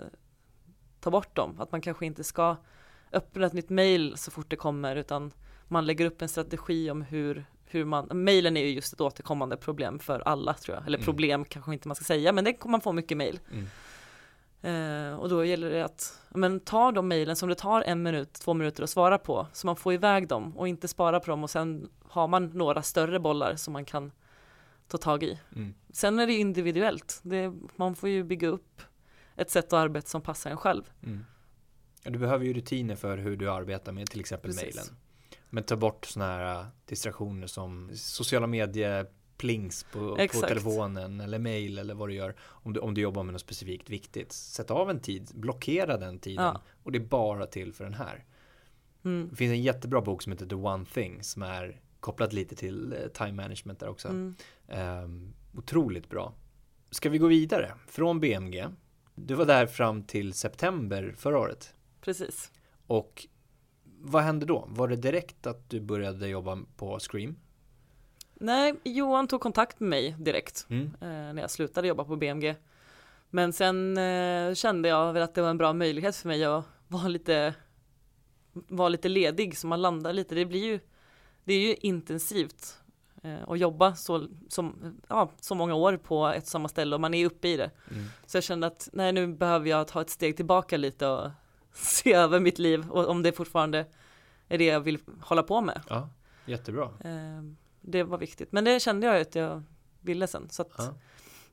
ta 1.07 1.11
bort 1.11 1.35
dem. 1.35 1.55
Att 1.59 1.71
man 1.71 1.81
kanske 1.81 2.05
inte 2.05 2.23
ska 2.23 2.55
öppna 3.11 3.45
ett 3.45 3.53
nytt 3.53 3.69
mail 3.69 4.13
så 4.17 4.31
fort 4.31 4.49
det 4.49 4.55
kommer 4.55 4.95
utan 4.95 5.31
man 5.67 5.85
lägger 5.85 6.05
upp 6.05 6.21
en 6.21 6.29
strategi 6.29 6.91
om 6.91 7.01
hur 7.01 7.45
hur 7.69 7.85
man, 7.85 8.07
mailen 8.11 8.57
är 8.57 8.61
ju 8.61 8.69
just 8.69 8.93
ett 8.93 9.01
återkommande 9.01 9.57
problem 9.57 9.99
för 9.99 10.19
alla 10.19 10.53
tror 10.53 10.77
jag, 10.77 10.87
eller 10.87 10.97
mm. 10.97 11.05
problem 11.05 11.45
kanske 11.45 11.73
inte 11.73 11.87
man 11.87 11.95
ska 11.95 12.05
säga, 12.05 12.31
men 12.31 12.43
det 12.43 12.53
kommer 12.53 12.71
man 12.71 12.81
få 12.81 12.91
mycket 12.91 13.17
mail. 13.17 13.39
Mm. 13.51 13.67
Eh, 14.61 15.19
och 15.19 15.29
då 15.29 15.45
gäller 15.45 15.69
det 15.69 15.85
att, 15.85 16.19
men 16.29 16.59
ta 16.59 16.91
de 16.91 17.07
mailen 17.07 17.35
som 17.35 17.49
det 17.49 17.55
tar 17.55 17.81
en 17.81 18.03
minut, 18.03 18.33
två 18.33 18.53
minuter 18.53 18.83
att 18.83 18.89
svara 18.89 19.17
på, 19.17 19.47
så 19.53 19.67
man 19.67 19.75
får 19.75 19.93
iväg 19.93 20.27
dem 20.27 20.57
och 20.57 20.67
inte 20.67 20.87
spara 20.87 21.19
på 21.19 21.31
dem 21.31 21.43
och 21.43 21.49
sen 21.49 21.89
har 22.03 22.27
man 22.27 22.45
några 22.45 22.81
större 22.81 23.19
bollar 23.19 23.55
som 23.55 23.73
man 23.73 23.85
kan 23.85 24.11
ta 24.87 24.97
tag 24.97 25.23
i. 25.23 25.39
Mm. 25.55 25.73
Sen 25.93 26.19
är 26.19 26.27
det 26.27 26.33
individuellt, 26.33 27.19
det, 27.23 27.53
man 27.75 27.95
får 27.95 28.09
ju 28.09 28.23
bygga 28.23 28.47
upp 28.47 28.81
ett 29.37 29.49
sätt 29.49 29.65
att 29.65 29.73
arbeta 29.73 30.07
som 30.07 30.21
passar 30.21 30.51
en 30.51 30.57
själv. 30.57 30.83
Mm. 31.03 31.25
Du 32.03 32.19
behöver 32.19 32.45
ju 32.45 32.53
rutiner 32.53 32.95
för 32.95 33.17
hur 33.17 33.37
du 33.37 33.51
arbetar 33.51 33.91
med 33.91 34.09
till 34.09 34.19
exempel 34.19 34.51
Precis. 34.51 34.75
mailen. 34.75 34.95
Men 35.49 35.63
ta 35.63 35.75
bort 35.75 36.05
sådana 36.05 36.31
här 36.31 36.59
äh, 36.59 36.65
distraktioner 36.85 37.47
som 37.47 37.89
sociala 37.93 38.47
medier 38.47 39.07
plings 39.37 39.83
på, 39.83 40.15
på, 40.33 40.41
telefonen 40.41 41.21
eller 41.21 41.39
mail 41.39 41.77
eller 41.77 41.93
vad 41.93 42.09
du 42.09 42.13
gör 42.13 42.35
om 42.39 42.73
du, 42.73 42.79
om 42.79 42.93
du 42.93 43.01
jobbar 43.01 43.23
med 43.23 43.33
något 43.33 43.41
specifikt 43.41 43.89
viktigt. 43.89 44.31
Sätt 44.31 44.71
av 44.71 44.89
en 44.89 44.99
tid, 44.99 45.31
blockera 45.33 45.97
den 45.97 46.19
tiden 46.19 46.45
ja. 46.45 46.61
och 46.83 46.91
det 46.91 46.97
är 46.97 47.05
bara 47.05 47.45
till 47.45 47.73
för 47.73 47.83
den 47.83 47.93
här. 47.93 48.25
Mm. 49.05 49.27
Det 49.29 49.35
finns 49.35 49.51
en 49.51 49.61
jättebra 49.61 50.01
bok 50.01 50.21
som 50.21 50.31
heter 50.31 50.45
The 50.45 50.55
One 50.55 50.85
Thing 50.85 51.23
som 51.23 51.41
är 51.41 51.81
kopplat 51.99 52.33
lite 52.33 52.55
till 52.55 52.93
eh, 52.93 53.07
time 53.07 53.31
management 53.31 53.79
där 53.79 53.89
också. 53.89 54.07
Mm. 54.07 54.35
Um, 55.03 55.33
otroligt 55.53 56.09
bra. 56.09 56.33
Ska 56.91 57.09
vi 57.09 57.17
gå 57.17 57.27
vidare 57.27 57.73
från 57.87 58.19
BMG? 58.19 58.65
Du 59.19 59.33
var 59.33 59.45
där 59.45 59.67
fram 59.67 60.03
till 60.03 60.33
september 60.33 61.15
förra 61.17 61.39
året. 61.39 61.73
Precis. 62.01 62.51
Och 62.87 63.27
vad 63.83 64.23
hände 64.23 64.45
då? 64.45 64.67
Var 64.69 64.87
det 64.87 64.95
direkt 64.95 65.47
att 65.47 65.69
du 65.69 65.81
började 65.81 66.27
jobba 66.27 66.59
på 66.75 66.99
Scream? 66.99 67.35
Nej, 68.33 68.75
Johan 68.83 69.27
tog 69.27 69.41
kontakt 69.41 69.79
med 69.79 69.89
mig 69.89 70.15
direkt 70.19 70.65
mm. 70.69 70.85
eh, 70.85 71.33
när 71.33 71.41
jag 71.41 71.51
slutade 71.51 71.87
jobba 71.87 72.03
på 72.03 72.15
BMG. 72.15 72.55
Men 73.29 73.53
sen 73.53 73.97
eh, 73.97 74.53
kände 74.53 74.89
jag 74.89 75.13
väl 75.13 75.23
att 75.23 75.35
det 75.35 75.41
var 75.41 75.49
en 75.49 75.57
bra 75.57 75.73
möjlighet 75.73 76.15
för 76.15 76.27
mig 76.27 76.43
att 76.43 76.65
vara 76.87 77.07
lite, 77.07 77.53
vara 78.53 78.89
lite 78.89 79.09
ledig 79.09 79.57
så 79.57 79.67
man 79.67 79.81
landar 79.81 80.13
lite. 80.13 80.35
Det 80.35 80.45
blir 80.45 80.65
ju, 80.65 80.79
det 81.43 81.53
är 81.53 81.59
ju 81.59 81.75
intensivt 81.75 82.77
eh, 83.23 83.49
att 83.49 83.59
jobba 83.59 83.95
så, 83.95 84.27
som, 84.49 84.97
ja, 85.07 85.31
så 85.41 85.55
många 85.55 85.75
år 85.75 85.97
på 85.97 86.27
ett 86.27 86.43
och 86.43 86.49
samma 86.49 86.67
ställe 86.67 86.95
och 86.95 87.01
man 87.01 87.13
är 87.13 87.25
uppe 87.25 87.47
i 87.47 87.57
det. 87.57 87.71
Mm. 87.91 88.05
Så 88.25 88.37
jag 88.37 88.43
kände 88.43 88.67
att 88.67 88.89
nej, 88.93 89.13
nu 89.13 89.27
behöver 89.27 89.69
jag 89.69 89.87
ta 89.87 90.01
ett 90.01 90.09
steg 90.09 90.35
tillbaka 90.35 90.77
lite 90.77 91.07
och 91.07 91.31
se 91.73 92.13
över 92.13 92.39
mitt 92.39 92.59
liv 92.59 92.89
och 92.89 93.07
om 93.07 93.23
det 93.23 93.31
fortfarande 93.31 93.85
är 94.47 94.57
det 94.57 94.65
jag 94.65 94.79
vill 94.79 94.99
hålla 95.21 95.43
på 95.43 95.61
med. 95.61 95.81
Ja, 95.89 96.09
jättebra. 96.45 96.89
Ehm, 97.03 97.57
det 97.81 98.03
var 98.03 98.17
viktigt, 98.17 98.51
men 98.51 98.63
det 98.63 98.79
kände 98.79 99.07
jag 99.07 99.21
att 99.21 99.35
jag 99.35 99.63
ville 100.01 100.27
sen. 100.27 100.49
Så 100.49 100.61
att 100.61 100.73
ja. 100.77 100.93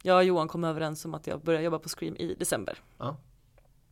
jag 0.02 0.16
och 0.16 0.24
Johan 0.24 0.48
kom 0.48 0.64
överens 0.64 1.04
om 1.04 1.14
att 1.14 1.26
jag 1.26 1.40
börjar 1.40 1.60
jobba 1.60 1.78
på 1.78 1.88
Scream 1.88 2.16
i 2.16 2.34
december. 2.34 2.78
Ja. 2.98 3.16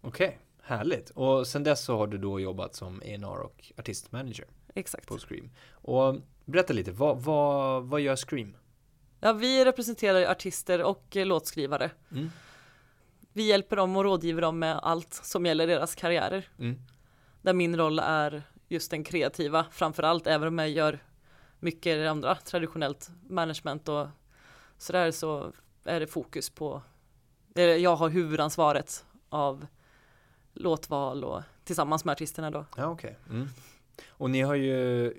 Okej, 0.00 0.26
okay. 0.26 0.38
härligt. 0.62 1.10
Och 1.10 1.46
sen 1.46 1.62
dess 1.62 1.84
så 1.84 1.96
har 1.96 2.06
du 2.06 2.18
då 2.18 2.40
jobbat 2.40 2.74
som 2.74 3.00
A&R 3.00 3.40
och 3.42 3.72
artistmanager. 3.78 4.46
Exakt. 4.74 5.08
På 5.08 5.18
Scream. 5.18 5.50
Och 5.70 6.16
berätta 6.52 6.72
lite, 6.72 6.92
vad, 6.92 7.22
vad, 7.22 7.84
vad 7.84 8.00
gör 8.00 8.16
Scream? 8.16 8.56
Ja, 9.20 9.32
vi 9.32 9.64
representerar 9.64 10.30
artister 10.30 10.82
och 10.82 11.16
låtskrivare. 11.16 11.90
Mm. 12.12 12.30
Vi 13.32 13.42
hjälper 13.42 13.76
dem 13.76 13.96
och 13.96 14.04
rådgiver 14.04 14.42
dem 14.42 14.58
med 14.58 14.78
allt 14.82 15.14
som 15.14 15.46
gäller 15.46 15.66
deras 15.66 15.94
karriärer. 15.94 16.48
Mm. 16.58 16.78
Där 17.42 17.52
min 17.52 17.76
roll 17.76 17.98
är 17.98 18.42
just 18.68 18.90
den 18.90 19.04
kreativa 19.04 19.66
framförallt, 19.70 20.26
även 20.26 20.48
om 20.48 20.58
jag 20.58 20.70
gör 20.70 20.98
mycket 21.58 22.08
andra 22.08 22.34
traditionellt 22.34 23.10
management 23.28 23.88
och 23.88 24.06
sådär 24.78 25.10
så 25.10 25.52
är 25.84 26.00
det 26.00 26.06
fokus 26.06 26.50
på, 26.50 26.82
jag 27.54 27.96
har 27.96 28.08
huvudansvaret 28.08 29.04
av 29.28 29.66
låtval 30.52 31.24
och 31.24 31.42
tillsammans 31.64 32.04
med 32.04 32.12
artisterna 32.12 32.50
då. 32.50 32.66
Ja, 32.76 32.86
okej. 32.86 33.18
Okay. 33.24 33.36
Mm. 33.36 33.48
Och 34.08 34.30
ni 34.30 34.40
har 34.40 34.54
ju 34.54 35.12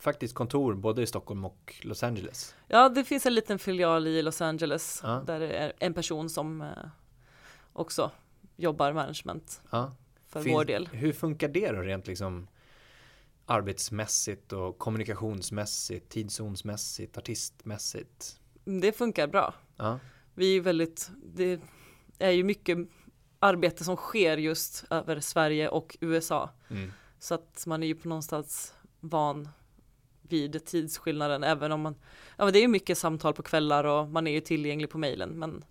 faktiskt 0.00 0.34
kontor 0.34 0.74
både 0.74 1.02
i 1.02 1.06
Stockholm 1.06 1.44
och 1.44 1.76
Los 1.82 2.02
Angeles. 2.02 2.54
Ja, 2.68 2.88
det 2.88 3.04
finns 3.04 3.26
en 3.26 3.34
liten 3.34 3.58
filial 3.58 4.06
i 4.06 4.22
Los 4.22 4.40
Angeles 4.40 5.00
ja. 5.02 5.22
där 5.26 5.40
det 5.40 5.52
är 5.52 5.72
en 5.78 5.94
person 5.94 6.30
som 6.30 6.60
eh, 6.62 6.68
också 7.72 8.10
jobbar 8.56 8.92
management 8.92 9.62
ja. 9.70 9.96
för 10.26 10.42
Finns, 10.42 10.54
vår 10.54 10.64
del. 10.64 10.88
Hur 10.92 11.12
funkar 11.12 11.48
det 11.48 11.72
då 11.72 11.80
rent 11.80 12.06
liksom 12.06 12.48
arbetsmässigt 13.46 14.52
och 14.52 14.78
kommunikationsmässigt, 14.78 16.08
tidszonsmässigt, 16.08 17.18
artistmässigt? 17.18 18.40
Det 18.64 18.92
funkar 18.92 19.26
bra. 19.26 19.54
Ja. 19.76 19.98
Vi 20.34 20.56
är 20.56 20.60
väldigt, 20.60 21.10
det 21.24 21.60
är 22.18 22.30
ju 22.30 22.44
mycket 22.44 22.78
arbete 23.38 23.84
som 23.84 23.96
sker 23.96 24.36
just 24.36 24.84
över 24.90 25.20
Sverige 25.20 25.68
och 25.68 25.96
USA. 26.00 26.50
Mm. 26.68 26.92
Så 27.18 27.34
att 27.34 27.64
man 27.66 27.82
är 27.82 27.86
ju 27.86 27.94
på 27.94 28.08
någonstans 28.08 28.74
van 29.00 29.48
vid 30.32 30.64
tidsskillnaden 30.64 31.44
även 31.44 31.72
om 31.72 31.80
man, 31.80 31.94
ja 32.36 32.44
men 32.44 32.52
det 32.52 32.58
är 32.58 32.62
ju 32.62 32.68
mycket 32.68 32.98
samtal 32.98 33.34
på 33.34 33.42
kvällar 33.42 33.84
och 33.84 34.08
man 34.08 34.26
är 34.26 34.32
ju 34.32 34.40
tillgänglig 34.40 34.90
på 34.90 34.98
mejlen 34.98 35.38
men 35.38 35.64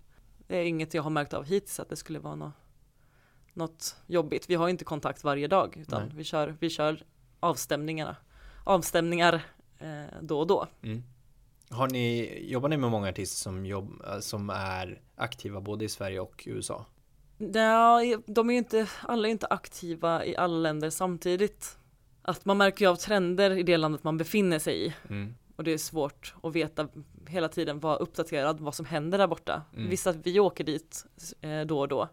det 0.46 0.56
är 0.56 0.64
inget 0.64 0.94
jag 0.94 1.02
har 1.02 1.10
märkt 1.10 1.34
av 1.34 1.44
hittills 1.44 1.80
att 1.80 1.88
det 1.88 1.96
skulle 1.96 2.18
vara 2.18 2.34
något, 2.34 2.54
något 3.52 3.96
jobbigt. 4.06 4.50
Vi 4.50 4.54
har 4.54 4.68
inte 4.68 4.84
kontakt 4.84 5.24
varje 5.24 5.48
dag 5.48 5.76
utan 5.76 6.12
vi 6.14 6.24
kör, 6.24 6.56
vi 6.60 6.70
kör 6.70 7.02
avstämningarna, 7.40 8.16
avstämningar 8.64 9.42
eh, 9.78 10.04
då 10.20 10.40
och 10.40 10.46
då. 10.46 10.66
Mm. 10.82 11.02
Har 11.70 11.88
ni, 11.88 12.38
jobbar 12.50 12.68
ni 12.68 12.76
med 12.76 12.90
många 12.90 13.08
artister 13.08 13.36
som, 13.36 13.66
jobb, 13.66 14.02
som 14.20 14.50
är 14.50 15.00
aktiva 15.16 15.60
både 15.60 15.84
i 15.84 15.88
Sverige 15.88 16.20
och 16.20 16.42
USA? 16.46 16.86
Ja, 17.38 18.00
de 18.26 18.50
är 18.50 18.52
ju 18.52 18.58
inte, 18.58 18.88
alla 19.02 19.28
är 19.28 19.32
inte 19.32 19.46
aktiva 19.46 20.24
i 20.24 20.36
alla 20.36 20.56
länder 20.56 20.90
samtidigt. 20.90 21.78
Att 22.30 22.44
man 22.44 22.56
märker 22.58 22.84
ju 22.84 22.90
av 22.90 22.96
trender 22.96 23.50
i 23.50 23.62
det 23.62 23.76
landet 23.76 24.04
man 24.04 24.18
befinner 24.18 24.58
sig 24.58 24.86
i. 24.86 24.94
Mm. 25.08 25.34
Och 25.56 25.64
det 25.64 25.72
är 25.72 25.78
svårt 25.78 26.34
att 26.42 26.54
veta 26.54 26.88
hela 27.26 27.48
tiden, 27.48 27.80
vara 27.80 27.96
uppdaterad 27.96 28.60
vad 28.60 28.74
som 28.74 28.86
händer 28.86 29.18
där 29.18 29.26
borta. 29.26 29.62
Mm. 29.76 29.90
Visst 29.90 30.06
att 30.06 30.26
vi 30.26 30.40
åker 30.40 30.64
dit 30.64 31.06
eh, 31.40 31.60
då 31.60 31.80
och 31.80 31.88
då. 31.88 32.08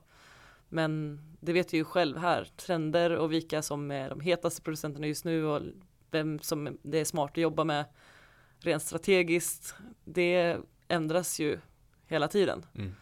Men 0.70 1.20
det 1.40 1.54
vet 1.54 1.74
vi 1.74 1.78
ju 1.78 1.84
själv 1.84 2.18
här, 2.18 2.48
trender 2.56 3.10
och 3.18 3.32
vilka 3.32 3.62
som 3.62 3.92
är 3.92 4.10
de 4.10 4.20
hetaste 4.20 4.62
producenterna 4.62 5.08
just 5.08 5.26
nu 5.26 5.46
och 5.46 5.62
vem 6.12 6.40
som 6.40 6.78
det 6.82 7.00
är 7.00 7.06
smart 7.06 7.32
att 7.32 7.38
jobba 7.38 7.64
med 7.64 7.86
rent 8.60 8.84
strategiskt. 8.84 9.76
Det 10.04 10.58
ändras 10.88 11.40
ju 11.40 11.60
hela 12.06 12.28
tiden. 12.28 12.66
Mm. 12.76 12.96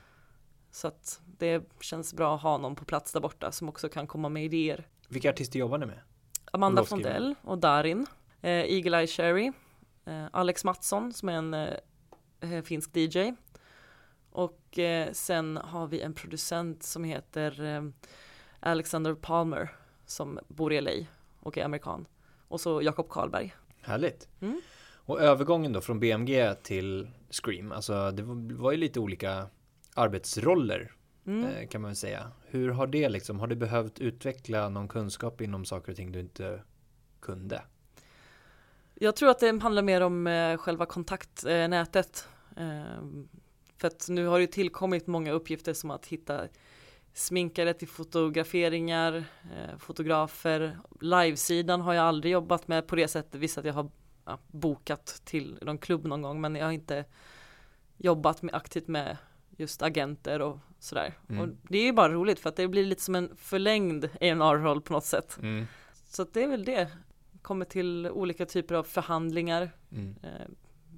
Så 0.72 0.88
att 0.88 1.22
det 1.38 1.64
känns 1.80 2.14
bra 2.14 2.36
att 2.36 2.42
ha 2.42 2.58
någon 2.58 2.76
på 2.76 2.86
plats 2.86 3.12
där 3.12 3.20
borta 3.20 3.52
som 3.52 3.70
också 3.70 3.90
kan 3.90 4.08
komma 4.08 4.30
med 4.30 4.46
idéer. 4.46 4.88
Vilka 5.08 5.30
artister 5.30 5.60
jobbar 5.60 5.78
ni 5.78 5.86
med? 5.86 6.00
Amanda 6.52 6.84
Fondell 6.84 7.36
och 7.42 7.58
Darin, 7.58 8.08
eh, 8.42 8.52
Eagle 8.52 8.98
Eye 8.98 9.08
Cherry, 9.08 9.52
eh, 10.06 10.26
Alex 10.32 10.64
Mattsson 10.64 11.14
som 11.14 11.30
är 11.30 11.34
en 11.34 11.54
eh, 11.54 11.74
eh 12.42 12.62
finsk 12.64 12.98
DJ. 12.98 13.34
Och 14.32 14.80
eh, 14.80 15.12
sen 15.12 15.58
har 15.58 15.88
vi 15.88 16.02
en 16.02 16.14
producent 16.14 16.84
som 16.84 17.04
heter 17.04 17.64
eh, 17.64 17.84
Alexander 18.60 19.14
Palmer 19.14 19.70
som 20.06 20.40
bor 20.48 20.74
i 20.74 20.82
LA 20.82 20.92
och 21.40 21.58
är 21.58 21.66
amerikan. 21.66 22.06
Och 22.48 22.62
så 22.62 22.82
Jakob 22.82 23.10
Karlberg. 23.10 23.56
Härligt. 23.82 24.28
Mm. 24.42 24.62
Och 24.96 25.22
övergången 25.22 25.74
då 25.74 25.82
från 25.82 26.00
BMG 26.00 26.56
till 26.64 27.10
Scream, 27.30 27.72
alltså 27.72 28.12
det 28.12 28.24
var 28.54 28.72
ju 28.72 28.78
lite 28.78 29.00
olika 29.00 29.48
arbetsroller 29.96 30.92
mm. 31.28 31.46
Eh, 31.46 31.68
kan 31.68 31.82
man 31.82 31.96
säga. 31.96 32.32
Hur 32.46 32.70
har 32.70 32.88
det 32.88 33.10
liksom, 33.10 33.40
har 33.40 33.48
du 33.48 33.56
behövt 33.56 34.00
utveckla 34.00 34.70
någon 34.70 34.88
kunskap 34.88 35.42
inom 35.42 35.66
saker 35.66 35.92
och 35.92 35.96
ting 35.96 36.12
du 36.12 36.20
inte 36.20 36.62
kunde? 37.20 37.62
Jag 38.94 39.16
tror 39.16 39.30
att 39.30 39.40
det 39.40 39.62
handlar 39.62 39.82
mer 39.82 40.02
om 40.02 40.28
eh, 40.28 40.58
själva 40.58 40.86
kontaktnätet. 40.86 42.28
Eh, 42.58 43.04
för 43.78 43.88
att 43.88 44.06
nu 44.10 44.28
har 44.28 44.40
det 44.40 44.48
tillkommit 44.48 45.08
många 45.08 45.32
uppgifter 45.32 45.74
som 45.74 45.92
att 45.92 46.06
hitta 46.06 46.42
sminkare 47.14 47.74
till 47.74 47.88
fotograferingar, 47.88 49.24
fotografer. 49.78 50.80
Livesidan 51.02 51.82
har 51.82 51.94
jag 51.94 52.06
aldrig 52.06 52.34
jobbat 52.34 52.68
med 52.68 52.88
på 52.88 52.96
det 52.96 53.08
sättet, 53.08 53.42
visst 53.42 53.58
att 53.58 53.66
jag 53.66 53.74
har 53.74 53.90
bokat 54.48 55.22
till 55.26 55.58
någon 55.62 55.78
klubb 55.78 56.06
någon 56.06 56.22
gång, 56.22 56.42
men 56.42 56.56
jag 56.56 56.66
har 56.66 56.72
inte 56.72 57.06
jobbat 57.98 58.42
med, 58.42 58.56
aktivt 58.56 58.88
med 58.88 59.18
just 59.58 59.82
agenter 59.82 60.42
och 60.42 60.58
sådär. 60.86 61.14
Mm. 61.30 61.42
Och 61.42 61.56
det 61.70 61.78
är 61.78 61.84
ju 61.84 61.92
bara 61.94 62.14
roligt 62.14 62.40
för 62.40 62.50
att 62.50 62.56
det 62.56 62.68
blir 62.68 62.86
lite 62.86 63.02
som 63.02 63.16
en 63.16 63.36
förlängd 63.38 64.06
A&R-roll 64.06 64.82
på 64.82 64.94
något 64.94 65.06
sätt. 65.06 65.38
Mm. 65.42 65.66
Så 66.06 66.24
det 66.34 66.44
är 66.44 66.48
väl 66.48 66.66
det. 66.66 66.90
Kommer 67.42 67.66
till 67.66 68.10
olika 68.10 68.46
typer 68.46 68.76
av 68.76 68.84
förhandlingar. 68.84 69.72
Mm. 69.92 70.16
Eh, 70.24 70.30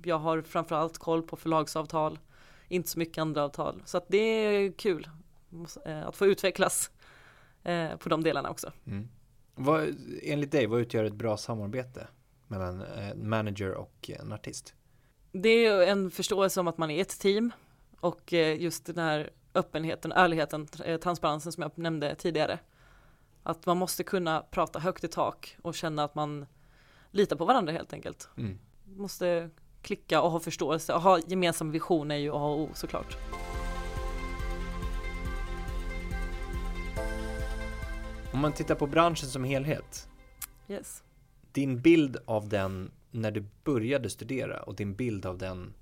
Jag 0.03 0.19
har 0.19 0.41
framförallt 0.41 0.97
koll 0.97 1.23
på 1.23 1.35
förlagsavtal, 1.35 2.19
inte 2.67 2.89
så 2.89 2.99
mycket 2.99 3.17
andra 3.17 3.43
avtal. 3.43 3.81
Så 3.85 4.01
det 4.07 4.17
är 4.17 4.71
kul 4.71 5.09
eh, 5.85 6.07
att 6.07 6.15
få 6.15 6.25
utvecklas 6.25 6.91
eh, 7.63 7.95
på 7.97 8.09
de 8.09 8.23
delarna 8.23 8.49
också. 8.49 8.71
Mm. 8.85 9.07
Vad, 9.55 9.95
enligt 10.23 10.51
dig, 10.51 10.67
vad 10.67 10.79
utgör 10.79 11.03
ett 11.03 11.13
bra 11.13 11.37
samarbete 11.37 12.07
mellan 12.47 12.81
en 12.81 13.29
manager 13.29 13.73
och 13.73 14.11
en 14.19 14.33
artist? 14.33 14.73
Det 15.31 15.49
är 15.65 15.87
en 15.87 16.11
förståelse 16.11 16.59
om 16.59 16.67
att 16.67 16.77
man 16.77 16.91
är 16.91 17.01
ett 17.01 17.19
team 17.19 17.51
och 17.99 18.33
just 18.33 18.85
den 18.85 18.97
här 18.97 19.29
öppenheten, 19.57 20.11
ärligheten, 20.11 20.67
eh, 20.85 20.99
transparensen 20.99 21.51
som 21.51 21.61
jag 21.61 21.71
nämnde 21.77 22.15
tidigare. 22.15 22.59
Att 23.43 23.65
man 23.65 23.77
måste 23.77 24.03
kunna 24.03 24.41
prata 24.51 24.79
högt 24.79 25.03
i 25.03 25.07
tak 25.07 25.57
och 25.61 25.75
känna 25.75 26.03
att 26.03 26.15
man 26.15 26.45
litar 27.11 27.35
på 27.35 27.45
varandra 27.45 27.73
helt 27.73 27.93
enkelt. 27.93 28.29
Mm. 28.37 28.59
Måste 28.85 29.49
klicka 29.81 30.21
och 30.21 30.31
ha 30.31 30.39
förståelse 30.39 30.93
och 30.93 31.01
ha 31.01 31.19
gemensam 31.27 31.71
vision 31.71 32.11
är 32.11 32.15
ju 32.15 32.31
A 32.31 32.35
och 32.35 32.59
O 32.59 32.69
såklart. 32.73 33.17
Om 38.33 38.39
man 38.41 38.53
tittar 38.53 38.75
på 38.75 38.87
branschen 38.87 39.29
som 39.29 39.43
helhet, 39.43 40.09
Yes. 40.67 41.03
din 41.51 41.81
bild 41.81 42.17
av 42.25 42.49
den 42.49 42.91
när 43.11 43.31
du 43.31 43.45
började 43.63 44.09
studera 44.09 44.63
och 44.63 44.75
din 44.75 44.95
bild 44.95 45.25
av 45.25 45.37
den 45.37 45.73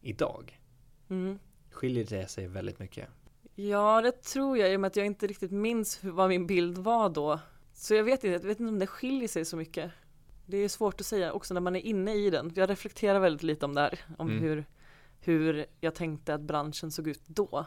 idag, 0.00 0.60
Mm. 1.08 1.38
Skiljer 1.76 2.04
det 2.04 2.28
sig 2.28 2.46
väldigt 2.46 2.78
mycket? 2.78 3.08
Ja, 3.54 4.00
det 4.02 4.22
tror 4.22 4.58
jag 4.58 4.72
i 4.72 4.76
och 4.76 4.80
med 4.80 4.88
att 4.88 4.96
jag 4.96 5.06
inte 5.06 5.26
riktigt 5.26 5.50
minns 5.50 6.04
vad 6.04 6.28
min 6.28 6.46
bild 6.46 6.78
var 6.78 7.08
då. 7.08 7.40
Så 7.74 7.94
jag 7.94 8.04
vet 8.04 8.24
inte, 8.24 8.28
jag 8.28 8.40
vet 8.40 8.60
inte 8.60 8.72
om 8.72 8.78
det 8.78 8.86
skiljer 8.86 9.28
sig 9.28 9.44
så 9.44 9.56
mycket. 9.56 9.90
Det 10.46 10.56
är 10.56 10.68
svårt 10.68 11.00
att 11.00 11.06
säga 11.06 11.32
också 11.32 11.54
när 11.54 11.60
man 11.60 11.76
är 11.76 11.80
inne 11.80 12.14
i 12.14 12.30
den. 12.30 12.52
Jag 12.54 12.70
reflekterar 12.70 13.20
väldigt 13.20 13.42
lite 13.42 13.64
om 13.66 13.74
det 13.74 13.80
här, 13.80 13.98
om 14.18 14.28
Mm. 14.30 14.42
hur, 14.42 14.64
hur 15.20 15.66
jag 15.80 15.94
tänkte 15.94 16.34
att 16.34 16.40
branschen 16.40 16.90
såg 16.90 17.08
ut 17.08 17.22
då. 17.26 17.66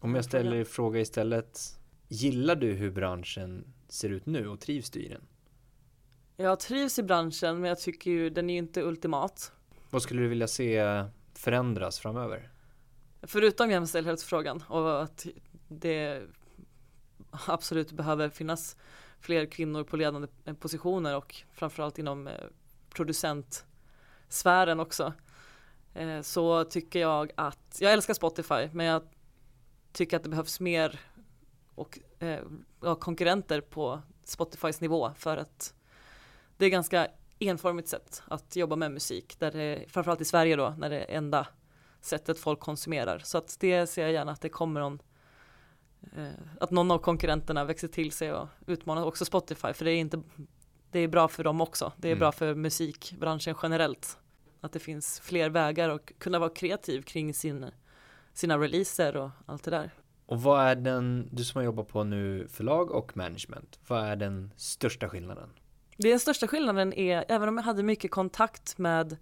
Om 0.00 0.14
jag 0.14 0.24
ställer 0.24 0.56
en 0.56 0.66
fråga 0.66 1.00
istället, 1.00 1.78
gillar 2.08 2.56
du 2.56 2.72
hur 2.72 2.90
branschen 2.90 3.64
ser 3.88 4.08
ut 4.10 4.26
nu 4.26 4.48
och 4.48 4.60
trivs 4.60 4.90
du 4.90 5.00
i 5.00 5.08
den? 5.08 5.22
Jag 6.36 6.60
trivs 6.60 6.98
i 6.98 7.02
branschen, 7.02 7.60
men 7.60 7.68
jag 7.68 7.80
tycker 7.80 8.10
ju 8.10 8.30
den 8.30 8.50
är 8.50 8.54
ju 8.54 8.58
inte 8.58 8.82
ultimat. 8.82 9.52
Vad 9.90 10.02
skulle 10.02 10.22
du 10.22 10.28
vilja 10.28 10.48
se 10.48 11.04
förändras 11.34 11.98
framöver? 11.98 12.50
Förutom 13.22 13.70
jämställdhetsfrågan 13.70 14.64
och 14.68 15.02
att 15.02 15.26
det 15.68 16.22
absolut 17.46 17.92
behöver 17.92 18.28
finnas 18.28 18.76
fler 19.20 19.46
kvinnor 19.46 19.84
på 19.84 19.96
ledande 19.96 20.28
positioner 20.60 21.16
och 21.16 21.34
framförallt 21.52 21.98
inom 21.98 22.26
eh, 22.26 22.34
producentsfären 22.90 24.80
också. 24.80 25.12
Eh, 25.94 26.20
så 26.20 26.64
tycker 26.64 26.98
jag 27.00 27.32
att, 27.34 27.78
jag 27.80 27.92
älskar 27.92 28.14
Spotify 28.14 28.68
men 28.72 28.86
jag 28.86 29.02
tycker 29.92 30.16
att 30.16 30.22
det 30.22 30.28
behövs 30.28 30.60
mer 30.60 31.00
och 31.74 31.98
eh, 32.18 32.40
ja, 32.80 32.94
konkurrenter 32.94 33.60
på 33.60 34.02
Spotifys 34.24 34.80
nivå 34.80 35.10
för 35.16 35.36
att 35.36 35.74
det 36.56 36.66
är 36.66 36.70
ganska 36.70 37.08
enformigt 37.38 37.88
sätt 37.88 38.22
att 38.28 38.56
jobba 38.56 38.76
med 38.76 38.92
musik 38.92 39.38
där 39.38 39.52
det, 39.52 39.84
framförallt 39.88 40.20
i 40.20 40.24
Sverige 40.24 40.56
då, 40.56 40.74
när 40.78 40.90
det 40.90 40.98
är 41.00 41.16
enda 41.16 41.46
sättet 42.00 42.38
folk 42.38 42.60
konsumerar. 42.60 43.18
Så 43.18 43.38
att 43.38 43.56
det 43.60 43.86
ser 43.86 44.02
jag 44.02 44.12
gärna 44.12 44.32
att 44.32 44.40
det 44.40 44.48
kommer 44.48 44.80
någon 44.80 45.02
eh, 46.16 46.28
att 46.60 46.70
någon 46.70 46.90
av 46.90 46.98
konkurrenterna 46.98 47.64
växer 47.64 47.88
till 47.88 48.12
sig 48.12 48.32
och 48.32 48.48
utmanar 48.66 49.04
också 49.04 49.24
Spotify 49.24 49.72
för 49.72 49.84
det 49.84 49.90
är 49.92 49.96
inte 50.00 50.22
det 50.90 51.00
är 51.00 51.08
bra 51.08 51.28
för 51.28 51.44
dem 51.44 51.60
också. 51.60 51.92
Det 51.96 52.08
är 52.08 52.12
Mm. 52.12 52.18
bra 52.18 52.32
för 52.32 52.54
musikbranschen 52.54 53.54
generellt. 53.62 54.18
Att 54.60 54.72
det 54.72 54.78
finns 54.78 55.20
fler 55.20 55.50
vägar 55.50 55.88
och 55.88 56.12
kunna 56.18 56.38
vara 56.38 56.50
kreativ 56.50 57.02
kring 57.02 57.34
sin, 57.34 57.66
sina 58.32 58.58
releaser 58.58 59.16
och 59.16 59.30
allt 59.46 59.64
det 59.64 59.70
där. 59.70 59.90
Och 60.26 60.42
vad 60.42 60.60
är 60.64 60.74
den, 60.76 61.28
du 61.32 61.44
som 61.44 61.58
har 61.58 61.64
jobbat 61.64 61.88
på 61.88 62.04
nu 62.04 62.48
förlag 62.48 62.90
och 62.90 63.16
management, 63.16 63.78
vad 63.86 64.04
är 64.04 64.16
den 64.16 64.52
största 64.56 65.08
skillnaden? 65.08 65.50
Den 65.96 66.20
största 66.20 66.46
skillnaden 66.46 66.92
är, 66.92 67.24
även 67.28 67.48
om 67.48 67.56
jag 67.56 67.64
hade 67.64 67.82
mycket 67.82 68.10
kontakt 68.10 68.78
med 68.78 69.16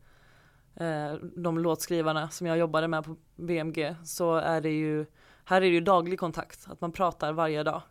de 1.36 1.58
låtskrivarna 1.58 2.30
som 2.30 2.46
jag 2.46 2.58
jobbade 2.58 2.88
med 2.88 3.04
på 3.04 3.16
BMG 3.36 3.96
så 4.04 4.36
är 4.36 4.60
det 4.60 4.70
ju, 4.70 5.06
här 5.44 5.56
är 5.56 5.60
det 5.60 5.66
ju 5.66 5.80
daglig 5.80 6.18
kontakt, 6.18 6.66
att 6.68 6.80
man 6.80 6.92
pratar 6.92 7.32
varje 7.32 7.62
dag. 7.62 7.82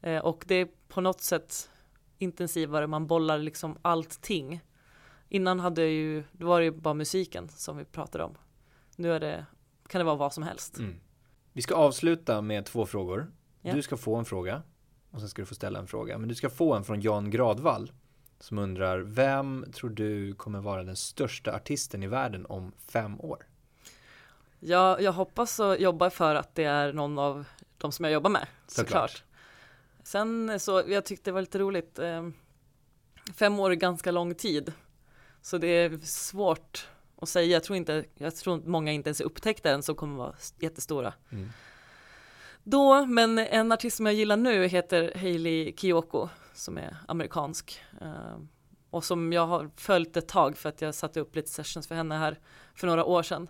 Eh, 0.00 0.24
och 0.24 0.44
det 0.46 0.54
är 0.54 0.68
på 0.88 1.00
något 1.00 1.20
sätt 1.20 1.70
intensivare, 2.18 2.86
man 2.86 3.06
bollar 3.06 3.38
liksom 3.38 3.78
allting. 3.82 4.60
Innan 5.28 5.60
hade 5.60 5.80
jag 5.80 5.90
ju, 5.90 6.24
då 6.32 6.46
var 6.46 6.58
det 6.60 6.64
ju 6.64 6.70
bara 6.70 6.94
musiken 6.94 7.48
som 7.48 7.76
vi 7.76 7.84
pratade 7.84 8.24
om. 8.24 8.38
Nu 8.96 9.12
är 9.12 9.20
det, 9.20 9.46
kan 9.88 9.98
det 9.98 10.04
vara 10.04 10.16
vad 10.16 10.32
som 10.32 10.42
helst. 10.42 10.78
Mm. 10.78 11.00
Vi 11.52 11.62
ska 11.62 11.74
avsluta 11.74 12.40
med 12.40 12.64
två 12.64 12.86
frågor. 12.86 13.32
Ja. 13.62 13.74
Du 13.74 13.82
ska 13.82 13.96
få 13.96 14.16
en 14.16 14.24
fråga 14.24 14.62
och 15.10 15.20
sen 15.20 15.28
ska 15.28 15.42
du 15.42 15.46
få 15.46 15.54
ställa 15.54 15.78
en 15.78 15.86
fråga. 15.86 16.18
Men 16.18 16.28
du 16.28 16.34
ska 16.34 16.50
få 16.50 16.74
en 16.74 16.84
från 16.84 17.00
Jan 17.00 17.30
Gradvall 17.30 17.92
som 18.40 18.58
undrar 18.58 18.98
vem 18.98 19.66
tror 19.72 19.90
du 19.90 20.34
kommer 20.34 20.60
vara 20.60 20.82
den 20.82 20.96
största 20.96 21.54
artisten 21.54 22.02
i 22.02 22.06
världen 22.06 22.46
om 22.46 22.72
fem 22.88 23.20
år? 23.20 23.46
Jag, 24.60 25.02
jag 25.02 25.12
hoppas 25.12 25.60
och 25.60 25.76
jobbar 25.80 26.10
för 26.10 26.34
att 26.34 26.54
det 26.54 26.64
är 26.64 26.92
någon 26.92 27.18
av 27.18 27.44
de 27.78 27.92
som 27.92 28.04
jag 28.04 28.12
jobbar 28.12 28.30
med. 28.30 28.46
Såklart. 28.66 29.10
Såklart. 29.10 29.24
Sen 30.02 30.60
så, 30.60 30.82
jag 30.88 31.04
tyckte 31.04 31.30
det 31.30 31.32
var 31.32 31.40
lite 31.40 31.58
roligt. 31.58 31.98
Eh, 31.98 32.28
fem 33.34 33.60
år 33.60 33.70
är 33.70 33.74
ganska 33.74 34.10
lång 34.10 34.34
tid. 34.34 34.72
Så 35.42 35.58
det 35.58 35.66
är 35.66 35.98
svårt 36.02 36.88
att 37.20 37.28
säga. 37.28 37.46
Jag 37.46 37.64
tror 37.64 37.76
inte, 37.76 38.04
jag 38.14 38.36
tror 38.36 38.62
många 38.64 38.92
inte 38.92 39.08
ens 39.08 39.20
upptäckte 39.20 39.70
än 39.70 39.82
som 39.82 39.94
kommer 39.94 40.16
vara 40.16 40.34
jättestora. 40.58 41.14
Mm. 41.30 41.48
Då, 42.62 43.06
men 43.06 43.38
en 43.38 43.72
artist 43.72 43.96
som 43.96 44.06
jag 44.06 44.14
gillar 44.14 44.36
nu 44.36 44.66
heter 44.66 45.12
Hailey 45.16 45.74
Kiyoko 45.76 46.28
som 46.54 46.78
är 46.78 46.96
amerikansk. 47.08 47.80
Eh, 48.00 48.38
och 48.90 49.04
som 49.04 49.32
jag 49.32 49.46
har 49.46 49.70
följt 49.76 50.16
ett 50.16 50.28
tag 50.28 50.56
för 50.56 50.68
att 50.68 50.82
jag 50.82 50.94
satte 50.94 51.20
upp 51.20 51.36
lite 51.36 51.50
sessions 51.50 51.86
för 51.86 51.94
henne 51.94 52.14
här 52.14 52.38
för 52.74 52.86
några 52.86 53.04
år 53.04 53.22
sedan. 53.22 53.48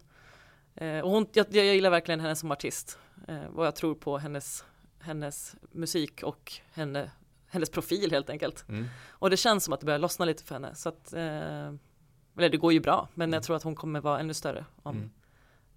Eh, 0.75 0.99
och 1.01 1.11
hon, 1.11 1.27
jag, 1.33 1.47
jag 1.51 1.65
gillar 1.65 1.91
verkligen 1.91 2.21
henne 2.21 2.37
som 2.37 2.51
artist. 2.51 2.99
Eh, 3.29 3.45
och 3.45 3.67
jag 3.67 3.77
tror 3.77 3.95
på 3.95 4.19
hennes, 4.19 4.65
hennes 4.99 5.57
musik 5.71 6.23
och 6.23 6.53
henne, 6.73 7.11
hennes 7.47 7.71
profil 7.71 8.11
helt 8.11 8.31
enkelt. 8.31 8.69
Mm. 8.69 8.87
Och 9.09 9.31
det 9.31 9.37
känns 9.37 9.65
som 9.65 9.75
att 9.75 9.81
det 9.81 9.87
börjar 9.87 9.99
lossna 9.99 10.25
lite 10.25 10.45
för 10.45 10.55
henne. 10.55 10.75
Så 10.75 10.89
att, 10.89 11.13
eller 11.13 11.79
det 12.49 12.57
går 12.57 12.73
ju 12.73 12.81
bra, 12.81 13.09
men 13.15 13.33
jag 13.33 13.43
tror 13.43 13.57
att 13.57 13.63
hon 13.63 13.75
kommer 13.75 14.01
vara 14.01 14.21
ännu 14.21 14.35
större 14.35 14.65
om 14.83 14.97
Mm. 14.97 15.11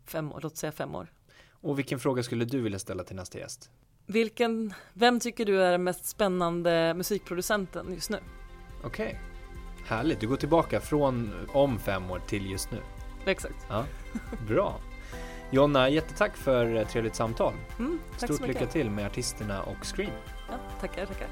fem 0.05 0.31
år, 0.31 0.39
låt 0.43 0.57
säga 0.57 0.71
fem 0.71 0.95
år. 0.95 1.11
Och 1.49 1.79
vilken 1.79 1.99
fråga 1.99 2.23
skulle 2.23 2.45
du 2.45 2.61
vilja 2.61 2.79
ställa 2.79 3.03
till 3.03 3.15
nästa 3.15 3.39
gäst? 3.39 3.71
Vilken, 4.09 4.73
vem 4.93 5.19
tycker 5.19 5.45
du 5.45 5.61
är 5.63 5.71
den 5.71 5.83
mest 5.83 6.05
spännande 6.05 6.93
musikproducenten 6.93 7.93
just 7.93 8.09
nu? 8.09 8.19
Okej, 8.83 9.19
härligt. 9.85 10.19
Du 10.19 10.27
går 10.27 10.35
tillbaka 10.35 10.79
från 10.79 11.31
om 11.53 11.79
fem 11.79 12.11
år 12.11 12.21
till 12.27 12.51
just 12.51 12.71
nu. 12.71 12.77
Exakt. 13.25 13.55
Ja, 13.69 13.85
bra. 14.47 14.79
Jonna, 15.51 15.89
jättetack 15.89 16.37
för 16.37 16.75
ett 16.75 16.89
trevligt 16.89 17.15
samtal. 17.15 17.53
Mm, 17.79 17.99
Stort 18.17 18.47
lycka 18.47 18.65
till 18.65 18.89
med 18.89 19.05
artisterna 19.05 19.63
och 19.63 19.85
Scream. 19.95 20.11
Ja, 20.49 20.53
tackar, 20.81 21.05
tackar. 21.05 21.27